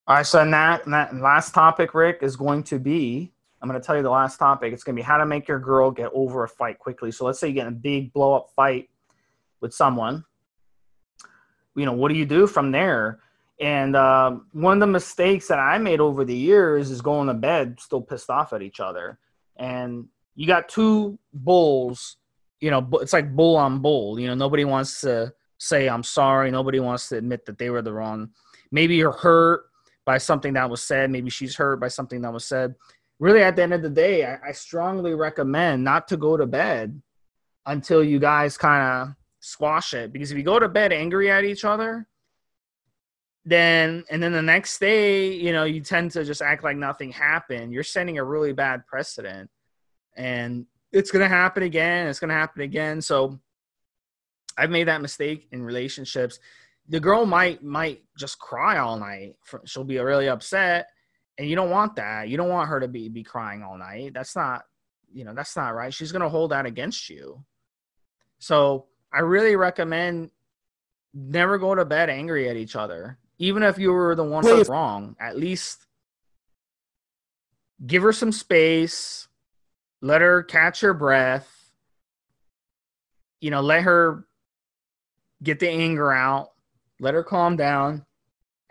All 0.06 0.16
right, 0.16 0.26
so 0.26 0.42
that, 0.42 0.86
that 0.86 1.14
last 1.16 1.52
topic, 1.52 1.92
Rick, 1.92 2.20
is 2.22 2.34
going 2.34 2.62
to 2.64 2.78
be 2.78 3.30
I'm 3.60 3.68
going 3.68 3.80
to 3.80 3.84
tell 3.84 3.96
you 3.96 4.02
the 4.02 4.10
last 4.10 4.38
topic. 4.38 4.72
It's 4.72 4.84
going 4.84 4.94
to 4.94 5.00
be 5.00 5.04
how 5.04 5.18
to 5.18 5.26
make 5.26 5.48
your 5.48 5.58
girl 5.58 5.90
get 5.90 6.10
over 6.14 6.44
a 6.44 6.48
fight 6.48 6.78
quickly. 6.78 7.10
So 7.10 7.24
let's 7.24 7.40
say 7.40 7.48
you 7.48 7.54
get 7.54 7.66
in 7.66 7.72
a 7.72 7.76
big 7.76 8.12
blow 8.12 8.34
up 8.34 8.50
fight 8.54 8.88
with 9.60 9.74
someone. 9.74 10.24
You 11.74 11.86
know, 11.86 11.92
what 11.92 12.08
do 12.08 12.14
you 12.14 12.26
do 12.26 12.46
from 12.46 12.70
there? 12.70 13.20
And 13.60 13.96
uh, 13.96 14.36
one 14.52 14.74
of 14.74 14.80
the 14.80 14.86
mistakes 14.86 15.48
that 15.48 15.58
I 15.58 15.78
made 15.78 16.00
over 16.00 16.24
the 16.24 16.36
years 16.36 16.90
is 16.90 17.00
going 17.00 17.26
to 17.26 17.34
bed 17.34 17.80
still 17.80 18.00
pissed 18.00 18.30
off 18.30 18.52
at 18.52 18.62
each 18.62 18.78
other. 18.78 19.18
And 19.56 20.06
you 20.36 20.46
got 20.46 20.68
two 20.68 21.18
bulls, 21.32 22.16
you 22.60 22.70
know, 22.70 22.88
it's 22.94 23.12
like 23.12 23.34
bull 23.34 23.56
on 23.56 23.80
bull. 23.80 24.20
You 24.20 24.28
know, 24.28 24.34
nobody 24.34 24.64
wants 24.64 25.00
to 25.00 25.32
say, 25.58 25.88
I'm 25.88 26.04
sorry. 26.04 26.50
Nobody 26.50 26.78
wants 26.78 27.08
to 27.08 27.16
admit 27.16 27.46
that 27.46 27.58
they 27.58 27.70
were 27.70 27.82
the 27.82 27.92
wrong. 27.92 28.30
Maybe 28.70 28.94
you're 28.94 29.12
hurt 29.12 29.64
by 30.04 30.18
something 30.18 30.52
that 30.54 30.70
was 30.70 30.82
said. 30.82 31.10
Maybe 31.10 31.30
she's 31.30 31.56
hurt 31.56 31.80
by 31.80 31.88
something 31.88 32.20
that 32.22 32.32
was 32.32 32.44
said. 32.44 32.76
Really, 33.18 33.42
at 33.42 33.56
the 33.56 33.62
end 33.62 33.74
of 33.74 33.82
the 33.82 33.90
day, 33.90 34.24
I, 34.24 34.38
I 34.48 34.52
strongly 34.52 35.14
recommend 35.14 35.82
not 35.82 36.06
to 36.08 36.16
go 36.16 36.36
to 36.36 36.46
bed 36.46 37.02
until 37.66 38.04
you 38.04 38.20
guys 38.20 38.56
kind 38.56 38.82
of 38.82 39.14
squash 39.40 39.94
it. 39.94 40.12
Because 40.12 40.30
if 40.30 40.38
you 40.38 40.44
go 40.44 40.60
to 40.60 40.68
bed 40.68 40.92
angry 40.92 41.30
at 41.30 41.44
each 41.44 41.64
other, 41.64 42.06
then 43.48 44.04
and 44.10 44.22
then 44.22 44.32
the 44.32 44.42
next 44.42 44.78
day, 44.78 45.32
you 45.32 45.52
know, 45.52 45.64
you 45.64 45.80
tend 45.80 46.10
to 46.12 46.24
just 46.24 46.42
act 46.42 46.64
like 46.64 46.76
nothing 46.76 47.12
happened. 47.12 47.72
You're 47.72 47.82
setting 47.82 48.18
a 48.18 48.24
really 48.24 48.52
bad 48.52 48.86
precedent, 48.86 49.50
and 50.16 50.66
it's 50.92 51.10
gonna 51.10 51.28
happen 51.28 51.62
again. 51.62 52.08
It's 52.08 52.20
gonna 52.20 52.34
happen 52.34 52.62
again. 52.62 53.00
So 53.00 53.38
I've 54.56 54.70
made 54.70 54.88
that 54.88 55.02
mistake 55.02 55.48
in 55.52 55.62
relationships 55.62 56.38
the 56.88 57.00
girl 57.00 57.26
might 57.26 57.62
might 57.62 58.02
just 58.16 58.38
cry 58.38 58.78
all 58.78 58.98
night. 58.98 59.36
She'll 59.64 59.84
be 59.84 59.98
really 59.98 60.28
upset, 60.28 60.88
and 61.36 61.48
you 61.48 61.54
don't 61.54 61.70
want 61.70 61.96
that. 61.96 62.28
You 62.28 62.36
don't 62.36 62.48
want 62.48 62.68
her 62.68 62.80
to 62.80 62.88
be 62.88 63.08
be 63.08 63.22
crying 63.22 63.62
all 63.62 63.76
night. 63.76 64.14
That's 64.14 64.34
not, 64.34 64.62
you 65.12 65.24
know, 65.24 65.34
that's 65.34 65.56
not 65.56 65.74
right. 65.74 65.92
She's 65.92 66.12
gonna 66.12 66.28
hold 66.28 66.50
that 66.52 66.66
against 66.66 67.10
you. 67.10 67.44
So 68.38 68.86
I 69.12 69.20
really 69.20 69.56
recommend 69.56 70.30
never 71.12 71.58
go 71.58 71.74
to 71.74 71.84
bed 71.84 72.10
angry 72.10 72.48
at 72.48 72.56
each 72.56 72.76
other, 72.76 73.18
even 73.38 73.62
if 73.62 73.78
you 73.78 73.92
were 73.92 74.14
the 74.14 74.24
one 74.24 74.44
that's 74.44 74.68
wrong. 74.68 75.16
At 75.20 75.36
least 75.36 75.86
give 77.86 78.02
her 78.02 78.12
some 78.12 78.32
space, 78.32 79.28
let 80.02 80.20
her 80.20 80.42
catch 80.42 80.80
her 80.80 80.94
breath. 80.94 81.48
You 83.40 83.50
know, 83.50 83.60
let 83.60 83.82
her 83.84 84.26
get 85.42 85.60
the 85.60 85.68
anger 85.68 86.12
out 86.12 86.50
let 87.00 87.14
her 87.14 87.22
calm 87.22 87.56
down, 87.56 88.04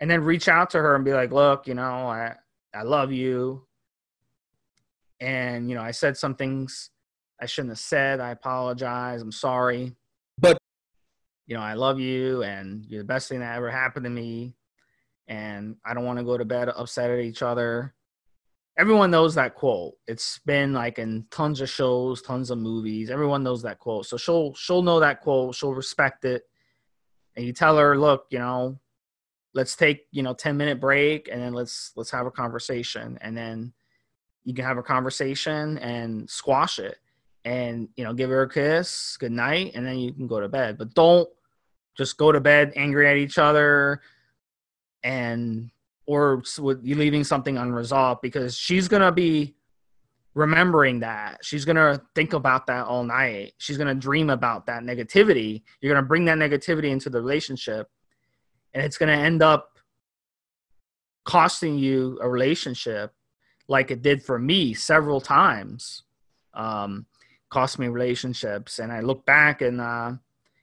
and 0.00 0.10
then 0.10 0.22
reach 0.22 0.48
out 0.48 0.70
to 0.70 0.78
her 0.78 0.94
and 0.94 1.04
be 1.04 1.12
like, 1.12 1.32
look, 1.32 1.66
you 1.66 1.74
know, 1.74 1.82
I, 1.82 2.34
I 2.74 2.82
love 2.82 3.12
you. 3.12 3.66
And, 5.20 5.68
you 5.68 5.74
know, 5.74 5.82
I 5.82 5.90
said 5.90 6.16
some 6.16 6.34
things 6.34 6.90
I 7.40 7.46
shouldn't 7.46 7.72
have 7.72 7.78
said. 7.78 8.20
I 8.20 8.30
apologize. 8.30 9.20
I'm 9.20 9.32
sorry. 9.32 9.96
But, 10.38 10.58
you 11.46 11.56
know, 11.56 11.62
I 11.62 11.74
love 11.74 11.98
you 11.98 12.44
and 12.44 12.84
you're 12.86 13.02
the 13.02 13.06
best 13.06 13.28
thing 13.28 13.40
that 13.40 13.56
ever 13.56 13.70
happened 13.70 14.04
to 14.04 14.10
me. 14.10 14.54
And 15.28 15.76
I 15.84 15.94
don't 15.94 16.04
want 16.04 16.18
to 16.18 16.24
go 16.24 16.36
to 16.36 16.44
bed 16.44 16.68
upset 16.68 17.10
at 17.10 17.20
each 17.20 17.42
other. 17.42 17.94
Everyone 18.78 19.10
knows 19.10 19.34
that 19.34 19.54
quote. 19.54 19.94
It's 20.06 20.38
been 20.46 20.72
like 20.72 20.98
in 20.98 21.26
tons 21.30 21.60
of 21.60 21.68
shows, 21.68 22.22
tons 22.22 22.50
of 22.50 22.58
movies. 22.58 23.10
Everyone 23.10 23.42
knows 23.42 23.62
that 23.62 23.78
quote. 23.78 24.06
So 24.06 24.16
she'll 24.16 24.54
she'll 24.54 24.82
know 24.82 25.00
that 25.00 25.20
quote. 25.20 25.54
She'll 25.54 25.74
respect 25.74 26.24
it 26.24 26.44
and 27.36 27.44
you 27.44 27.52
tell 27.52 27.76
her, 27.76 27.98
look, 27.98 28.26
you 28.30 28.38
know, 28.38 28.78
let's 29.54 29.76
take, 29.76 30.06
you 30.12 30.22
know, 30.22 30.34
10 30.34 30.56
minute 30.56 30.80
break 30.80 31.28
and 31.30 31.40
then 31.42 31.52
let's 31.52 31.92
let's 31.96 32.10
have 32.10 32.26
a 32.26 32.30
conversation. 32.30 33.18
And 33.20 33.36
then 33.36 33.72
you 34.44 34.54
can 34.54 34.64
have 34.64 34.78
a 34.78 34.82
conversation 34.82 35.78
and 35.78 36.28
squash 36.30 36.78
it. 36.78 36.98
and 37.44 37.88
you 37.96 38.04
know 38.04 38.12
give 38.12 38.30
her 38.30 38.42
a 38.42 38.48
kiss 38.48 39.16
good 39.18 39.32
night 39.32 39.72
and 39.74 39.86
then 39.86 39.98
you 39.98 40.12
can 40.12 40.26
go 40.26 40.40
to 40.40 40.48
bed 40.48 40.76
but 40.76 40.92
don't 40.94 41.28
just 41.96 42.16
go 42.16 42.32
to 42.32 42.40
bed 42.40 42.72
angry 42.76 43.08
at 43.08 43.16
each 43.16 43.38
other 43.38 44.00
and 45.02 45.70
or 46.06 46.42
you 46.82 46.94
leaving 46.94 47.22
something 47.22 47.58
unresolved 47.58 48.22
because 48.22 48.56
she's 48.56 48.88
gonna 48.88 49.12
be 49.12 49.54
remembering 50.34 51.00
that. 51.00 51.38
She's 51.42 51.64
gonna 51.64 52.00
think 52.14 52.32
about 52.32 52.66
that 52.66 52.86
all 52.86 53.04
night. 53.04 53.52
She's 53.58 53.76
gonna 53.76 53.94
dream 53.94 54.30
about 54.30 54.66
that 54.66 54.82
negativity. 54.82 55.62
You're 55.80 55.94
gonna 55.94 56.06
bring 56.06 56.24
that 56.26 56.38
negativity 56.38 56.90
into 56.90 57.10
the 57.10 57.20
relationship 57.20 57.88
and 58.74 58.82
it's 58.84 58.96
gonna 58.96 59.12
end 59.12 59.42
up 59.42 59.78
costing 61.24 61.76
you 61.76 62.18
a 62.22 62.28
relationship 62.28 63.12
like 63.68 63.90
it 63.90 64.00
did 64.00 64.22
for 64.22 64.38
me 64.38 64.72
several 64.72 65.20
times. 65.20 66.04
Um, 66.54 67.04
cost 67.50 67.78
me 67.78 67.88
relationships. 67.88 68.78
And 68.78 68.90
I 68.90 69.00
look 69.00 69.26
back 69.26 69.60
and, 69.62 69.80
uh, 69.80 70.12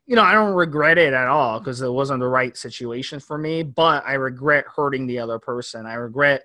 you 0.07 0.15
know, 0.15 0.21
I 0.21 0.33
don't 0.33 0.53
regret 0.53 0.97
it 0.97 1.13
at 1.13 1.27
all 1.27 1.59
because 1.59 1.81
it 1.81 1.91
wasn't 1.91 2.19
the 2.19 2.27
right 2.27 2.55
situation 2.55 3.19
for 3.19 3.37
me, 3.37 3.63
but 3.63 4.05
I 4.05 4.13
regret 4.13 4.65
hurting 4.73 5.07
the 5.07 5.19
other 5.19 5.39
person. 5.39 5.85
I 5.85 5.95
regret, 5.95 6.43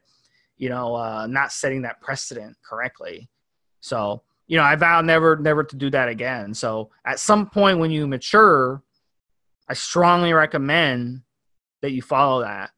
you 0.56 0.70
know, 0.70 0.94
uh, 0.94 1.26
not 1.26 1.52
setting 1.52 1.82
that 1.82 2.00
precedent 2.00 2.56
correctly. 2.62 3.28
So, 3.80 4.22
you 4.46 4.56
know, 4.56 4.62
I 4.62 4.76
vow 4.76 5.02
never, 5.02 5.36
never 5.36 5.62
to 5.62 5.76
do 5.76 5.90
that 5.90 6.08
again. 6.08 6.54
So 6.54 6.90
at 7.04 7.20
some 7.20 7.50
point 7.50 7.78
when 7.78 7.90
you 7.90 8.06
mature, 8.06 8.82
I 9.68 9.74
strongly 9.74 10.32
recommend 10.32 11.22
that 11.82 11.92
you 11.92 12.02
follow 12.02 12.42
that. 12.42 12.70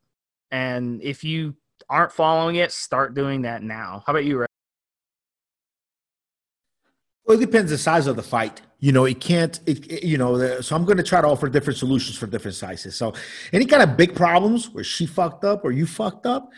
And 0.50 1.00
if 1.02 1.24
you 1.24 1.54
aren't 1.88 2.12
following 2.12 2.56
it, 2.56 2.72
start 2.72 3.14
doing 3.14 3.42
that 3.42 3.62
now. 3.62 4.02
How 4.06 4.12
about 4.12 4.24
you? 4.24 4.44
Well, 7.24 7.38
it 7.38 7.40
depends 7.40 7.70
the 7.70 7.78
size 7.78 8.06
of 8.06 8.16
the 8.16 8.22
fight. 8.22 8.60
You 8.80 8.90
know, 8.90 9.04
it 9.04 9.20
can't. 9.20 9.60
It, 9.66 9.90
it, 9.90 10.04
you 10.04 10.18
know, 10.18 10.60
so 10.60 10.74
I'm 10.74 10.84
going 10.84 10.96
to 10.96 11.04
try 11.04 11.20
to 11.20 11.28
offer 11.28 11.48
different 11.48 11.78
solutions 11.78 12.16
for 12.16 12.26
different 12.26 12.56
sizes. 12.56 12.96
So, 12.96 13.14
any 13.52 13.64
kind 13.64 13.82
of 13.82 13.96
big 13.96 14.14
problems 14.14 14.70
where 14.70 14.82
she 14.82 15.06
fucked 15.06 15.44
up 15.44 15.64
or 15.64 15.70
you 15.70 15.86
fucked 15.86 16.26
up, 16.26 16.50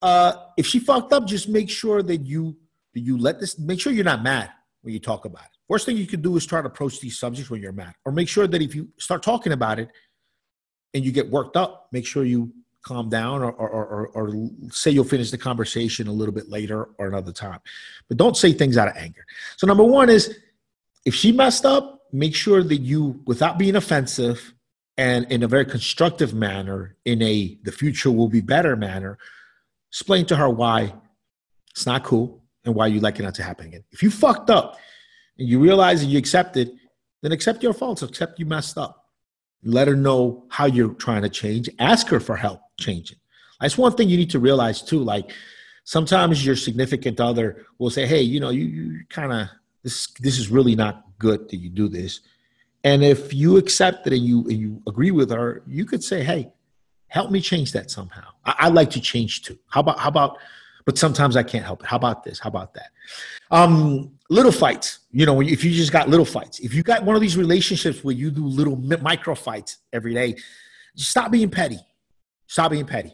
uh, 0.00 0.32
if 0.56 0.66
she 0.66 0.78
fucked 0.78 1.12
up, 1.12 1.26
just 1.26 1.48
make 1.48 1.68
sure 1.68 2.02
that 2.02 2.18
you 2.18 2.56
that 2.94 3.00
you 3.00 3.18
let 3.18 3.40
this. 3.40 3.58
Make 3.58 3.78
sure 3.78 3.92
you're 3.92 4.04
not 4.04 4.22
mad 4.22 4.50
when 4.80 4.94
you 4.94 5.00
talk 5.00 5.26
about 5.26 5.44
it. 5.44 5.50
Worst 5.68 5.84
thing 5.84 5.98
you 5.98 6.06
can 6.06 6.22
do 6.22 6.36
is 6.36 6.46
try 6.46 6.62
to 6.62 6.66
approach 6.66 7.00
these 7.00 7.18
subjects 7.18 7.50
when 7.50 7.60
you're 7.60 7.72
mad, 7.72 7.94
or 8.06 8.12
make 8.12 8.28
sure 8.28 8.46
that 8.46 8.62
if 8.62 8.74
you 8.74 8.88
start 8.98 9.22
talking 9.22 9.52
about 9.52 9.78
it 9.78 9.90
and 10.94 11.04
you 11.04 11.12
get 11.12 11.30
worked 11.30 11.58
up, 11.58 11.88
make 11.92 12.06
sure 12.06 12.24
you 12.24 12.54
calm 12.86 13.08
down 13.08 13.42
or, 13.42 13.50
or, 13.52 13.68
or, 13.68 14.06
or, 14.08 14.50
say 14.70 14.92
you'll 14.92 15.04
finish 15.04 15.32
the 15.32 15.38
conversation 15.38 16.06
a 16.06 16.12
little 16.12 16.32
bit 16.32 16.48
later 16.48 16.90
or 16.98 17.08
another 17.08 17.32
time. 17.32 17.58
But 18.08 18.16
don't 18.16 18.36
say 18.36 18.52
things 18.52 18.76
out 18.76 18.86
of 18.86 18.96
anger. 18.96 19.24
So, 19.56 19.66
number 19.66 19.82
one 19.82 20.08
is 20.08 20.38
if 21.04 21.12
she 21.12 21.32
messed 21.32 21.66
up, 21.66 22.02
make 22.12 22.34
sure 22.34 22.62
that 22.62 22.76
you, 22.76 23.20
without 23.26 23.58
being 23.58 23.74
offensive 23.74 24.54
and 24.96 25.30
in 25.32 25.42
a 25.42 25.48
very 25.48 25.64
constructive 25.64 26.32
manner, 26.32 26.96
in 27.04 27.20
a 27.22 27.58
the 27.64 27.72
future 27.72 28.12
will 28.12 28.28
be 28.28 28.40
better 28.40 28.76
manner, 28.76 29.18
explain 29.90 30.24
to 30.26 30.36
her 30.36 30.48
why 30.48 30.94
it's 31.72 31.86
not 31.86 32.04
cool 32.04 32.44
and 32.64 32.74
why 32.74 32.86
you'd 32.86 33.02
like 33.02 33.18
it 33.18 33.24
not 33.24 33.34
to 33.34 33.42
happen 33.42 33.66
again. 33.66 33.84
If 33.90 34.00
you 34.00 34.10
fucked 34.12 34.48
up 34.48 34.78
and 35.38 35.48
you 35.48 35.58
realize 35.58 36.02
and 36.02 36.12
you 36.12 36.18
accept 36.18 36.56
it, 36.56 36.72
then 37.22 37.32
accept 37.32 37.64
your 37.64 37.72
faults, 37.72 38.02
accept 38.02 38.38
you 38.38 38.46
messed 38.46 38.78
up 38.78 39.02
let 39.62 39.88
her 39.88 39.96
know 39.96 40.44
how 40.48 40.66
you're 40.66 40.94
trying 40.94 41.22
to 41.22 41.28
change 41.28 41.68
ask 41.78 42.06
her 42.08 42.20
for 42.20 42.36
help 42.36 42.60
changing 42.78 43.18
that's 43.60 43.78
one 43.78 43.92
thing 43.92 44.08
you 44.08 44.16
need 44.16 44.30
to 44.30 44.38
realize 44.38 44.82
too 44.82 44.98
like 44.98 45.32
sometimes 45.84 46.44
your 46.44 46.56
significant 46.56 47.20
other 47.20 47.64
will 47.78 47.90
say 47.90 48.06
hey 48.06 48.20
you 48.20 48.40
know 48.40 48.50
you, 48.50 48.64
you 48.64 49.04
kind 49.08 49.32
of 49.32 49.48
this 49.82 50.08
this 50.20 50.38
is 50.38 50.50
really 50.50 50.74
not 50.74 51.04
good 51.18 51.48
that 51.48 51.56
you 51.56 51.70
do 51.70 51.88
this 51.88 52.20
and 52.84 53.02
if 53.02 53.32
you 53.32 53.56
accept 53.56 54.06
it 54.06 54.12
and 54.12 54.22
you 54.22 54.40
and 54.42 54.58
you 54.58 54.82
agree 54.86 55.10
with 55.10 55.30
her 55.30 55.62
you 55.66 55.84
could 55.84 56.02
say 56.02 56.22
hey 56.22 56.50
help 57.08 57.30
me 57.30 57.40
change 57.40 57.72
that 57.72 57.90
somehow 57.90 58.28
I, 58.44 58.54
i'd 58.60 58.74
like 58.74 58.90
to 58.90 59.00
change 59.00 59.42
too 59.42 59.58
how 59.68 59.80
about 59.80 59.98
how 59.98 60.08
about 60.08 60.38
but 60.86 60.96
sometimes 60.96 61.36
I 61.36 61.42
can't 61.42 61.64
help 61.64 61.82
it. 61.82 61.86
How 61.86 61.96
about 61.96 62.22
this? 62.22 62.38
How 62.38 62.48
about 62.48 62.72
that? 62.74 62.90
Um, 63.50 64.12
little 64.30 64.52
fights. 64.52 65.00
You 65.10 65.26
know, 65.26 65.42
if 65.42 65.64
you 65.64 65.72
just 65.72 65.92
got 65.92 66.08
little 66.08 66.24
fights, 66.24 66.60
if 66.60 66.72
you 66.72 66.82
got 66.82 67.04
one 67.04 67.16
of 67.16 67.20
these 67.20 67.36
relationships 67.36 68.02
where 68.02 68.14
you 68.14 68.30
do 68.30 68.46
little 68.46 68.76
micro 68.76 69.34
fights 69.34 69.78
every 69.92 70.14
day, 70.14 70.36
stop 70.94 71.32
being 71.32 71.50
petty. 71.50 71.80
Stop 72.46 72.70
being 72.72 72.86
petty. 72.86 73.12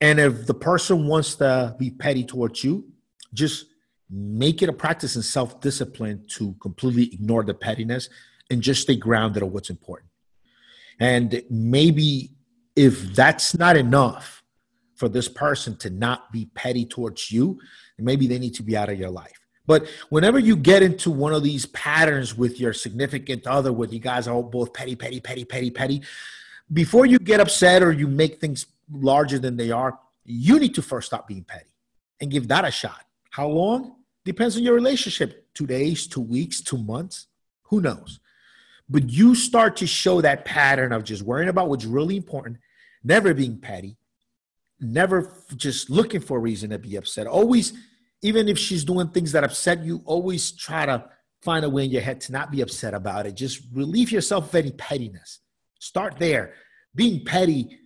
And 0.00 0.20
if 0.20 0.46
the 0.46 0.54
person 0.54 1.06
wants 1.06 1.34
to 1.36 1.74
be 1.78 1.90
petty 1.90 2.24
towards 2.24 2.62
you, 2.62 2.88
just 3.34 3.66
make 4.10 4.62
it 4.62 4.68
a 4.68 4.72
practice 4.72 5.16
in 5.16 5.22
self 5.22 5.60
discipline 5.60 6.24
to 6.28 6.54
completely 6.60 7.12
ignore 7.12 7.42
the 7.42 7.54
pettiness 7.54 8.08
and 8.50 8.62
just 8.62 8.82
stay 8.82 8.96
grounded 8.96 9.42
on 9.42 9.52
what's 9.52 9.70
important. 9.70 10.10
And 11.00 11.42
maybe 11.50 12.30
if 12.76 13.14
that's 13.14 13.56
not 13.56 13.76
enough, 13.76 14.38
for 14.98 15.08
this 15.08 15.28
person 15.28 15.76
to 15.76 15.90
not 15.90 16.32
be 16.32 16.46
petty 16.54 16.84
towards 16.84 17.30
you, 17.30 17.60
maybe 17.98 18.26
they 18.26 18.38
need 18.38 18.54
to 18.54 18.64
be 18.64 18.76
out 18.76 18.88
of 18.88 18.98
your 18.98 19.10
life. 19.10 19.38
But 19.64 19.86
whenever 20.08 20.40
you 20.40 20.56
get 20.56 20.82
into 20.82 21.10
one 21.10 21.32
of 21.32 21.44
these 21.44 21.66
patterns 21.66 22.36
with 22.36 22.58
your 22.58 22.72
significant 22.72 23.46
other, 23.46 23.72
where 23.72 23.88
you 23.88 24.00
guys 24.00 24.26
are 24.26 24.42
both 24.42 24.72
petty, 24.72 24.96
petty, 24.96 25.20
petty, 25.20 25.44
petty, 25.44 25.70
petty, 25.70 26.02
before 26.72 27.06
you 27.06 27.18
get 27.18 27.40
upset 27.40 27.82
or 27.82 27.92
you 27.92 28.06
make 28.06 28.40
things 28.40 28.66
larger 28.90 29.38
than 29.38 29.56
they 29.56 29.70
are, 29.70 29.98
you 30.24 30.58
need 30.58 30.74
to 30.74 30.82
first 30.82 31.06
stop 31.08 31.26
being 31.26 31.44
petty 31.44 31.74
and 32.20 32.30
give 32.30 32.48
that 32.48 32.64
a 32.64 32.70
shot. 32.70 33.04
How 33.30 33.48
long? 33.48 33.96
Depends 34.24 34.56
on 34.56 34.62
your 34.62 34.74
relationship. 34.74 35.46
Two 35.54 35.66
days, 35.66 36.06
two 36.06 36.20
weeks, 36.20 36.60
two 36.60 36.78
months, 36.78 37.26
who 37.62 37.80
knows? 37.80 38.20
But 38.88 39.10
you 39.10 39.34
start 39.34 39.76
to 39.76 39.86
show 39.86 40.20
that 40.20 40.44
pattern 40.44 40.92
of 40.92 41.04
just 41.04 41.22
worrying 41.22 41.48
about 41.48 41.68
what's 41.68 41.84
really 41.84 42.16
important, 42.16 42.58
never 43.02 43.34
being 43.34 43.58
petty, 43.58 43.96
never 44.80 45.32
just 45.56 45.90
looking 45.90 46.20
for 46.20 46.38
a 46.38 46.40
reason 46.40 46.70
to 46.70 46.78
be 46.78 46.96
upset. 46.96 47.26
Always, 47.26 47.72
even 48.22 48.48
if 48.48 48.58
she's 48.58 48.84
doing 48.84 49.08
things 49.08 49.32
that 49.32 49.44
upset 49.44 49.84
you, 49.84 50.02
always 50.04 50.52
try 50.52 50.86
to 50.86 51.04
find 51.42 51.64
a 51.64 51.70
way 51.70 51.84
in 51.84 51.90
your 51.90 52.02
head 52.02 52.20
to 52.22 52.32
not 52.32 52.50
be 52.50 52.60
upset 52.60 52.94
about 52.94 53.26
it. 53.26 53.34
Just 53.34 53.62
relieve 53.72 54.10
yourself 54.10 54.48
of 54.48 54.54
any 54.54 54.72
pettiness. 54.72 55.40
Start 55.78 56.18
there. 56.18 56.54
Being 56.94 57.24
petty 57.24 57.78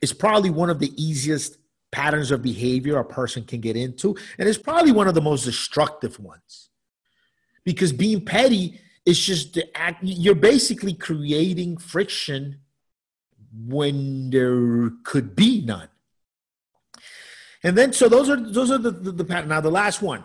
is 0.00 0.12
probably 0.12 0.50
one 0.50 0.70
of 0.70 0.78
the 0.78 0.92
easiest 1.02 1.58
patterns 1.90 2.30
of 2.30 2.42
behavior 2.42 2.98
a 2.98 3.04
person 3.04 3.44
can 3.44 3.60
get 3.60 3.76
into, 3.76 4.16
and 4.38 4.48
it's 4.48 4.58
probably 4.58 4.92
one 4.92 5.08
of 5.08 5.14
the 5.14 5.20
most 5.20 5.44
destructive 5.44 6.18
ones. 6.18 6.70
Because 7.64 7.92
being 7.92 8.24
petty 8.24 8.80
is 9.04 9.18
just 9.18 9.54
the 9.54 9.76
act, 9.76 10.02
you're 10.02 10.34
basically 10.34 10.94
creating 10.94 11.76
friction 11.76 12.60
when 13.66 14.30
there 14.30 14.90
could 15.04 15.36
be 15.36 15.62
none. 15.64 15.88
And 17.62 17.76
then 17.78 17.92
so 17.92 18.08
those 18.08 18.28
are 18.28 18.36
those 18.36 18.70
are 18.70 18.78
the, 18.78 18.90
the, 18.90 19.12
the 19.12 19.24
pattern. 19.24 19.48
Now 19.48 19.60
the 19.60 19.70
last 19.70 20.02
one. 20.02 20.24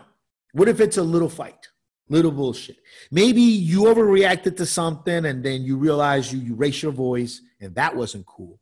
What 0.52 0.68
if 0.68 0.80
it's 0.80 0.96
a 0.96 1.02
little 1.02 1.28
fight? 1.28 1.68
Little 2.08 2.30
bullshit. 2.30 2.78
Maybe 3.10 3.42
you 3.42 3.82
overreacted 3.82 4.56
to 4.56 4.66
something 4.66 5.26
and 5.26 5.44
then 5.44 5.62
you 5.62 5.76
realize 5.76 6.32
you 6.32 6.40
you 6.40 6.54
raise 6.54 6.82
your 6.82 6.92
voice 6.92 7.42
and 7.60 7.74
that 7.74 7.94
wasn't 7.94 8.26
cool. 8.26 8.58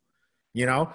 You 0.53 0.65
know? 0.65 0.93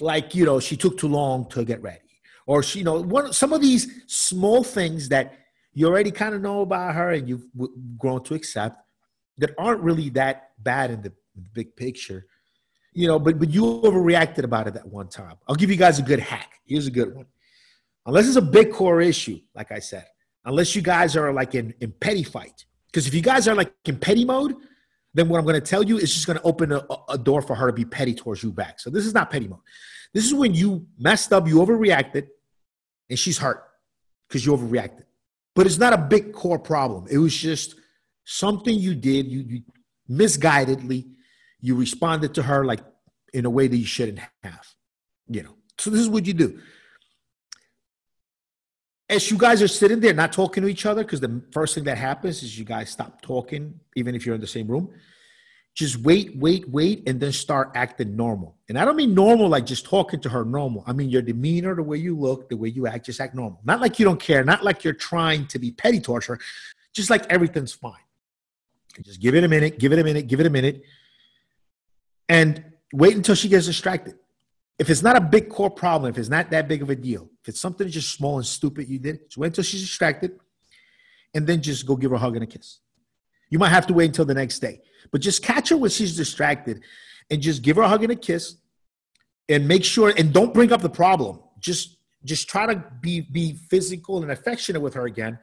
Like, 0.00 0.34
you 0.34 0.44
know, 0.46 0.60
she 0.60 0.76
took 0.76 0.96
too 0.98 1.08
long 1.08 1.48
to 1.50 1.64
get 1.64 1.82
ready. 1.82 1.98
Or 2.46 2.62
she, 2.62 2.78
you 2.78 2.84
know, 2.84 3.00
one 3.02 3.32
some 3.32 3.52
of 3.52 3.60
these 3.60 4.02
small 4.06 4.64
things 4.64 5.08
that 5.10 5.34
you 5.72 5.86
already 5.86 6.10
kind 6.10 6.34
of 6.34 6.40
know 6.40 6.62
about 6.62 6.94
her 6.94 7.10
and 7.10 7.28
you've 7.28 7.46
grown 7.98 8.22
to 8.24 8.34
accept 8.34 8.82
that 9.38 9.50
aren't 9.58 9.82
really 9.82 10.08
that 10.10 10.50
bad 10.58 10.90
in 10.90 11.02
the, 11.02 11.12
big 11.54 11.74
picture 11.74 12.26
you 12.92 13.06
know, 13.06 13.18
but 13.18 13.38
but 13.38 13.50
you 13.50 13.62
overreacted 13.62 14.44
about 14.44 14.66
it 14.66 14.74
that 14.74 14.86
one 14.86 15.08
time. 15.08 15.36
I'll 15.48 15.54
give 15.54 15.70
you 15.70 15.76
guys 15.76 15.98
a 15.98 16.02
good 16.02 16.18
hack. 16.18 16.60
Here's 16.66 16.86
a 16.86 16.90
good 16.90 17.14
one. 17.14 17.26
Unless 18.06 18.28
it's 18.28 18.36
a 18.36 18.42
big 18.42 18.72
core 18.72 19.00
issue, 19.00 19.40
like 19.54 19.70
I 19.72 19.78
said, 19.78 20.06
unless 20.44 20.74
you 20.74 20.82
guys 20.82 21.16
are 21.16 21.32
like 21.32 21.54
in, 21.54 21.74
in 21.80 21.92
petty 21.92 22.22
fight. 22.22 22.64
Because 22.86 23.06
if 23.06 23.14
you 23.14 23.20
guys 23.20 23.46
are 23.48 23.54
like 23.54 23.72
in 23.84 23.96
petty 23.98 24.24
mode, 24.24 24.54
then 25.14 25.28
what 25.28 25.38
I'm 25.38 25.44
going 25.44 25.54
to 25.54 25.60
tell 25.60 25.82
you 25.82 25.98
is 25.98 26.12
just 26.12 26.26
going 26.26 26.38
to 26.38 26.44
open 26.44 26.72
a, 26.72 26.84
a 27.08 27.18
door 27.18 27.42
for 27.42 27.54
her 27.54 27.66
to 27.66 27.72
be 27.72 27.84
petty 27.84 28.14
towards 28.14 28.42
you 28.42 28.52
back. 28.52 28.80
So 28.80 28.90
this 28.90 29.06
is 29.06 29.14
not 29.14 29.30
petty 29.30 29.48
mode. 29.48 29.60
This 30.12 30.24
is 30.24 30.34
when 30.34 30.54
you 30.54 30.86
messed 30.98 31.32
up, 31.32 31.46
you 31.46 31.56
overreacted, 31.56 32.28
and 33.08 33.18
she's 33.18 33.38
hurt 33.38 33.62
because 34.28 34.44
you 34.44 34.52
overreacted. 34.56 35.04
But 35.54 35.66
it's 35.66 35.78
not 35.78 35.92
a 35.92 35.98
big 35.98 36.32
core 36.32 36.58
problem. 36.58 37.06
It 37.10 37.18
was 37.18 37.36
just 37.36 37.74
something 38.24 38.76
you 38.76 38.94
did, 38.94 39.26
you, 39.26 39.40
you 39.40 39.62
misguidedly 40.10 41.06
you 41.60 41.74
responded 41.74 42.34
to 42.34 42.42
her 42.42 42.64
like 42.64 42.80
in 43.32 43.44
a 43.44 43.50
way 43.50 43.68
that 43.68 43.76
you 43.76 43.86
shouldn't 43.86 44.18
have 44.42 44.66
you 45.28 45.42
know 45.42 45.54
so 45.78 45.90
this 45.90 46.00
is 46.00 46.08
what 46.08 46.26
you 46.26 46.34
do 46.34 46.60
as 49.10 49.30
you 49.30 49.36
guys 49.36 49.60
are 49.60 49.68
sitting 49.68 50.00
there 50.00 50.14
not 50.14 50.32
talking 50.32 50.62
to 50.62 50.68
each 50.68 50.86
other 50.86 51.02
because 51.02 51.20
the 51.20 51.42
first 51.52 51.74
thing 51.74 51.84
that 51.84 51.98
happens 51.98 52.42
is 52.42 52.58
you 52.58 52.64
guys 52.64 52.88
stop 52.88 53.20
talking 53.20 53.78
even 53.96 54.14
if 54.14 54.24
you're 54.24 54.36
in 54.36 54.40
the 54.40 54.46
same 54.46 54.68
room. 54.68 54.90
Just 55.74 55.98
wait 55.98 56.36
wait 56.36 56.68
wait 56.68 57.08
and 57.08 57.20
then 57.20 57.32
start 57.32 57.72
acting 57.74 58.16
normal. 58.16 58.56
And 58.68 58.78
i 58.78 58.84
don't 58.84 58.96
mean 58.96 59.14
normal 59.14 59.48
like 59.48 59.66
just 59.66 59.84
talking 59.84 60.20
to 60.20 60.28
her 60.28 60.44
normal. 60.44 60.84
I 60.86 60.92
mean 60.92 61.10
your 61.10 61.22
demeanor 61.22 61.74
the 61.74 61.82
way 61.82 61.98
you 61.98 62.16
look 62.16 62.48
the 62.48 62.56
way 62.56 62.68
you 62.68 62.86
act 62.86 63.06
just 63.06 63.20
act 63.20 63.34
normal. 63.34 63.60
Not 63.64 63.80
like 63.80 63.98
you 63.98 64.04
don't 64.04 64.20
care 64.20 64.44
not 64.44 64.64
like 64.64 64.84
you're 64.84 64.94
trying 64.94 65.46
to 65.48 65.58
be 65.58 65.72
petty 65.72 66.00
towards 66.00 66.26
her 66.26 66.38
just 66.92 67.10
like 67.10 67.26
everything's 67.26 67.72
fine. 67.72 67.92
Just 69.02 69.20
give 69.20 69.34
it 69.34 69.44
a 69.44 69.48
minute, 69.48 69.78
give 69.78 69.92
it 69.92 69.98
a 69.98 70.04
minute, 70.04 70.26
give 70.26 70.40
it 70.40 70.46
a 70.46 70.50
minute, 70.50 70.82
and 72.28 72.64
wait 72.92 73.16
until 73.16 73.34
she 73.34 73.48
gets 73.48 73.66
distracted. 73.66 74.16
If 74.78 74.90
it's 74.90 75.02
not 75.02 75.16
a 75.16 75.20
big 75.20 75.48
core 75.48 75.70
problem, 75.70 76.10
if 76.10 76.18
it's 76.18 76.28
not 76.28 76.50
that 76.50 76.66
big 76.66 76.82
of 76.82 76.90
a 76.90 76.96
deal, 76.96 77.29
if 77.42 77.48
it's 77.48 77.60
something 77.60 77.88
just 77.88 78.12
small 78.12 78.36
and 78.36 78.46
stupid 78.46 78.88
you 78.88 78.98
did, 78.98 79.24
just 79.24 79.38
wait 79.38 79.48
until 79.48 79.64
she's 79.64 79.80
distracted, 79.80 80.38
and 81.34 81.46
then 81.46 81.62
just 81.62 81.86
go 81.86 81.96
give 81.96 82.10
her 82.10 82.16
a 82.16 82.18
hug 82.18 82.34
and 82.34 82.44
a 82.44 82.46
kiss. 82.46 82.80
You 83.48 83.58
might 83.58 83.70
have 83.70 83.86
to 83.86 83.94
wait 83.94 84.06
until 84.06 84.24
the 84.24 84.34
next 84.34 84.58
day, 84.58 84.80
but 85.10 85.20
just 85.20 85.42
catch 85.42 85.70
her 85.70 85.76
when 85.76 85.90
she's 85.90 86.16
distracted, 86.16 86.82
and 87.30 87.40
just 87.40 87.62
give 87.62 87.76
her 87.76 87.82
a 87.82 87.88
hug 87.88 88.02
and 88.02 88.12
a 88.12 88.16
kiss, 88.16 88.56
and 89.48 89.66
make 89.66 89.84
sure 89.84 90.12
and 90.16 90.32
don't 90.32 90.52
bring 90.52 90.72
up 90.72 90.82
the 90.82 90.90
problem. 90.90 91.40
Just 91.58 91.96
just 92.24 92.48
try 92.48 92.66
to 92.66 92.84
be 93.00 93.22
be 93.22 93.54
physical 93.54 94.22
and 94.22 94.30
affectionate 94.30 94.80
with 94.80 94.94
her 94.94 95.06
again, 95.06 95.38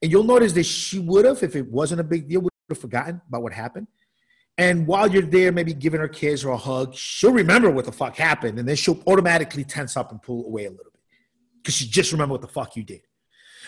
and 0.00 0.12
you'll 0.12 0.24
notice 0.24 0.52
that 0.52 0.64
she 0.64 1.00
would 1.00 1.24
have, 1.24 1.42
if 1.42 1.56
it 1.56 1.70
wasn't 1.70 2.00
a 2.00 2.04
big 2.04 2.28
deal, 2.28 2.40
would 2.42 2.52
have 2.68 2.78
forgotten 2.78 3.20
about 3.28 3.42
what 3.42 3.52
happened. 3.52 3.88
And 4.58 4.86
while 4.86 5.10
you're 5.10 5.22
there, 5.22 5.52
maybe 5.52 5.74
giving 5.74 6.00
her 6.00 6.08
kiss 6.08 6.42
or 6.42 6.52
a 6.52 6.56
hug, 6.56 6.94
she'll 6.94 7.32
remember 7.32 7.70
what 7.70 7.84
the 7.84 7.92
fuck 7.92 8.16
happened, 8.16 8.58
and 8.58 8.66
then 8.66 8.76
she'll 8.76 9.02
automatically 9.06 9.64
tense 9.64 9.96
up 9.96 10.12
and 10.12 10.22
pull 10.22 10.46
away 10.46 10.64
a 10.64 10.70
little 10.70 10.92
bit 10.92 10.95
because 11.66 11.74
she 11.74 11.88
just 11.88 12.12
remember 12.12 12.32
what 12.32 12.42
the 12.42 12.46
fuck 12.46 12.76
you 12.76 12.84
did. 12.84 13.00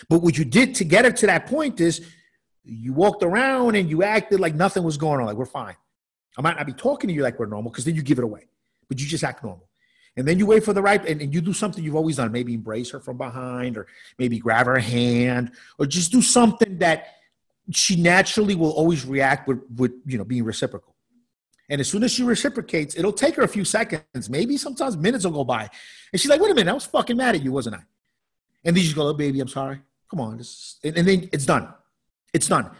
But 0.07 0.19
what 0.19 0.37
you 0.37 0.45
did 0.45 0.73
to 0.75 0.85
get 0.85 1.03
her 1.03 1.11
to 1.11 1.25
that 1.25 1.47
point 1.47 1.81
is 1.81 1.99
you 2.63 2.93
walked 2.93 3.23
around 3.23 3.75
and 3.75 3.89
you 3.89 4.03
acted 4.03 4.39
like 4.39 4.55
nothing 4.55 4.83
was 4.83 4.95
going 4.95 5.19
on, 5.19 5.25
like 5.25 5.35
we're 5.35 5.43
fine. 5.43 5.75
I 6.37 6.41
might 6.41 6.55
not 6.55 6.65
be 6.65 6.71
talking 6.71 7.09
to 7.09 7.13
you 7.13 7.23
like 7.23 7.37
we're 7.37 7.47
normal 7.47 7.71
because 7.71 7.83
then 7.83 7.95
you 7.95 8.01
give 8.01 8.17
it 8.17 8.23
away, 8.23 8.47
but 8.87 9.01
you 9.01 9.05
just 9.05 9.25
act 9.25 9.43
normal. 9.43 9.67
And 10.15 10.25
then 10.25 10.39
you 10.39 10.45
wait 10.45 10.63
for 10.63 10.71
the 10.71 10.81
right, 10.81 11.05
and, 11.05 11.21
and 11.21 11.33
you 11.33 11.41
do 11.41 11.51
something 11.51 11.83
you've 11.83 11.97
always 11.97 12.15
done. 12.15 12.31
Maybe 12.31 12.53
embrace 12.53 12.89
her 12.91 13.01
from 13.01 13.17
behind, 13.17 13.75
or 13.75 13.87
maybe 14.17 14.39
grab 14.39 14.65
her 14.65 14.79
hand, 14.79 15.51
or 15.77 15.85
just 15.85 16.09
do 16.09 16.21
something 16.21 16.77
that 16.77 17.07
she 17.71 18.01
naturally 18.01 18.55
will 18.55 18.71
always 18.71 19.05
react 19.05 19.45
with, 19.45 19.59
with 19.75 19.91
you 20.05 20.17
know 20.17 20.23
being 20.23 20.45
reciprocal. 20.45 20.95
And 21.69 21.79
as 21.79 21.87
soon 21.87 22.03
as 22.03 22.11
she 22.11 22.23
reciprocates, 22.23 22.97
it'll 22.97 23.13
take 23.13 23.35
her 23.35 23.43
a 23.43 23.47
few 23.47 23.63
seconds, 23.63 24.29
maybe 24.29 24.57
sometimes 24.57 24.97
minutes 24.97 25.25
will 25.25 25.31
go 25.31 25.43
by. 25.43 25.69
And 26.11 26.19
she's 26.19 26.29
like, 26.29 26.41
wait 26.41 26.51
a 26.51 26.55
minute, 26.55 26.71
I 26.71 26.73
was 26.73 26.85
fucking 26.85 27.15
mad 27.15 27.35
at 27.35 27.43
you, 27.43 27.51
wasn't 27.51 27.75
I? 27.75 27.83
And 28.65 28.75
then 28.75 28.83
you 28.83 28.93
go, 28.93 29.07
oh, 29.07 29.13
baby, 29.13 29.39
I'm 29.39 29.47
sorry. 29.47 29.79
Come 30.09 30.19
on. 30.19 30.41
And, 30.83 30.97
and 30.97 31.07
then 31.07 31.29
it's 31.31 31.45
done. 31.45 31.71
It's 32.33 32.47
done. 32.47 32.71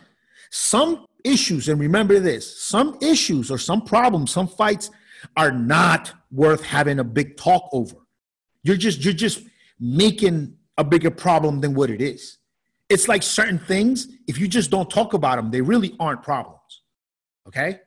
Some 0.50 1.06
issues, 1.24 1.70
and 1.70 1.80
remember 1.80 2.20
this 2.20 2.60
some 2.60 2.98
issues 3.02 3.52
or 3.52 3.58
some 3.58 3.82
problems, 3.82 4.32
some 4.32 4.48
fights 4.48 4.90
are 5.36 5.52
not 5.52 6.14
worth 6.32 6.64
having 6.64 7.00
a 7.00 7.04
big 7.04 7.38
talk 7.38 7.70
over. 7.72 7.96
You're 8.64 8.78
just 8.78 9.04
you're 9.04 9.14
just 9.14 9.44
making 9.80 10.56
a 10.78 10.84
bigger 10.84 11.12
problem 11.12 11.62
than 11.62 11.74
what 11.74 11.90
it 11.90 12.02
is. 12.02 12.38
It's 12.90 13.08
like 13.08 13.22
certain 13.22 13.60
things, 13.60 14.08
if 14.28 14.40
you 14.40 14.48
just 14.48 14.72
don't 14.72 14.90
talk 14.90 15.14
about 15.14 15.36
them, 15.36 15.52
they 15.52 15.62
really 15.62 15.96
aren't 16.00 16.24
problems. 16.24 16.82
Okay? 17.48 17.82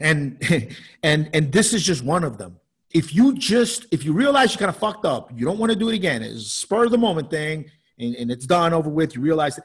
And 0.00 0.40
and 1.02 1.30
and 1.32 1.52
this 1.52 1.72
is 1.72 1.82
just 1.82 2.04
one 2.04 2.24
of 2.24 2.38
them. 2.38 2.58
If 2.90 3.14
you 3.14 3.34
just 3.34 3.86
if 3.90 4.04
you 4.04 4.12
realize 4.12 4.52
you 4.52 4.58
kind 4.58 4.70
of 4.70 4.76
fucked 4.76 5.04
up, 5.04 5.30
you 5.34 5.44
don't 5.44 5.58
want 5.58 5.72
to 5.72 5.78
do 5.78 5.88
it 5.88 5.94
again, 5.94 6.22
it's 6.22 6.52
spur 6.52 6.84
of 6.84 6.90
the 6.90 6.98
moment 6.98 7.30
thing, 7.30 7.70
and, 7.98 8.14
and 8.16 8.30
it's 8.30 8.46
done 8.46 8.72
over 8.72 8.88
with, 8.88 9.14
you 9.14 9.20
realize 9.20 9.58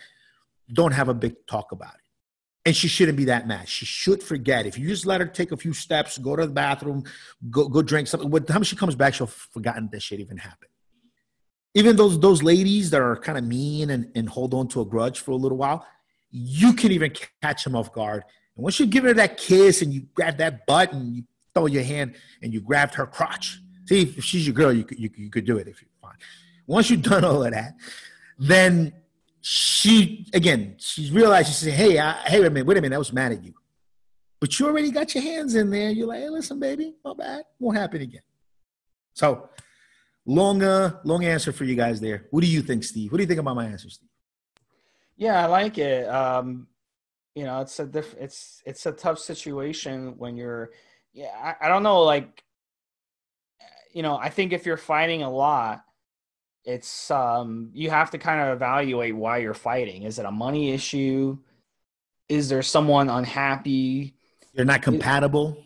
don't 0.71 0.91
have 0.91 1.09
a 1.09 1.13
big 1.13 1.35
talk 1.47 1.71
about 1.71 1.93
it. 1.93 1.99
And 2.65 2.75
she 2.75 2.87
shouldn't 2.87 3.17
be 3.17 3.25
that 3.25 3.45
mad. 3.45 3.67
She 3.67 3.85
should 3.85 4.23
forget. 4.23 4.65
If 4.65 4.77
you 4.77 4.87
just 4.87 5.05
let 5.05 5.19
her 5.19 5.27
take 5.27 5.51
a 5.51 5.57
few 5.57 5.73
steps, 5.73 6.17
go 6.17 6.35
to 6.35 6.47
the 6.47 6.53
bathroom, 6.53 7.03
go 7.49 7.67
go 7.67 7.81
drink 7.81 8.07
something. 8.07 8.29
By 8.29 8.39
the 8.39 8.45
time 8.45 8.63
she 8.63 8.75
comes 8.77 8.95
back, 8.95 9.13
she'll 9.13 9.27
have 9.27 9.33
forgotten 9.33 9.89
that 9.91 10.01
shit 10.01 10.21
even 10.21 10.37
happened. 10.37 10.71
Even 11.73 11.95
those 11.95 12.19
those 12.19 12.41
ladies 12.41 12.89
that 12.91 13.01
are 13.01 13.17
kind 13.17 13.37
of 13.37 13.43
mean 13.43 13.89
and, 13.89 14.09
and 14.15 14.29
hold 14.29 14.53
on 14.53 14.67
to 14.69 14.81
a 14.81 14.85
grudge 14.85 15.19
for 15.19 15.31
a 15.31 15.35
little 15.35 15.57
while, 15.57 15.85
you 16.31 16.73
can 16.73 16.91
even 16.93 17.11
catch 17.41 17.65
them 17.65 17.75
off 17.75 17.91
guard. 17.91 18.23
And 18.55 18.63
once 18.63 18.79
you 18.79 18.85
give 18.85 19.03
her 19.03 19.13
that 19.13 19.37
kiss 19.37 19.81
and 19.81 19.93
you 19.93 20.01
grab 20.13 20.37
that 20.37 20.65
butt 20.65 20.93
and 20.93 21.15
you 21.15 21.23
throw 21.53 21.65
your 21.65 21.83
hand 21.83 22.15
and 22.41 22.53
you 22.53 22.61
grabbed 22.61 22.95
her 22.95 23.05
crotch. 23.05 23.59
See, 23.85 24.01
if 24.01 24.23
she's 24.23 24.45
your 24.47 24.53
girl, 24.53 24.71
you 24.71 24.83
could, 24.83 24.99
you, 24.99 25.09
you 25.15 25.29
could 25.29 25.45
do 25.45 25.57
it 25.57 25.67
if 25.67 25.81
you're 25.81 25.89
fine. 26.01 26.17
Once 26.67 26.89
you've 26.89 27.01
done 27.03 27.23
all 27.23 27.43
of 27.43 27.51
that, 27.51 27.73
then 28.37 28.93
she 29.41 30.25
again, 30.33 30.75
she's 30.79 31.11
realized 31.11 31.49
she 31.49 31.53
said, 31.53 31.73
"Hey, 31.73 31.99
I, 31.99 32.13
hey, 32.25 32.39
wait 32.39 32.47
a 32.47 32.49
minute, 32.49 32.65
wait 32.65 32.77
a 32.77 32.81
minute, 32.81 32.95
I 32.95 32.97
was 32.97 33.11
mad 33.11 33.33
at 33.33 33.43
you, 33.43 33.53
but 34.39 34.57
you 34.57 34.65
already 34.67 34.89
got 34.89 35.13
your 35.13 35.23
hands 35.23 35.55
in 35.55 35.69
there. 35.69 35.91
You're 35.91 36.07
like, 36.07 36.21
hey, 36.21 36.29
listen, 36.29 36.59
baby, 36.59 36.95
my 37.03 37.13
bad, 37.13 37.43
won't 37.59 37.77
happen 37.77 38.01
again." 38.01 38.21
So, 39.13 39.49
long, 40.25 40.63
uh, 40.63 40.97
long 41.03 41.25
answer 41.25 41.51
for 41.51 41.65
you 41.65 41.75
guys 41.75 41.99
there. 41.99 42.27
What 42.31 42.41
do 42.41 42.49
you 42.49 42.61
think, 42.61 42.85
Steve? 42.85 43.11
What 43.11 43.17
do 43.17 43.23
you 43.23 43.27
think 43.27 43.41
about 43.41 43.57
my 43.57 43.65
answer, 43.65 43.89
Steve? 43.89 44.09
Yeah, 45.17 45.43
I 45.43 45.47
like 45.47 45.77
it. 45.77 46.07
Um, 46.07 46.67
you 47.35 47.43
know, 47.43 47.61
it's 47.61 47.79
a 47.79 47.85
diff- 47.85 48.15
it's 48.19 48.61
it's 48.65 48.85
a 48.85 48.91
tough 48.91 49.19
situation 49.19 50.15
when 50.17 50.37
you're. 50.37 50.71
Yeah, 51.13 51.55
I, 51.61 51.65
I 51.65 51.69
don't 51.69 51.83
know, 51.83 52.01
like, 52.01 52.43
you 53.93 54.01
know, 54.01 54.17
I 54.17 54.29
think 54.29 54.51
if 54.51 54.65
you're 54.65 54.77
fighting 54.77 55.21
a 55.21 55.29
lot 55.29 55.83
it's 56.65 57.11
um 57.11 57.69
you 57.73 57.89
have 57.89 58.11
to 58.11 58.17
kind 58.17 58.41
of 58.41 58.55
evaluate 58.55 59.15
why 59.15 59.37
you're 59.39 59.53
fighting. 59.53 60.03
Is 60.03 60.19
it 60.19 60.25
a 60.25 60.31
money 60.31 60.71
issue? 60.71 61.37
Is 62.29 62.49
there 62.49 62.61
someone 62.61 63.09
unhappy? 63.09 64.15
You're 64.53 64.65
not 64.65 64.81
compatible. 64.81 65.57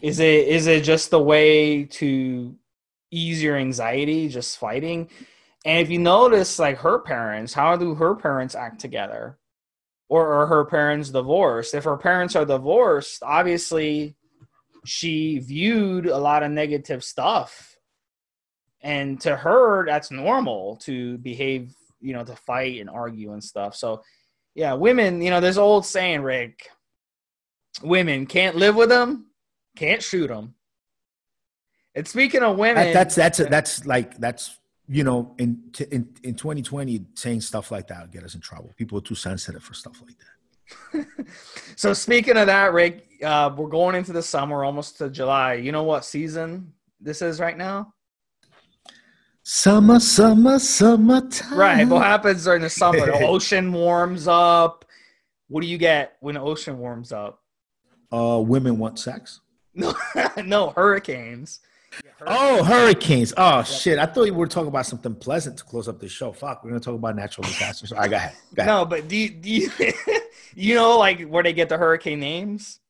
Is 0.00 0.18
it 0.18 0.48
is 0.48 0.66
it 0.66 0.82
just 0.82 1.10
the 1.10 1.22
way 1.22 1.84
to 1.84 2.56
ease 3.10 3.42
your 3.42 3.56
anxiety 3.56 4.28
just 4.28 4.58
fighting? 4.58 5.08
And 5.64 5.78
if 5.78 5.90
you 5.90 5.98
notice 6.00 6.58
like 6.58 6.78
her 6.78 6.98
parents, 6.98 7.52
how 7.52 7.76
do 7.76 7.94
her 7.94 8.16
parents 8.16 8.56
act 8.56 8.80
together? 8.80 9.38
Or 10.12 10.34
are 10.34 10.46
her 10.46 10.64
parents 10.66 11.08
divorced? 11.08 11.74
If 11.74 11.84
her 11.84 11.96
parents 11.96 12.36
are 12.36 12.44
divorced, 12.44 13.22
obviously 13.22 14.14
she 14.84 15.38
viewed 15.38 16.06
a 16.06 16.18
lot 16.18 16.42
of 16.42 16.50
negative 16.50 17.02
stuff. 17.02 17.76
And 18.82 19.20
to 19.22 19.36
her 19.36 19.86
that's 19.86 20.10
normal 20.10 20.76
to 20.82 21.16
behave 21.18 21.72
you 22.00 22.12
know 22.12 22.24
to 22.24 22.36
fight 22.36 22.80
and 22.80 22.90
argue 22.90 23.32
and 23.32 23.42
stuff. 23.42 23.74
So 23.76 24.02
yeah 24.54 24.74
women 24.74 25.22
you 25.22 25.30
know 25.30 25.40
there's 25.40 25.58
old 25.58 25.86
saying 25.86 26.22
rick 26.22 26.68
women 27.82 28.26
can't 28.26 28.56
live 28.56 28.76
with 28.76 28.88
them 28.88 29.26
can't 29.76 30.02
shoot 30.02 30.28
them 30.28 30.54
and 31.94 32.06
speaking 32.06 32.42
of 32.42 32.56
women 32.58 32.92
that, 32.92 32.92
that's 32.92 33.14
that's 33.14 33.38
that's 33.38 33.86
like 33.86 34.16
that's 34.18 34.58
you 34.88 35.04
know 35.04 35.34
in, 35.38 35.62
in 35.90 36.08
in 36.22 36.34
2020 36.34 37.04
saying 37.14 37.40
stuff 37.40 37.70
like 37.70 37.86
that 37.88 38.02
would 38.02 38.10
get 38.10 38.24
us 38.24 38.34
in 38.34 38.40
trouble 38.40 38.72
people 38.76 38.98
are 38.98 39.02
too 39.02 39.14
sensitive 39.14 39.62
for 39.62 39.74
stuff 39.74 40.02
like 40.04 40.16
that 40.18 41.26
so 41.76 41.92
speaking 41.92 42.36
of 42.36 42.46
that 42.46 42.72
rick 42.72 43.06
uh, 43.22 43.50
we're 43.56 43.68
going 43.68 43.94
into 43.94 44.12
the 44.12 44.22
summer 44.22 44.64
almost 44.64 44.98
to 44.98 45.08
july 45.08 45.54
you 45.54 45.70
know 45.72 45.82
what 45.82 46.04
season 46.04 46.72
this 47.00 47.22
is 47.22 47.40
right 47.40 47.56
now 47.56 47.92
Summer, 49.44 49.98
summer, 49.98 50.60
summertime. 50.60 51.58
Right. 51.58 51.88
What 51.88 52.04
happens 52.04 52.44
during 52.44 52.62
the 52.62 52.70
summer? 52.70 53.06
The 53.06 53.12
ocean 53.26 53.72
warms 53.72 54.28
up. 54.28 54.84
What 55.48 55.62
do 55.62 55.66
you 55.66 55.78
get 55.78 56.16
when 56.20 56.36
the 56.36 56.40
ocean 56.40 56.78
warms 56.78 57.10
up? 57.10 57.40
Uh, 58.12 58.40
women 58.40 58.78
want 58.78 59.00
sex. 59.00 59.40
No, 59.74 59.94
no 60.44 60.70
hurricanes. 60.70 61.60
Oh, 62.26 62.62
hurricanes. 62.62 62.62
Oh, 62.62 62.64
hurricanes! 62.64 63.34
Oh 63.36 63.56
yep. 63.58 63.66
shit! 63.66 63.98
I 63.98 64.06
thought 64.06 64.24
you 64.24 64.34
were 64.34 64.46
talking 64.46 64.68
about 64.68 64.86
something 64.86 65.14
pleasant 65.14 65.58
to 65.58 65.64
close 65.64 65.88
up 65.88 65.98
the 65.98 66.08
show. 66.08 66.32
Fuck, 66.32 66.62
we're 66.62 66.70
gonna 66.70 66.80
talk 66.80 66.94
about 66.94 67.16
natural 67.16 67.46
disasters. 67.46 67.92
Right, 67.92 68.08
go 68.08 68.16
ahead. 68.16 68.34
Go 68.54 68.62
ahead. 68.62 68.72
No, 68.72 68.84
but 68.84 69.08
do 69.08 69.16
you, 69.16 69.30
do 69.30 69.50
you, 69.50 69.70
you 70.54 70.74
know 70.74 70.98
like 70.98 71.22
where 71.22 71.42
they 71.42 71.52
get 71.52 71.68
the 71.68 71.76
hurricane 71.76 72.20
names? 72.20 72.80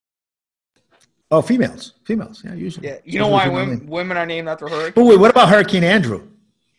Oh, 1.31 1.41
females, 1.41 1.95
females. 2.05 2.43
Yeah, 2.45 2.53
usually. 2.53 2.89
Yeah, 2.89 2.99
you 3.05 3.19
know 3.19 3.29
why 3.29 3.49
women, 3.49 3.87
women 3.87 4.19
are 4.19 4.27
named 4.27 4.49
after 4.49 4.69
hurricanes? 4.69 4.95
But 4.95 5.05
wait, 5.05 5.19
what 5.19 5.31
about 5.31 5.49
Hurricane 5.49 5.83
Andrew? 5.83 6.29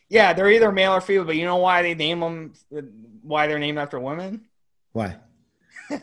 Yeah, 0.09 0.31
they're 0.33 0.51
either 0.51 0.71
male 0.71 0.91
or 0.91 1.01
female, 1.01 1.25
but 1.25 1.37
you 1.37 1.45
know 1.45 1.55
why 1.55 1.81
they 1.81 1.95
name 1.95 2.19
them? 2.19 2.53
Why 3.23 3.47
they're 3.47 3.57
named 3.57 3.79
after 3.79 3.99
women? 3.99 4.45
Why? 4.91 5.17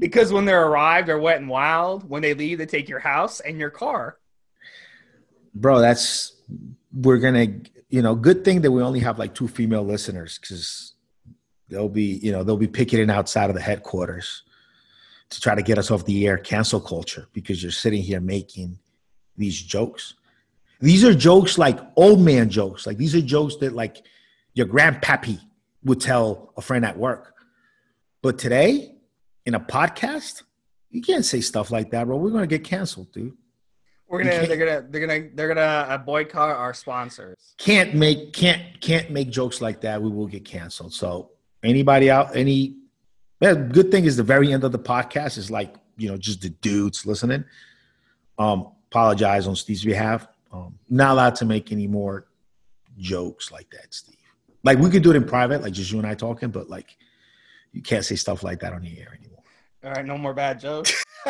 because 0.00 0.32
when 0.32 0.46
they're 0.46 0.66
arrived, 0.66 1.06
they're 1.06 1.20
wet 1.20 1.38
and 1.38 1.48
wild. 1.48 2.08
When 2.10 2.22
they 2.22 2.34
leave, 2.34 2.58
they 2.58 2.66
take 2.66 2.88
your 2.88 2.98
house 2.98 3.38
and 3.38 3.56
your 3.56 3.70
car. 3.70 4.18
Bro, 5.56 5.80
that's 5.80 6.32
we're 6.92 7.18
gonna. 7.18 7.46
You 7.88 8.02
know, 8.02 8.14
good 8.16 8.44
thing 8.44 8.62
that 8.62 8.70
we 8.72 8.82
only 8.82 9.00
have 9.00 9.18
like 9.18 9.32
two 9.34 9.46
female 9.46 9.84
listeners 9.84 10.38
because 10.38 10.94
they'll 11.68 11.88
be, 11.88 12.18
you 12.22 12.32
know, 12.32 12.42
they'll 12.42 12.56
be 12.56 12.66
picketing 12.66 13.10
outside 13.10 13.48
of 13.48 13.54
the 13.54 13.62
headquarters 13.62 14.42
to 15.30 15.40
try 15.40 15.54
to 15.54 15.62
get 15.62 15.78
us 15.78 15.90
off 15.90 16.04
the 16.04 16.26
air. 16.26 16.36
Cancel 16.36 16.80
culture 16.80 17.28
because 17.32 17.62
you're 17.62 17.72
sitting 17.72 18.02
here 18.02 18.20
making 18.20 18.78
these 19.36 19.60
jokes. 19.62 20.14
These 20.80 21.04
are 21.04 21.14
jokes 21.14 21.58
like 21.58 21.78
old 21.96 22.20
man 22.20 22.50
jokes. 22.50 22.86
Like 22.86 22.98
these 22.98 23.14
are 23.14 23.20
jokes 23.20 23.56
that 23.56 23.72
like 23.72 24.04
your 24.52 24.66
grandpappy 24.66 25.40
would 25.84 26.00
tell 26.00 26.52
a 26.56 26.60
friend 26.60 26.84
at 26.84 26.98
work. 26.98 27.34
But 28.20 28.38
today, 28.38 28.92
in 29.46 29.54
a 29.54 29.60
podcast, 29.60 30.42
you 30.90 31.00
can't 31.00 31.24
say 31.24 31.40
stuff 31.40 31.70
like 31.70 31.92
that, 31.92 32.06
bro. 32.06 32.16
We're 32.16 32.30
gonna 32.30 32.46
get 32.46 32.64
canceled, 32.64 33.12
dude. 33.12 33.36
We're 34.08 34.22
gonna 34.22 34.46
they're 34.46 34.56
gonna 34.56 34.86
they're 34.88 35.06
gonna 35.06 35.28
they're 35.34 35.48
gonna 35.48 35.60
uh, 35.60 35.98
boycott 35.98 36.50
our 36.56 36.72
sponsors. 36.72 37.54
Can't 37.58 37.94
make 37.94 38.32
can't 38.32 38.80
can't 38.80 39.10
make 39.10 39.30
jokes 39.30 39.60
like 39.60 39.80
that. 39.80 40.00
We 40.00 40.10
will 40.10 40.28
get 40.28 40.44
canceled. 40.44 40.94
So 40.94 41.30
anybody 41.62 42.10
out 42.10 42.36
any 42.36 42.76
Yeah, 43.40 43.54
good 43.54 43.90
thing 43.90 44.04
is 44.04 44.16
the 44.16 44.22
very 44.22 44.52
end 44.52 44.62
of 44.64 44.72
the 44.72 44.78
podcast 44.78 45.38
is 45.38 45.50
like 45.50 45.74
you 45.96 46.08
know 46.08 46.16
just 46.16 46.40
the 46.42 46.50
dudes 46.50 47.04
listening. 47.04 47.44
Um, 48.38 48.68
apologize 48.90 49.46
on 49.48 49.56
Steve's 49.56 49.84
behalf. 49.84 50.28
Um, 50.52 50.78
not 50.88 51.12
allowed 51.12 51.34
to 51.36 51.44
make 51.44 51.72
any 51.72 51.88
more 51.88 52.26
jokes 52.98 53.50
like 53.50 53.68
that, 53.70 53.92
Steve. 53.92 54.16
Like 54.62 54.78
we 54.78 54.88
could 54.90 55.02
do 55.02 55.10
it 55.10 55.16
in 55.16 55.24
private, 55.24 55.62
like 55.62 55.72
just 55.72 55.90
you 55.90 55.98
and 55.98 56.06
I 56.06 56.14
talking, 56.14 56.50
but 56.50 56.70
like 56.70 56.96
you 57.72 57.82
can't 57.82 58.04
say 58.04 58.14
stuff 58.16 58.42
like 58.42 58.60
that 58.60 58.72
on 58.72 58.82
the 58.82 59.00
air 59.00 59.16
anymore. 59.20 59.35
All 59.86 59.92
right, 59.92 60.04
no 60.04 60.18
more 60.18 60.34
bad 60.34 60.58
jokes. 60.58 61.04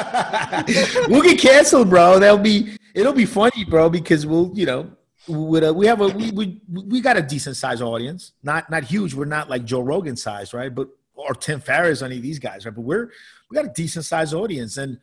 we'll 1.08 1.22
get 1.22 1.38
canceled, 1.38 1.90
bro. 1.90 2.18
That'll 2.18 2.38
be 2.38 2.76
it'll 2.94 3.12
be 3.12 3.26
funny, 3.26 3.64
bro, 3.64 3.90
because 3.90 4.24
we'll 4.24 4.50
you 4.54 4.64
know 4.64 4.90
a, 5.28 5.68
uh, 5.68 5.72
we 5.72 5.86
have 5.86 6.00
a 6.00 6.08
we, 6.08 6.30
we 6.30 6.60
we 6.66 7.00
got 7.02 7.18
a 7.18 7.22
decent 7.22 7.56
sized 7.56 7.82
audience, 7.82 8.32
not 8.42 8.70
not 8.70 8.84
huge. 8.84 9.12
We're 9.12 9.26
not 9.26 9.50
like 9.50 9.64
Joe 9.66 9.80
Rogan 9.80 10.16
size, 10.16 10.54
right? 10.54 10.74
But 10.74 10.88
or 11.14 11.34
Tim 11.34 11.60
Ferriss, 11.60 12.00
any 12.00 12.16
of 12.16 12.22
these 12.22 12.38
guys, 12.38 12.64
right? 12.64 12.74
But 12.74 12.82
we're 12.82 13.10
we 13.50 13.54
got 13.54 13.66
a 13.66 13.72
decent 13.74 14.06
sized 14.06 14.32
audience, 14.32 14.78
and 14.78 14.98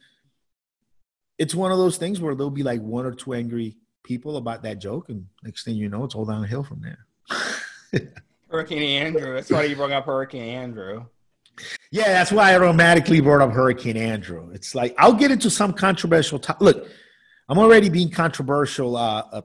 it's 1.38 1.54
one 1.54 1.72
of 1.72 1.78
those 1.78 1.98
things 1.98 2.20
where 2.20 2.34
there'll 2.34 2.50
be 2.50 2.64
like 2.64 2.82
one 2.82 3.06
or 3.06 3.14
two 3.14 3.34
angry 3.34 3.76
people 4.04 4.38
about 4.38 4.64
that 4.64 4.80
joke, 4.80 5.10
and 5.10 5.28
next 5.44 5.64
thing 5.64 5.76
you 5.76 5.90
know, 5.90 6.04
it's 6.04 6.16
all 6.16 6.26
downhill 6.26 6.64
from 6.64 6.82
there. 6.82 8.02
Hurricane 8.50 9.06
Andrew. 9.06 9.34
That's 9.34 9.52
why 9.52 9.64
you 9.64 9.76
brought 9.76 9.92
up 9.92 10.06
Hurricane 10.06 10.56
Andrew. 10.56 11.06
Yeah, 11.92 12.12
that's 12.12 12.32
why 12.32 12.52
I 12.52 12.56
automatically 12.56 13.22
brought 13.22 13.42
up 13.42 13.52
Hurricane 13.52 13.98
Andrew. 13.98 14.50
It's 14.54 14.74
like 14.74 14.96
I'll 14.98 15.14
get 15.14 15.32
into 15.32 15.50
some 15.50 15.74
controversial. 15.74 16.40
To- 16.40 16.58
Look, 16.60 16.88
I'm 17.50 17.60
already 17.60 17.90
being 17.90 18.10
controversial. 18.10 18.96
Uh, 18.96 19.24
uh, 19.32 19.42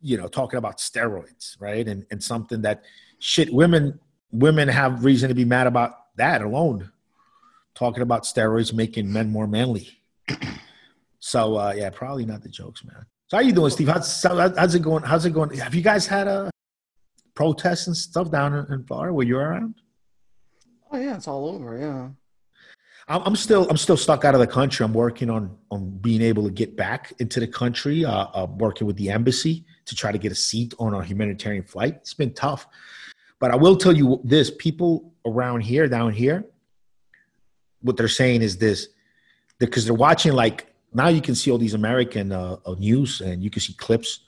you 0.00 0.16
know, 0.16 0.28
talking 0.28 0.58
about 0.58 0.78
steroids, 0.78 1.56
right? 1.60 1.86
And 1.86 2.04
and 2.10 2.22
something 2.22 2.62
that 2.62 2.84
shit 3.18 3.52
women 3.52 3.98
women 4.30 4.68
have 4.68 5.04
reason 5.04 5.28
to 5.28 5.34
be 5.34 5.44
mad 5.44 5.66
about 5.66 5.96
that 6.16 6.42
alone. 6.42 6.90
Talking 7.74 8.02
about 8.02 8.24
steroids 8.24 8.72
making 8.72 9.10
men 9.12 9.30
more 9.30 9.46
manly. 9.46 10.02
so 11.20 11.56
uh, 11.56 11.72
yeah, 11.76 11.90
probably 11.90 12.26
not 12.26 12.42
the 12.42 12.48
jokes, 12.48 12.84
man. 12.84 13.06
So 13.28 13.36
how 13.36 13.42
you 13.42 13.52
doing, 13.52 13.70
Steve? 13.70 13.88
How's, 13.88 14.22
how's 14.22 14.74
it 14.74 14.82
going? 14.82 15.02
How's 15.02 15.26
it 15.26 15.30
going? 15.30 15.56
Have 15.58 15.74
you 15.74 15.82
guys 15.82 16.06
had 16.06 16.26
a 16.28 16.50
protests 17.34 17.86
and 17.86 17.96
stuff 17.96 18.30
down 18.30 18.54
in 18.54 18.84
Florida 18.84 19.12
where 19.12 19.26
you're 19.26 19.40
around? 19.40 19.74
Oh 20.90 20.98
yeah, 20.98 21.16
it's 21.16 21.28
all 21.28 21.48
over. 21.48 21.78
Yeah. 21.78 22.08
I'm 23.10 23.36
still 23.36 23.66
I'm 23.70 23.78
still 23.78 23.96
stuck 23.96 24.26
out 24.26 24.34
of 24.34 24.40
the 24.40 24.46
country. 24.46 24.84
I'm 24.84 24.92
working 24.92 25.30
on 25.30 25.56
on 25.70 25.88
being 25.98 26.20
able 26.20 26.44
to 26.44 26.50
get 26.50 26.76
back 26.76 27.14
into 27.20 27.40
the 27.40 27.46
country. 27.46 28.04
Uh, 28.04 28.26
uh, 28.34 28.46
working 28.58 28.86
with 28.86 28.96
the 28.96 29.08
embassy 29.10 29.64
to 29.86 29.94
try 29.94 30.12
to 30.12 30.18
get 30.18 30.30
a 30.30 30.34
seat 30.34 30.74
on 30.78 30.92
a 30.92 31.02
humanitarian 31.02 31.64
flight. 31.64 31.94
It's 31.96 32.12
been 32.12 32.34
tough, 32.34 32.66
but 33.38 33.50
I 33.50 33.56
will 33.56 33.76
tell 33.76 33.96
you 33.96 34.20
this: 34.24 34.50
people 34.50 35.14
around 35.24 35.62
here, 35.62 35.88
down 35.88 36.12
here, 36.12 36.44
what 37.80 37.96
they're 37.96 38.08
saying 38.08 38.42
is 38.42 38.58
this, 38.58 38.88
because 39.58 39.86
they're 39.86 39.94
watching 39.94 40.34
like 40.34 40.66
now 40.92 41.08
you 41.08 41.22
can 41.22 41.34
see 41.34 41.50
all 41.50 41.58
these 41.58 41.74
American 41.74 42.30
uh, 42.30 42.56
uh 42.66 42.74
news 42.78 43.22
and 43.22 43.42
you 43.42 43.48
can 43.48 43.62
see 43.62 43.72
clips 43.72 44.20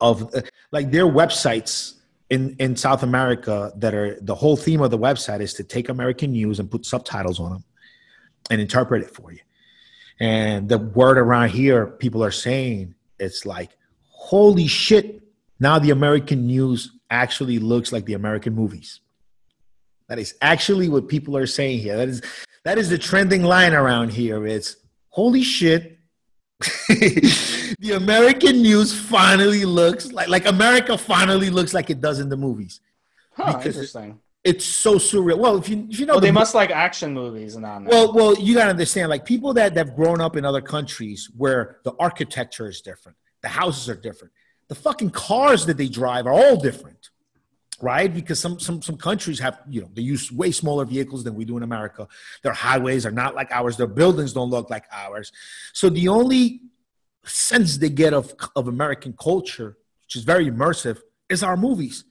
of 0.00 0.34
uh, 0.34 0.42
like 0.72 0.90
their 0.90 1.06
websites 1.06 2.00
in 2.34 2.56
in 2.58 2.76
South 2.76 3.02
America 3.02 3.72
that 3.76 3.94
are 3.94 4.18
the 4.20 4.34
whole 4.34 4.56
theme 4.56 4.82
of 4.82 4.90
the 4.90 4.98
website 4.98 5.40
is 5.40 5.54
to 5.54 5.64
take 5.64 5.88
American 5.88 6.32
news 6.32 6.58
and 6.58 6.70
put 6.70 6.84
subtitles 6.84 7.38
on 7.38 7.52
them 7.52 7.64
and 8.50 8.60
interpret 8.60 9.02
it 9.02 9.10
for 9.10 9.32
you. 9.32 9.38
And 10.20 10.68
the 10.68 10.78
word 10.78 11.18
around 11.18 11.50
here, 11.50 11.86
people 11.86 12.22
are 12.22 12.30
saying 12.30 12.94
it's 13.18 13.46
like, 13.46 13.70
holy 14.10 14.66
shit, 14.66 15.22
now 15.60 15.78
the 15.78 15.90
American 15.90 16.46
news 16.46 16.92
actually 17.10 17.58
looks 17.58 17.92
like 17.92 18.04
the 18.04 18.14
American 18.14 18.54
movies. 18.54 19.00
That 20.08 20.18
is 20.18 20.34
actually 20.42 20.88
what 20.88 21.08
people 21.08 21.36
are 21.36 21.46
saying 21.46 21.78
here. 21.78 21.96
That 21.96 22.08
is 22.08 22.22
that 22.64 22.78
is 22.78 22.88
the 22.90 22.98
trending 22.98 23.42
line 23.42 23.74
around 23.74 24.10
here. 24.10 24.46
It's 24.46 24.76
holy 25.08 25.42
shit. 25.42 25.93
the 26.88 27.92
American 27.96 28.62
news 28.62 28.96
finally 28.96 29.64
looks 29.64 30.12
like 30.12 30.28
like 30.28 30.46
America 30.46 30.96
finally 30.96 31.50
looks 31.50 31.74
like 31.74 31.90
it 31.90 32.00
does 32.00 32.20
in 32.20 32.28
the 32.28 32.36
movies. 32.36 32.80
Huh, 33.32 33.60
interesting 33.64 34.20
it's 34.44 34.66
so 34.66 34.96
surreal. 34.96 35.38
Well, 35.38 35.56
if 35.56 35.68
you 35.70 35.86
if 35.90 35.98
you 35.98 36.06
know, 36.06 36.14
well, 36.14 36.20
they 36.20 36.30
must 36.30 36.54
like 36.54 36.70
action 36.70 37.14
movies 37.14 37.56
and 37.56 37.64
that. 37.64 37.82
Well, 37.84 38.12
well, 38.12 38.38
you 38.38 38.54
gotta 38.54 38.70
understand, 38.70 39.08
like 39.08 39.24
people 39.24 39.54
that 39.54 39.74
have 39.76 39.96
grown 39.96 40.20
up 40.20 40.36
in 40.36 40.44
other 40.44 40.60
countries 40.60 41.30
where 41.36 41.78
the 41.82 41.94
architecture 41.98 42.68
is 42.68 42.82
different, 42.82 43.16
the 43.40 43.48
houses 43.48 43.88
are 43.88 43.96
different, 43.96 44.32
the 44.68 44.74
fucking 44.74 45.10
cars 45.10 45.64
that 45.66 45.78
they 45.78 45.88
drive 45.88 46.26
are 46.26 46.32
all 46.32 46.56
different, 46.58 47.08
right? 47.84 48.12
Because 48.12 48.40
some 48.40 48.58
some 48.58 48.80
some 48.80 48.96
countries 48.96 49.38
have 49.38 49.60
you 49.68 49.82
know 49.82 49.90
they 49.92 50.02
use 50.02 50.32
way 50.32 50.50
smaller 50.50 50.84
vehicles 50.86 51.22
than 51.22 51.34
we 51.34 51.44
do 51.44 51.56
in 51.58 51.62
America. 51.62 52.08
Their 52.42 52.54
highways 52.54 53.04
are 53.04 53.10
not 53.10 53.34
like 53.34 53.50
ours. 53.52 53.76
Their 53.76 53.86
buildings 54.00 54.32
don't 54.32 54.50
look 54.50 54.70
like 54.70 54.86
ours. 54.90 55.30
So 55.74 55.90
the 55.90 56.08
only 56.08 56.62
sense 57.24 57.76
they 57.76 57.90
get 57.90 58.14
of 58.14 58.34
of 58.56 58.68
American 58.68 59.12
culture, 59.12 59.76
which 60.04 60.16
is 60.16 60.24
very 60.24 60.50
immersive, 60.50 60.98
is 61.28 61.42
our 61.42 61.56
movies 61.56 62.04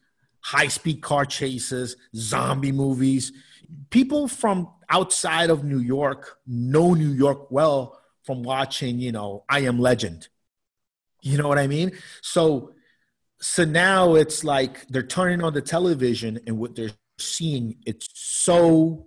high 0.44 0.68
speed 0.68 1.02
car 1.02 1.26
chases, 1.26 1.96
zombie 2.16 2.72
movies. 2.72 3.32
People 3.90 4.28
from 4.28 4.70
outside 4.90 5.50
of 5.50 5.64
New 5.64 5.80
York 5.80 6.38
know 6.46 6.94
New 6.94 7.14
York 7.14 7.50
well 7.50 7.98
from 8.24 8.44
watching, 8.44 9.00
you 9.00 9.12
know, 9.12 9.46
I 9.50 9.62
Am 9.62 9.80
Legend. 9.80 10.28
You 11.22 11.38
know 11.38 11.48
what 11.48 11.58
I 11.58 11.68
mean? 11.68 11.94
So 12.22 12.74
so 13.44 13.66
now 13.66 14.16
it's 14.16 14.44
like 14.44 14.88
they're 14.88 15.04
turning 15.04 15.44
on 15.44 15.54
the 15.54 15.62
television 15.62 16.40
and 16.48 16.58
what 16.58 16.76
they're 16.76 16.92
seeing 17.18 17.76
it's 17.86 18.08
so 18.14 19.06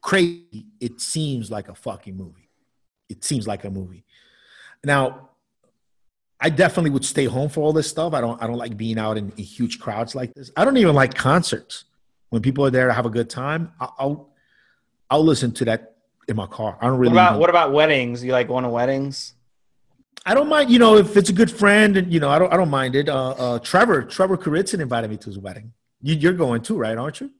crazy 0.00 0.66
it 0.80 1.00
seems 1.00 1.50
like 1.50 1.68
a 1.68 1.74
fucking 1.74 2.16
movie. 2.16 2.48
It 3.08 3.24
seems 3.24 3.46
like 3.46 3.64
a 3.64 3.70
movie. 3.70 4.04
Now, 4.84 5.30
I 6.40 6.50
definitely 6.50 6.90
would 6.90 7.04
stay 7.04 7.24
home 7.24 7.48
for 7.48 7.62
all 7.62 7.72
this 7.72 7.88
stuff. 7.88 8.14
I 8.14 8.20
don't 8.20 8.40
I 8.42 8.46
don't 8.46 8.58
like 8.58 8.76
being 8.76 8.98
out 8.98 9.18
in, 9.18 9.32
in 9.36 9.44
huge 9.44 9.80
crowds 9.80 10.14
like 10.14 10.32
this. 10.34 10.52
I 10.56 10.64
don't 10.64 10.76
even 10.76 10.94
like 10.94 11.14
concerts. 11.14 11.84
When 12.30 12.42
people 12.42 12.64
are 12.64 12.70
there 12.70 12.86
to 12.86 12.92
have 12.92 13.06
a 13.06 13.10
good 13.10 13.28
time, 13.28 13.72
I'll 13.80 13.94
I'll, 13.98 14.28
I'll 15.10 15.24
listen 15.24 15.52
to 15.52 15.64
that 15.64 15.96
in 16.28 16.36
my 16.36 16.46
car. 16.46 16.78
I 16.80 16.86
don't 16.86 16.98
really. 16.98 17.14
What 17.14 17.22
about 17.22 17.40
what 17.40 17.50
about 17.50 17.72
weddings? 17.72 18.22
You 18.22 18.32
like 18.32 18.46
going 18.46 18.64
to 18.64 18.70
weddings? 18.70 19.34
I 20.26 20.34
don't 20.34 20.48
mind. 20.48 20.70
You 20.70 20.78
know, 20.78 20.96
if 20.96 21.16
it's 21.16 21.30
a 21.30 21.32
good 21.32 21.50
friend, 21.50 21.96
and 21.96 22.12
you 22.12 22.20
know, 22.20 22.28
I 22.28 22.38
don't 22.38 22.52
I 22.52 22.56
don't 22.56 22.70
mind 22.70 22.94
it. 22.94 23.08
Uh, 23.08 23.30
uh, 23.30 23.58
Trevor 23.60 24.02
Trevor 24.02 24.36
Kuritzin 24.36 24.80
invited 24.80 25.10
me 25.10 25.16
to 25.18 25.26
his 25.26 25.38
wedding. 25.38 25.72
You, 26.00 26.30
are 26.30 26.32
going 26.32 26.62
too, 26.62 26.76
right? 26.76 26.96
Aren't 26.96 27.20
you? 27.20 27.30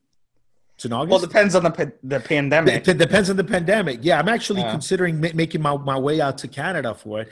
It's 0.75 0.85
in 0.85 0.93
August. 0.93 1.11
Well, 1.11 1.21
depends 1.21 1.55
on 1.55 1.65
the 1.65 1.93
the 2.03 2.21
pandemic. 2.21 2.87
It 2.87 2.99
depends 2.99 3.31
on 3.31 3.37
the 3.37 3.45
pandemic. 3.45 4.01
Yeah, 4.03 4.19
I'm 4.19 4.29
actually 4.29 4.63
yeah. 4.63 4.71
considering 4.71 5.21
ma- 5.21 5.29
making 5.35 5.61
my, 5.61 5.77
my 5.77 5.99
way 5.99 6.21
out 6.21 6.39
to 6.39 6.49
Canada 6.49 6.95
for 6.95 7.23
it. 7.23 7.29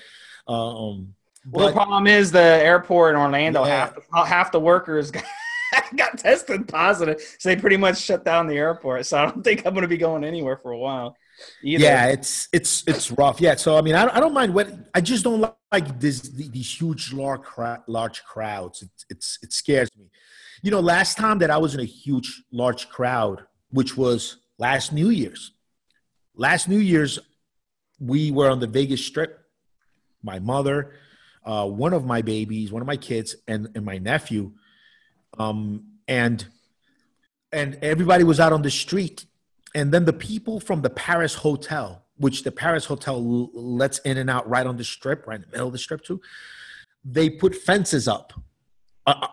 Uh, 0.49 0.91
um, 0.91 1.15
well, 1.51 1.69
the 1.69 1.73
problem 1.73 2.07
is 2.07 2.33
the 2.33 2.41
airport 2.41 3.15
in 3.15 3.21
Orlando. 3.21 3.65
Yeah. 3.65 3.79
Half 3.79 3.95
the, 3.95 4.25
half 4.25 4.53
the 4.53 4.61
workers 4.61 5.11
got, 5.13 5.25
got 5.95 6.19
tested 6.19 6.67
positive, 6.67 7.21
so 7.39 7.49
they 7.49 7.57
pretty 7.57 7.77
much 7.77 7.99
shut 7.99 8.25
down 8.25 8.47
the 8.47 8.57
airport. 8.57 9.07
So 9.07 9.19
I 9.19 9.27
don't 9.27 9.43
think 9.43 9.65
I'm 9.65 9.75
going 9.75 9.83
to 9.83 9.89
be 9.89 9.97
going 9.97 10.25
anywhere 10.25 10.57
for 10.57 10.73
a 10.73 10.79
while. 10.79 11.17
Either. 11.63 11.85
Yeah, 11.85 12.07
it's 12.07 12.49
it's 12.53 12.85
it's 12.87 13.11
rough. 13.11 13.41
Yeah, 13.41 13.57
so 13.57 13.77
I 13.77 13.83
mean, 13.83 13.95
I, 13.95 14.09
I 14.17 14.21
don't 14.21 14.35
mind 14.35 14.55
what 14.55 14.69
I 14.95 15.01
just 15.01 15.25
don't 15.25 15.41
like 15.73 16.01
this 16.01 16.21
these 16.21 16.81
huge 16.81 17.13
large 17.13 17.43
large 17.87 18.23
crowds. 18.25 18.83
It, 18.83 18.91
it's 19.11 19.39
it 19.43 19.53
scares 19.53 19.91
me. 19.97 20.11
You 20.63 20.71
know, 20.71 20.81
last 20.81 21.17
time 21.17 21.39
that 21.39 21.51
I 21.51 21.59
was 21.59 21.75
in 21.75 21.81
a 21.81 21.85
huge 21.85 22.43
large 22.51 22.89
crowd, 22.89 23.45
which 23.71 23.97
was 23.97 24.39
last 24.59 24.93
New 24.93 25.11
Year's. 25.11 25.53
Last 26.35 26.69
New 26.69 26.79
Year's, 26.79 27.19
we 27.99 28.31
were 28.31 28.51
on 28.51 28.61
the 28.61 28.67
Vegas 28.67 29.05
Strip. 29.05 29.39
My 30.23 30.39
mother, 30.39 30.93
uh, 31.45 31.67
one 31.67 31.93
of 31.93 32.05
my 32.05 32.23
babies, 32.23 32.73
one 32.73 32.83
of 32.83 32.87
my 32.87 32.97
kids, 32.97 33.37
and, 33.47 33.69
and 33.75 33.85
my 33.85 33.99
nephew. 33.99 34.53
Um, 35.39 35.85
and 36.09 36.47
and 37.53 37.79
everybody 37.83 38.25
was 38.25 38.41
out 38.41 38.53
on 38.53 38.63
the 38.63 38.71
street. 38.71 39.27
And 39.77 39.93
then 39.93 40.07
the 40.07 40.13
people 40.13 40.59
from 40.59 40.81
the 40.81 40.89
Paris 40.89 41.35
Hotel, 41.35 42.03
which 42.17 42.45
the 42.45 42.51
Paris 42.51 42.87
Hotel 42.87 43.23
lets 43.53 43.99
in 43.99 44.17
and 44.17 44.31
out 44.31 44.49
right 44.49 44.67
on 44.67 44.79
the 44.79 44.83
strip, 44.83 45.27
right 45.27 45.37
in 45.37 45.43
the 45.43 45.49
middle 45.49 45.67
of 45.67 45.73
the 45.75 45.79
strip 45.79 46.03
too, 46.03 46.19
they 47.05 47.29
put 47.29 47.55
fences 47.55 48.09
up 48.09 48.33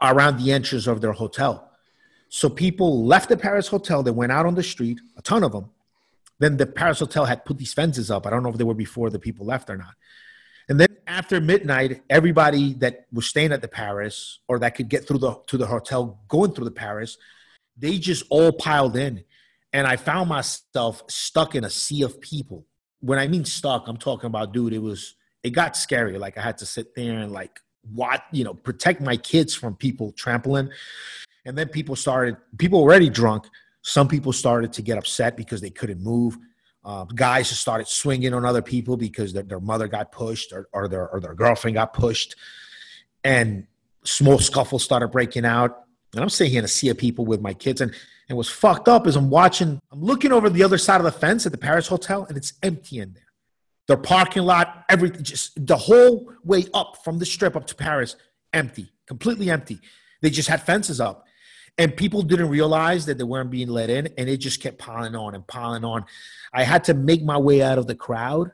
around 0.01 0.37
the 0.37 0.51
entrance 0.51 0.85
of 0.85 0.99
their 0.99 1.13
hotel. 1.13 1.71
So 2.27 2.49
people 2.49 3.05
left 3.05 3.29
the 3.29 3.37
Paris 3.37 3.69
Hotel, 3.69 4.03
they 4.03 4.11
went 4.11 4.33
out 4.33 4.45
on 4.45 4.53
the 4.53 4.61
street, 4.63 4.99
a 5.17 5.21
ton 5.21 5.45
of 5.45 5.53
them. 5.53 5.69
Then 6.39 6.57
the 6.57 6.65
Paris 6.65 6.99
Hotel 6.99 7.23
had 7.23 7.45
put 7.45 7.57
these 7.57 7.73
fences 7.73 8.11
up. 8.11 8.27
I 8.27 8.29
don't 8.29 8.43
know 8.43 8.49
if 8.49 8.57
they 8.57 8.65
were 8.65 8.73
before 8.73 9.09
the 9.09 9.19
people 9.19 9.45
left 9.45 9.69
or 9.69 9.77
not. 9.77 9.93
And 10.67 10.77
then 10.77 10.89
after 11.07 11.39
midnight, 11.39 12.03
everybody 12.09 12.73
that 12.75 13.05
was 13.13 13.27
staying 13.27 13.53
at 13.53 13.61
the 13.61 13.69
Paris 13.69 14.39
or 14.49 14.59
that 14.59 14.75
could 14.75 14.89
get 14.89 15.07
through 15.07 15.19
the 15.19 15.39
to 15.47 15.57
the 15.57 15.67
hotel 15.67 16.19
going 16.27 16.51
through 16.51 16.65
the 16.65 16.71
Paris, 16.71 17.17
they 17.77 17.97
just 17.97 18.25
all 18.29 18.51
piled 18.51 18.97
in. 18.97 19.23
And 19.73 19.87
I 19.87 19.97
found 19.97 20.29
myself 20.29 21.03
stuck 21.09 21.55
in 21.55 21.63
a 21.63 21.69
sea 21.69 22.03
of 22.03 22.21
people. 22.21 22.65
When 23.01 23.19
I 23.19 23.27
mean 23.27 23.43
stuck, 23.43 23.87
I'm 23.87 23.97
talking 23.97 24.27
about, 24.27 24.53
dude, 24.53 24.71
it 24.71 24.79
was 24.79 25.15
it 25.41 25.49
got 25.49 25.75
scary. 25.75 26.17
Like 26.17 26.37
I 26.37 26.41
had 26.41 26.57
to 26.59 26.65
sit 26.65 26.95
there 26.95 27.19
and 27.19 27.31
like 27.31 27.59
what, 27.91 28.23
you 28.31 28.45
know, 28.45 28.53
protect 28.53 29.01
my 29.01 29.17
kids 29.17 29.53
from 29.53 29.75
people 29.75 30.13
trampling. 30.13 30.69
And 31.45 31.57
then 31.57 31.67
people 31.67 31.97
started, 31.97 32.37
people 32.57 32.79
already 32.79 33.09
drunk 33.09 33.47
Some 33.83 34.07
people 34.07 34.31
started 34.31 34.71
to 34.73 34.81
get 34.81 34.97
upset 34.97 35.35
because 35.35 35.59
they 35.61 35.69
couldn't 35.69 36.01
move. 36.01 36.37
Uh, 36.85 37.03
guys 37.03 37.49
started 37.49 37.87
swinging 37.87 38.33
on 38.33 38.45
other 38.45 38.61
people 38.61 38.97
because 38.97 39.33
their, 39.33 39.43
their 39.43 39.59
mother 39.59 39.87
got 39.87 40.11
pushed 40.11 40.53
or, 40.53 40.67
or, 40.73 40.87
their, 40.87 41.09
or 41.09 41.19
their 41.19 41.33
girlfriend 41.33 41.75
got 41.75 41.93
pushed. 41.93 42.35
And 43.23 43.67
small 44.05 44.39
scuffles 44.39 44.83
started 44.83 45.09
breaking 45.09 45.45
out. 45.45 45.83
And 46.13 46.21
I'm 46.21 46.29
sitting 46.29 46.51
here 46.51 46.59
in 46.59 46.65
a 46.65 46.69
sea 46.69 46.89
of 46.89 46.97
people 46.97 47.25
with 47.25 47.41
my 47.41 47.53
kids. 47.53 47.81
And, 47.81 47.93
and 48.29 48.37
what's 48.37 48.49
fucked 48.49 48.87
up 48.87 49.07
is 49.07 49.15
I'm 49.15 49.29
watching, 49.29 49.79
I'm 49.91 50.01
looking 50.01 50.31
over 50.31 50.49
the 50.49 50.63
other 50.63 50.77
side 50.77 50.97
of 50.97 51.03
the 51.03 51.11
fence 51.11 51.45
at 51.45 51.51
the 51.51 51.57
Paris 51.57 51.87
Hotel, 51.87 52.25
and 52.25 52.37
it's 52.37 52.53
empty 52.63 52.99
in 52.99 53.13
there. 53.13 53.23
Their 53.87 53.97
parking 53.97 54.43
lot, 54.43 54.85
everything, 54.89 55.23
just 55.23 55.65
the 55.65 55.75
whole 55.75 56.31
way 56.43 56.65
up 56.73 57.03
from 57.03 57.19
the 57.19 57.25
strip 57.25 57.55
up 57.55 57.67
to 57.67 57.75
Paris, 57.75 58.15
empty, 58.53 58.91
completely 59.07 59.49
empty. 59.49 59.79
They 60.21 60.29
just 60.29 60.47
had 60.47 60.61
fences 60.61 61.01
up. 61.01 61.25
And 61.77 61.97
people 61.97 62.21
didn't 62.21 62.49
realize 62.49 63.07
that 63.07 63.17
they 63.17 63.23
weren't 63.23 63.49
being 63.49 63.67
let 63.67 63.89
in, 63.89 64.07
and 64.17 64.29
it 64.29 64.37
just 64.37 64.61
kept 64.61 64.77
piling 64.77 65.15
on 65.15 65.33
and 65.33 65.45
piling 65.45 65.83
on. 65.83 66.05
I 66.53 66.63
had 66.63 66.83
to 66.85 66.93
make 66.93 67.23
my 67.23 67.37
way 67.37 67.63
out 67.63 67.79
of 67.79 67.87
the 67.87 67.95
crowd 67.95 68.51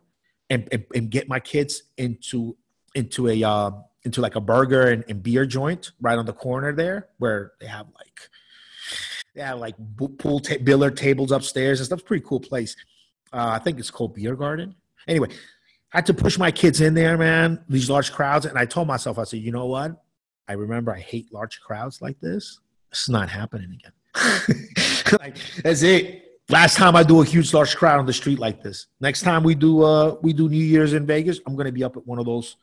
and, 0.49 0.67
and, 0.71 0.85
and 0.95 1.09
get 1.11 1.27
my 1.27 1.39
kids 1.39 1.83
into 1.97 2.55
into 2.95 3.27
a 3.27 3.43
uh, 3.43 3.71
into 4.03 4.21
like 4.21 4.35
a 4.35 4.41
burger 4.41 4.87
and, 4.87 5.03
and, 5.07 5.21
beer 5.21 5.45
joint 5.45 5.91
right 6.01 6.17
on 6.17 6.25
the 6.25 6.33
corner 6.33 6.73
there, 6.73 7.09
where 7.17 7.51
they 7.59 7.67
have 7.67 7.87
like 7.97 8.29
they 9.35 9.41
have 9.41 9.59
like 9.59 9.75
pool 10.17 10.39
ta- 10.39 10.57
billiard 10.63 10.97
tables 10.97 11.31
upstairs 11.31 11.79
and 11.79 11.85
stuff. 11.85 12.05
Pretty 12.05 12.25
cool 12.25 12.39
place. 12.39 12.75
Uh, 13.31 13.51
I 13.53 13.59
think 13.59 13.79
it's 13.79 13.91
called 13.91 14.15
Beer 14.15 14.35
Garden. 14.35 14.75
Anyway, 15.07 15.29
I 15.93 15.97
had 15.97 16.05
to 16.07 16.13
push 16.13 16.37
my 16.37 16.51
kids 16.51 16.81
in 16.81 16.93
there, 16.93 17.17
man. 17.17 17.63
These 17.69 17.89
large 17.89 18.11
crowds, 18.11 18.45
and 18.45 18.57
I 18.57 18.65
told 18.65 18.87
myself, 18.87 19.17
I 19.17 19.23
said, 19.23 19.39
you 19.39 19.51
know 19.51 19.67
what? 19.67 20.03
I 20.47 20.53
remember 20.53 20.91
I 20.91 20.99
hate 20.99 21.31
large 21.31 21.59
crowds 21.61 22.01
like 22.01 22.19
this. 22.19 22.59
It's 22.91 23.09
not 23.09 23.29
happening 23.29 23.71
again. 23.71 23.91
like, 25.19 25.37
that's 25.63 25.83
it. 25.83 26.25
Last 26.49 26.77
time 26.77 26.95
I 26.95 27.03
do 27.03 27.21
a 27.21 27.25
huge 27.25 27.53
large 27.53 27.75
crowd 27.75 27.99
on 27.99 28.07
the 28.07 28.13
street 28.13 28.39
like 28.39 28.63
this. 28.63 28.87
Next 28.99 29.21
time 29.21 29.43
we 29.43 29.53
do 29.53 29.83
uh 29.83 30.15
we 30.23 30.33
do 30.33 30.49
New 30.49 30.57
Year's 30.57 30.93
in 30.93 31.05
Vegas, 31.05 31.39
I'm 31.45 31.55
gonna 31.55 31.71
be 31.71 31.83
up 31.83 31.95
at 31.95 32.07
one 32.07 32.17
of 32.17 32.25
those 32.25 32.55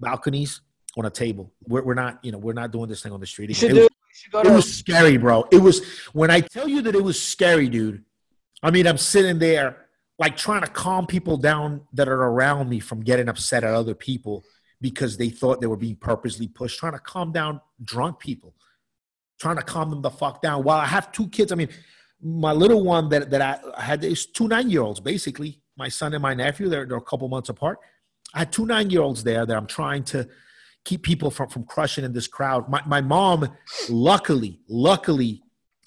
balconies 0.00 0.60
on 0.96 1.06
a 1.06 1.10
table. 1.10 1.52
We're, 1.68 1.82
we're 1.82 1.94
not, 1.94 2.18
you 2.24 2.32
know, 2.32 2.38
we're 2.38 2.52
not 2.52 2.72
doing 2.72 2.88
this 2.88 3.02
thing 3.02 3.12
on 3.12 3.20
the 3.20 3.26
street. 3.26 3.48
You 3.50 3.54
should 3.54 3.74
do. 3.74 3.88
It 4.32 4.50
was 4.50 4.72
scary, 4.72 5.16
bro. 5.16 5.46
It 5.50 5.62
was 5.62 5.84
when 6.12 6.30
I 6.30 6.40
tell 6.40 6.68
you 6.68 6.82
that 6.82 6.94
it 6.94 7.02
was 7.02 7.20
scary, 7.20 7.68
dude. 7.68 8.04
I 8.62 8.70
mean, 8.70 8.86
I'm 8.86 8.98
sitting 8.98 9.38
there 9.38 9.86
like 10.18 10.36
trying 10.36 10.62
to 10.62 10.68
calm 10.68 11.06
people 11.06 11.36
down 11.36 11.82
that 11.92 12.08
are 12.08 12.22
around 12.22 12.68
me 12.68 12.80
from 12.80 13.00
getting 13.02 13.28
upset 13.28 13.64
at 13.64 13.72
other 13.72 13.94
people 13.94 14.44
because 14.80 15.16
they 15.16 15.28
thought 15.28 15.60
they 15.60 15.66
were 15.66 15.76
being 15.76 15.96
purposely 15.96 16.48
pushed, 16.48 16.78
trying 16.78 16.92
to 16.92 16.98
calm 16.98 17.32
down 17.32 17.60
drunk 17.84 18.18
people 18.18 18.54
trying 19.38 19.56
to 19.56 19.62
calm 19.62 19.90
them 19.90 20.02
the 20.02 20.10
fuck 20.10 20.42
down. 20.42 20.64
While 20.64 20.78
I 20.78 20.86
have 20.86 21.12
two 21.12 21.28
kids, 21.28 21.52
I 21.52 21.54
mean, 21.54 21.68
my 22.20 22.52
little 22.52 22.84
one 22.84 23.08
that, 23.10 23.30
that 23.30 23.62
I 23.76 23.82
had 23.82 24.04
is 24.04 24.26
two 24.26 24.48
nine 24.48 24.70
year 24.70 24.82
olds, 24.82 25.00
basically. 25.00 25.60
My 25.76 25.88
son 25.88 26.12
and 26.12 26.22
my 26.22 26.34
nephew, 26.34 26.68
they're, 26.68 26.84
they're 26.84 26.98
a 26.98 27.02
couple 27.02 27.28
months 27.28 27.48
apart. 27.48 27.78
I 28.34 28.40
had 28.40 28.52
two 28.52 28.66
nine 28.66 28.90
year 28.90 29.02
olds 29.02 29.22
there 29.22 29.46
that 29.46 29.56
I'm 29.56 29.66
trying 29.66 30.02
to 30.04 30.28
keep 30.88 31.02
people 31.02 31.30
from, 31.30 31.48
from 31.48 31.64
crushing 31.64 32.04
in 32.04 32.12
this 32.14 32.26
crowd. 32.26 32.68
My, 32.68 32.80
my 32.86 33.02
mom, 33.02 33.50
luckily, 33.90 34.60
luckily, 34.68 35.42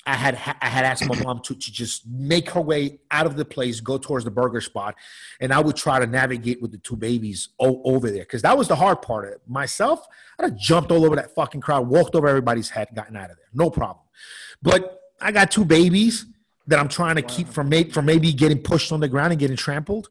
I 0.06 0.16
had 0.16 0.34
I 0.62 0.68
had 0.68 0.84
asked 0.84 1.08
my 1.08 1.20
mom 1.22 1.42
to, 1.44 1.54
to 1.54 1.72
just 1.72 2.08
make 2.08 2.50
her 2.52 2.62
way 2.62 3.00
out 3.12 3.28
of 3.28 3.36
the 3.36 3.46
place, 3.46 3.80
go 3.80 4.00
towards 4.00 4.26
the 4.26 4.32
burger 4.32 4.62
spot, 4.62 4.96
and 5.40 5.54
I 5.54 5.60
would 5.60 5.76
try 5.76 6.00
to 6.00 6.08
navigate 6.08 6.60
with 6.60 6.72
the 6.72 6.80
two 6.80 6.96
babies 6.96 7.50
o- 7.60 7.84
over 7.84 8.10
there 8.10 8.24
because 8.24 8.42
that 8.42 8.58
was 8.58 8.68
the 8.68 8.76
hard 8.76 9.04
part 9.04 9.26
of 9.26 9.34
it. 9.34 9.42
Myself, 9.48 10.06
I'd 10.40 10.46
have 10.50 10.58
jumped 10.58 10.92
all 10.92 11.06
over 11.06 11.16
that 11.16 11.36
fucking 11.36 11.62
crowd, 11.62 11.88
walked 11.88 12.16
over 12.16 12.28
everybody's 12.28 12.70
head, 12.70 12.88
gotten 12.96 13.16
out 13.16 13.30
of 13.30 13.38
there, 13.38 13.46
no 13.54 13.70
problem. 13.70 14.04
But 14.64 15.00
I 15.20 15.32
got 15.32 15.52
two 15.52 15.66
babies 15.66 16.26
that 16.66 16.80
I'm 16.80 16.90
trying 16.90 17.18
to 17.18 17.22
wow. 17.22 17.28
keep 17.30 17.48
from 17.48 17.70
may- 17.70 17.90
from 17.90 18.06
maybe 18.06 18.34
getting 18.34 18.60
pushed 18.60 18.92
on 18.92 19.02
the 19.02 19.08
ground 19.08 19.34
and 19.34 19.40
getting 19.40 19.58
trampled. 19.58 20.10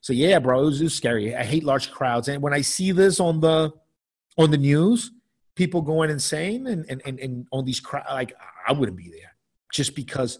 So 0.00 0.12
yeah, 0.12 0.38
bro, 0.38 0.62
it 0.62 0.64
was, 0.64 0.80
it 0.80 0.84
was 0.84 0.94
scary. 0.94 1.34
I 1.34 1.42
hate 1.42 1.64
large 1.64 1.90
crowds, 1.90 2.28
and 2.28 2.40
when 2.40 2.52
I 2.52 2.60
see 2.60 2.92
this 2.92 3.18
on 3.18 3.40
the 3.40 3.72
on 4.38 4.50
the 4.50 4.58
news, 4.58 5.10
people 5.54 5.82
going 5.82 6.10
insane 6.10 6.66
and 6.66 6.86
and 6.88 7.02
and, 7.04 7.20
and 7.20 7.46
on 7.52 7.64
these 7.64 7.80
crowd 7.80 8.06
like 8.10 8.34
I 8.66 8.72
wouldn't 8.72 8.96
be 8.96 9.10
there 9.10 9.36
just 9.72 9.94
because 9.94 10.38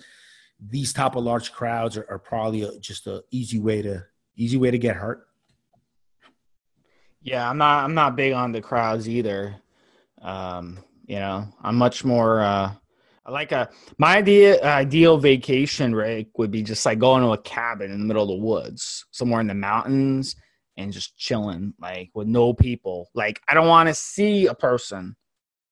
these 0.60 0.92
type 0.92 1.16
of 1.16 1.24
large 1.24 1.52
crowds 1.52 1.96
are, 1.96 2.06
are 2.08 2.18
probably 2.18 2.62
a, 2.62 2.78
just 2.78 3.06
a 3.06 3.22
easy 3.30 3.58
way 3.58 3.82
to 3.82 4.04
easy 4.36 4.56
way 4.56 4.70
to 4.70 4.78
get 4.78 4.96
hurt. 4.96 5.26
Yeah, 7.20 7.48
I'm 7.48 7.58
not 7.58 7.84
I'm 7.84 7.94
not 7.94 8.16
big 8.16 8.32
on 8.32 8.52
the 8.52 8.60
crowds 8.60 9.08
either. 9.08 9.56
Um, 10.20 10.78
you 11.06 11.16
know, 11.16 11.48
I'm 11.62 11.76
much 11.76 12.04
more 12.04 12.40
uh 12.40 12.72
I 13.24 13.30
like 13.30 13.52
a 13.52 13.70
my 13.98 14.16
idea 14.16 14.62
ideal 14.64 15.18
vacation 15.18 15.94
Rick 15.94 16.38
would 16.38 16.50
be 16.50 16.62
just 16.62 16.84
like 16.86 16.98
going 16.98 17.22
to 17.22 17.32
a 17.32 17.38
cabin 17.38 17.92
in 17.92 18.00
the 18.00 18.06
middle 18.06 18.22
of 18.22 18.28
the 18.28 18.44
woods, 18.44 19.04
somewhere 19.10 19.40
in 19.40 19.46
the 19.46 19.54
mountains 19.54 20.36
and 20.76 20.92
just 20.92 21.16
chilling 21.16 21.74
like 21.80 22.10
with 22.14 22.28
no 22.28 22.54
people. 22.54 23.10
Like 23.14 23.40
I 23.48 23.54
don't 23.54 23.68
want 23.68 23.88
to 23.88 23.94
see 23.94 24.46
a 24.46 24.54
person 24.54 25.16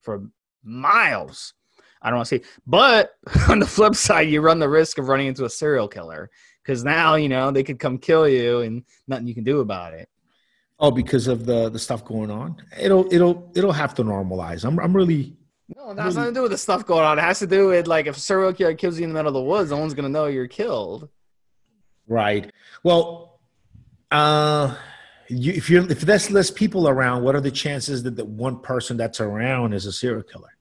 for 0.02 0.26
miles. 0.62 1.54
I 2.02 2.08
don't 2.08 2.18
want 2.18 2.28
to 2.28 2.38
see. 2.38 2.44
But 2.66 3.12
on 3.48 3.58
the 3.58 3.66
flip 3.66 3.94
side, 3.94 4.28
you 4.28 4.40
run 4.40 4.58
the 4.58 4.68
risk 4.68 4.98
of 4.98 5.08
running 5.08 5.26
into 5.26 5.44
a 5.44 5.50
serial 5.50 5.88
killer 5.88 6.30
because 6.62 6.84
now 6.84 7.14
you 7.14 7.28
know 7.28 7.50
they 7.50 7.62
could 7.62 7.78
come 7.78 7.98
kill 7.98 8.28
you 8.28 8.60
and 8.60 8.84
nothing 9.08 9.26
you 9.26 9.34
can 9.34 9.44
do 9.44 9.60
about 9.60 9.94
it. 9.94 10.08
Oh, 10.78 10.90
because 10.90 11.26
of 11.26 11.44
the 11.44 11.68
the 11.68 11.78
stuff 11.78 12.04
going 12.04 12.30
on, 12.30 12.56
it'll 12.78 13.12
it'll 13.12 13.52
it'll 13.54 13.72
have 13.72 13.94
to 13.94 14.04
normalize. 14.04 14.64
I'm 14.64 14.78
I'm 14.78 14.96
really 14.96 15.36
no, 15.76 15.94
that 15.94 16.02
has 16.02 16.16
nothing 16.16 16.34
to 16.34 16.38
do 16.38 16.42
with 16.42 16.50
the 16.50 16.58
stuff 16.58 16.84
going 16.84 17.04
on. 17.04 17.18
It 17.18 17.22
has 17.22 17.38
to 17.40 17.46
do 17.46 17.68
with 17.68 17.86
like 17.86 18.06
if 18.06 18.16
a 18.16 18.20
serial 18.20 18.52
killer 18.52 18.74
kills 18.74 18.98
you 18.98 19.04
in 19.04 19.10
the 19.10 19.14
middle 19.14 19.28
of 19.28 19.34
the 19.34 19.42
woods, 19.42 19.70
no 19.70 19.76
one's 19.76 19.94
gonna 19.94 20.08
know 20.08 20.26
you're 20.26 20.48
killed. 20.48 21.08
Right. 22.08 22.50
Well, 22.82 23.40
uh, 24.10 24.74
you, 25.30 25.52
if 25.52 25.70
you're 25.70 25.90
if 25.90 26.00
there's 26.00 26.30
less 26.30 26.50
people 26.50 26.88
around, 26.88 27.22
what 27.22 27.34
are 27.34 27.40
the 27.40 27.50
chances 27.50 28.02
that 28.02 28.16
the 28.16 28.24
one 28.24 28.60
person 28.60 28.96
that's 28.96 29.20
around 29.20 29.72
is 29.72 29.86
a 29.86 29.92
serial 29.92 30.22
killer? 30.22 30.56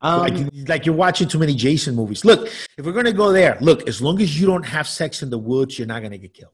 Um, 0.00 0.20
like, 0.20 0.68
like 0.68 0.86
you're 0.86 0.94
watching 0.94 1.26
too 1.26 1.38
many 1.38 1.54
Jason 1.54 1.96
movies. 1.96 2.24
Look, 2.24 2.48
if 2.76 2.84
we're 2.84 2.92
gonna 2.92 3.12
go 3.12 3.32
there, 3.32 3.58
look, 3.60 3.88
as 3.88 4.00
long 4.00 4.20
as 4.20 4.38
you 4.40 4.46
don't 4.46 4.64
have 4.64 4.86
sex 4.86 5.22
in 5.22 5.30
the 5.30 5.38
woods, 5.38 5.78
you're 5.78 5.88
not 5.88 6.02
gonna 6.02 6.18
get 6.18 6.34
killed. 6.34 6.52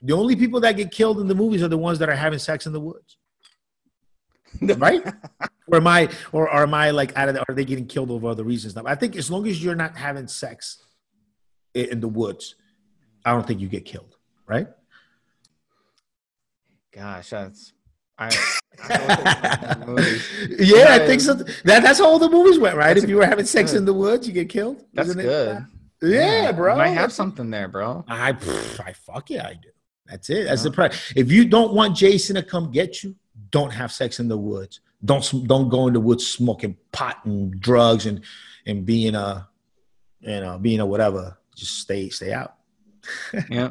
The 0.00 0.14
only 0.14 0.36
people 0.36 0.60
that 0.60 0.76
get 0.76 0.90
killed 0.90 1.20
in 1.20 1.28
the 1.28 1.34
movies 1.34 1.62
are 1.62 1.68
the 1.68 1.78
ones 1.78 1.98
that 1.98 2.08
are 2.08 2.16
having 2.16 2.38
sex 2.38 2.66
in 2.66 2.72
the 2.72 2.80
woods. 2.80 3.18
right? 4.78 5.04
or 5.66 5.78
am 5.78 5.86
I 5.86 6.08
or, 6.32 6.48
or 6.48 6.62
am 6.62 6.74
I 6.74 6.90
like 6.90 7.16
out 7.16 7.28
of 7.28 7.34
the, 7.34 7.44
are 7.48 7.54
they 7.54 7.64
getting 7.64 7.86
killed 7.86 8.10
over 8.10 8.28
other 8.28 8.44
reasons? 8.44 8.74
Now, 8.76 8.84
I 8.86 8.94
think 8.94 9.16
as 9.16 9.30
long 9.30 9.46
as 9.46 9.62
you're 9.62 9.74
not 9.74 9.96
having 9.96 10.28
sex 10.28 10.82
in 11.74 12.00
the 12.00 12.08
woods, 12.08 12.54
I 13.24 13.32
don't 13.32 13.46
think 13.46 13.60
you 13.60 13.68
get 13.68 13.84
killed, 13.84 14.16
right? 14.46 14.68
Gosh, 16.96 17.30
that's 17.30 17.72
I, 18.18 18.30
yeah, 20.58 20.86
I 20.88 21.06
think 21.06 21.20
so. 21.20 21.34
That, 21.34 21.82
that's 21.82 21.98
how 21.98 22.06
all 22.06 22.18
the 22.18 22.30
movies 22.30 22.58
went, 22.58 22.76
right? 22.76 22.96
If 22.96 23.08
you 23.08 23.16
were 23.16 23.26
having 23.26 23.44
sex 23.44 23.72
good. 23.72 23.78
in 23.78 23.84
the 23.84 23.92
woods, 23.92 24.26
you 24.26 24.32
get 24.32 24.48
killed. 24.48 24.82
That's 24.94 25.14
good. 25.14 25.58
It? 26.00 26.08
Yeah, 26.08 26.42
yeah, 26.44 26.52
bro. 26.52 26.72
You 26.72 26.78
might 26.78 26.88
have 26.88 27.12
something 27.12 27.50
there, 27.50 27.68
bro. 27.68 28.04
I, 28.08 28.30
I 28.30 28.92
fuck 28.92 29.28
yeah, 29.28 29.46
I 29.46 29.54
do. 29.54 29.68
That's 30.06 30.30
it. 30.30 30.44
That's 30.44 30.64
yeah. 30.64 30.70
the 30.70 30.82
uh-huh. 30.82 30.88
price. 30.88 31.12
If 31.14 31.30
you 31.30 31.44
don't 31.44 31.74
want 31.74 31.96
Jason 31.96 32.36
to 32.36 32.42
come 32.42 32.70
get 32.70 33.02
you, 33.02 33.14
don't 33.50 33.70
have 33.70 33.92
sex 33.92 34.18
in 34.18 34.28
the 34.28 34.38
woods. 34.38 34.80
Don't 35.04 35.46
don't 35.46 35.68
go 35.68 35.88
in 35.88 35.92
the 35.92 36.00
woods 36.00 36.26
smoking 36.26 36.76
pot 36.92 37.18
and 37.24 37.60
drugs 37.60 38.06
and 38.06 38.22
and 38.64 38.86
being 38.86 39.14
a 39.14 39.46
you 40.20 40.40
know 40.40 40.58
being 40.58 40.80
a 40.80 40.86
whatever. 40.86 41.36
Just 41.54 41.80
stay 41.80 42.08
stay 42.08 42.32
out. 42.32 42.54
yeah. 43.50 43.70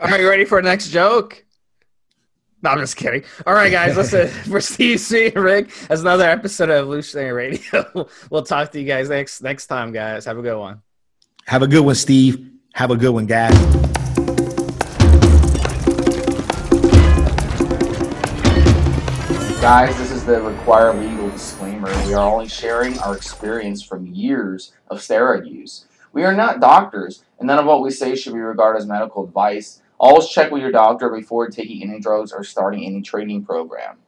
Are 0.00 0.18
you 0.18 0.28
ready 0.28 0.44
for 0.44 0.60
next 0.60 0.88
joke? 0.88 1.43
No, 2.64 2.70
I'm 2.70 2.78
just 2.78 2.96
kidding. 2.96 3.22
All 3.46 3.52
right, 3.52 3.70
guys, 3.70 3.94
listen 3.94 4.26
for 4.50 4.58
Steve 4.58 4.98
C 4.98 5.26
and 5.26 5.36
Rick. 5.36 5.70
That's 5.86 6.00
another 6.00 6.24
episode 6.24 6.70
of 6.70 6.76
Evolutionary 6.76 7.32
Radio. 7.32 8.08
we'll 8.30 8.42
talk 8.42 8.72
to 8.72 8.80
you 8.80 8.86
guys 8.86 9.10
next 9.10 9.42
next 9.42 9.66
time, 9.66 9.92
guys. 9.92 10.24
Have 10.24 10.38
a 10.38 10.42
good 10.42 10.58
one. 10.58 10.80
Have 11.44 11.60
a 11.60 11.66
good 11.66 11.84
one, 11.84 11.94
Steve. 11.94 12.52
Have 12.72 12.90
a 12.90 12.96
good 12.96 13.10
one, 13.10 13.26
guys. 13.26 13.52
Guys, 19.60 19.94
this 19.98 20.10
is 20.10 20.24
the 20.24 20.40
required 20.40 20.96
legal 20.96 21.28
disclaimer. 21.28 21.90
We 22.06 22.14
are 22.14 22.32
only 22.32 22.48
sharing 22.48 22.98
our 23.00 23.14
experience 23.14 23.82
from 23.82 24.06
years 24.06 24.72
of 24.88 25.00
steroid 25.00 25.46
use. 25.46 25.84
We 26.14 26.24
are 26.24 26.32
not 26.32 26.60
doctors, 26.60 27.24
and 27.38 27.46
none 27.46 27.58
of 27.58 27.66
what 27.66 27.82
we 27.82 27.90
say 27.90 28.16
should 28.16 28.32
be 28.32 28.38
regarded 28.38 28.78
as 28.78 28.86
medical 28.86 29.24
advice. 29.24 29.82
Always 29.98 30.28
check 30.28 30.50
with 30.50 30.62
your 30.62 30.72
doctor 30.72 31.10
before 31.10 31.48
taking 31.48 31.82
any 31.82 32.00
drugs 32.00 32.32
or 32.32 32.44
starting 32.44 32.84
any 32.84 33.02
training 33.02 33.44
program. 33.44 33.98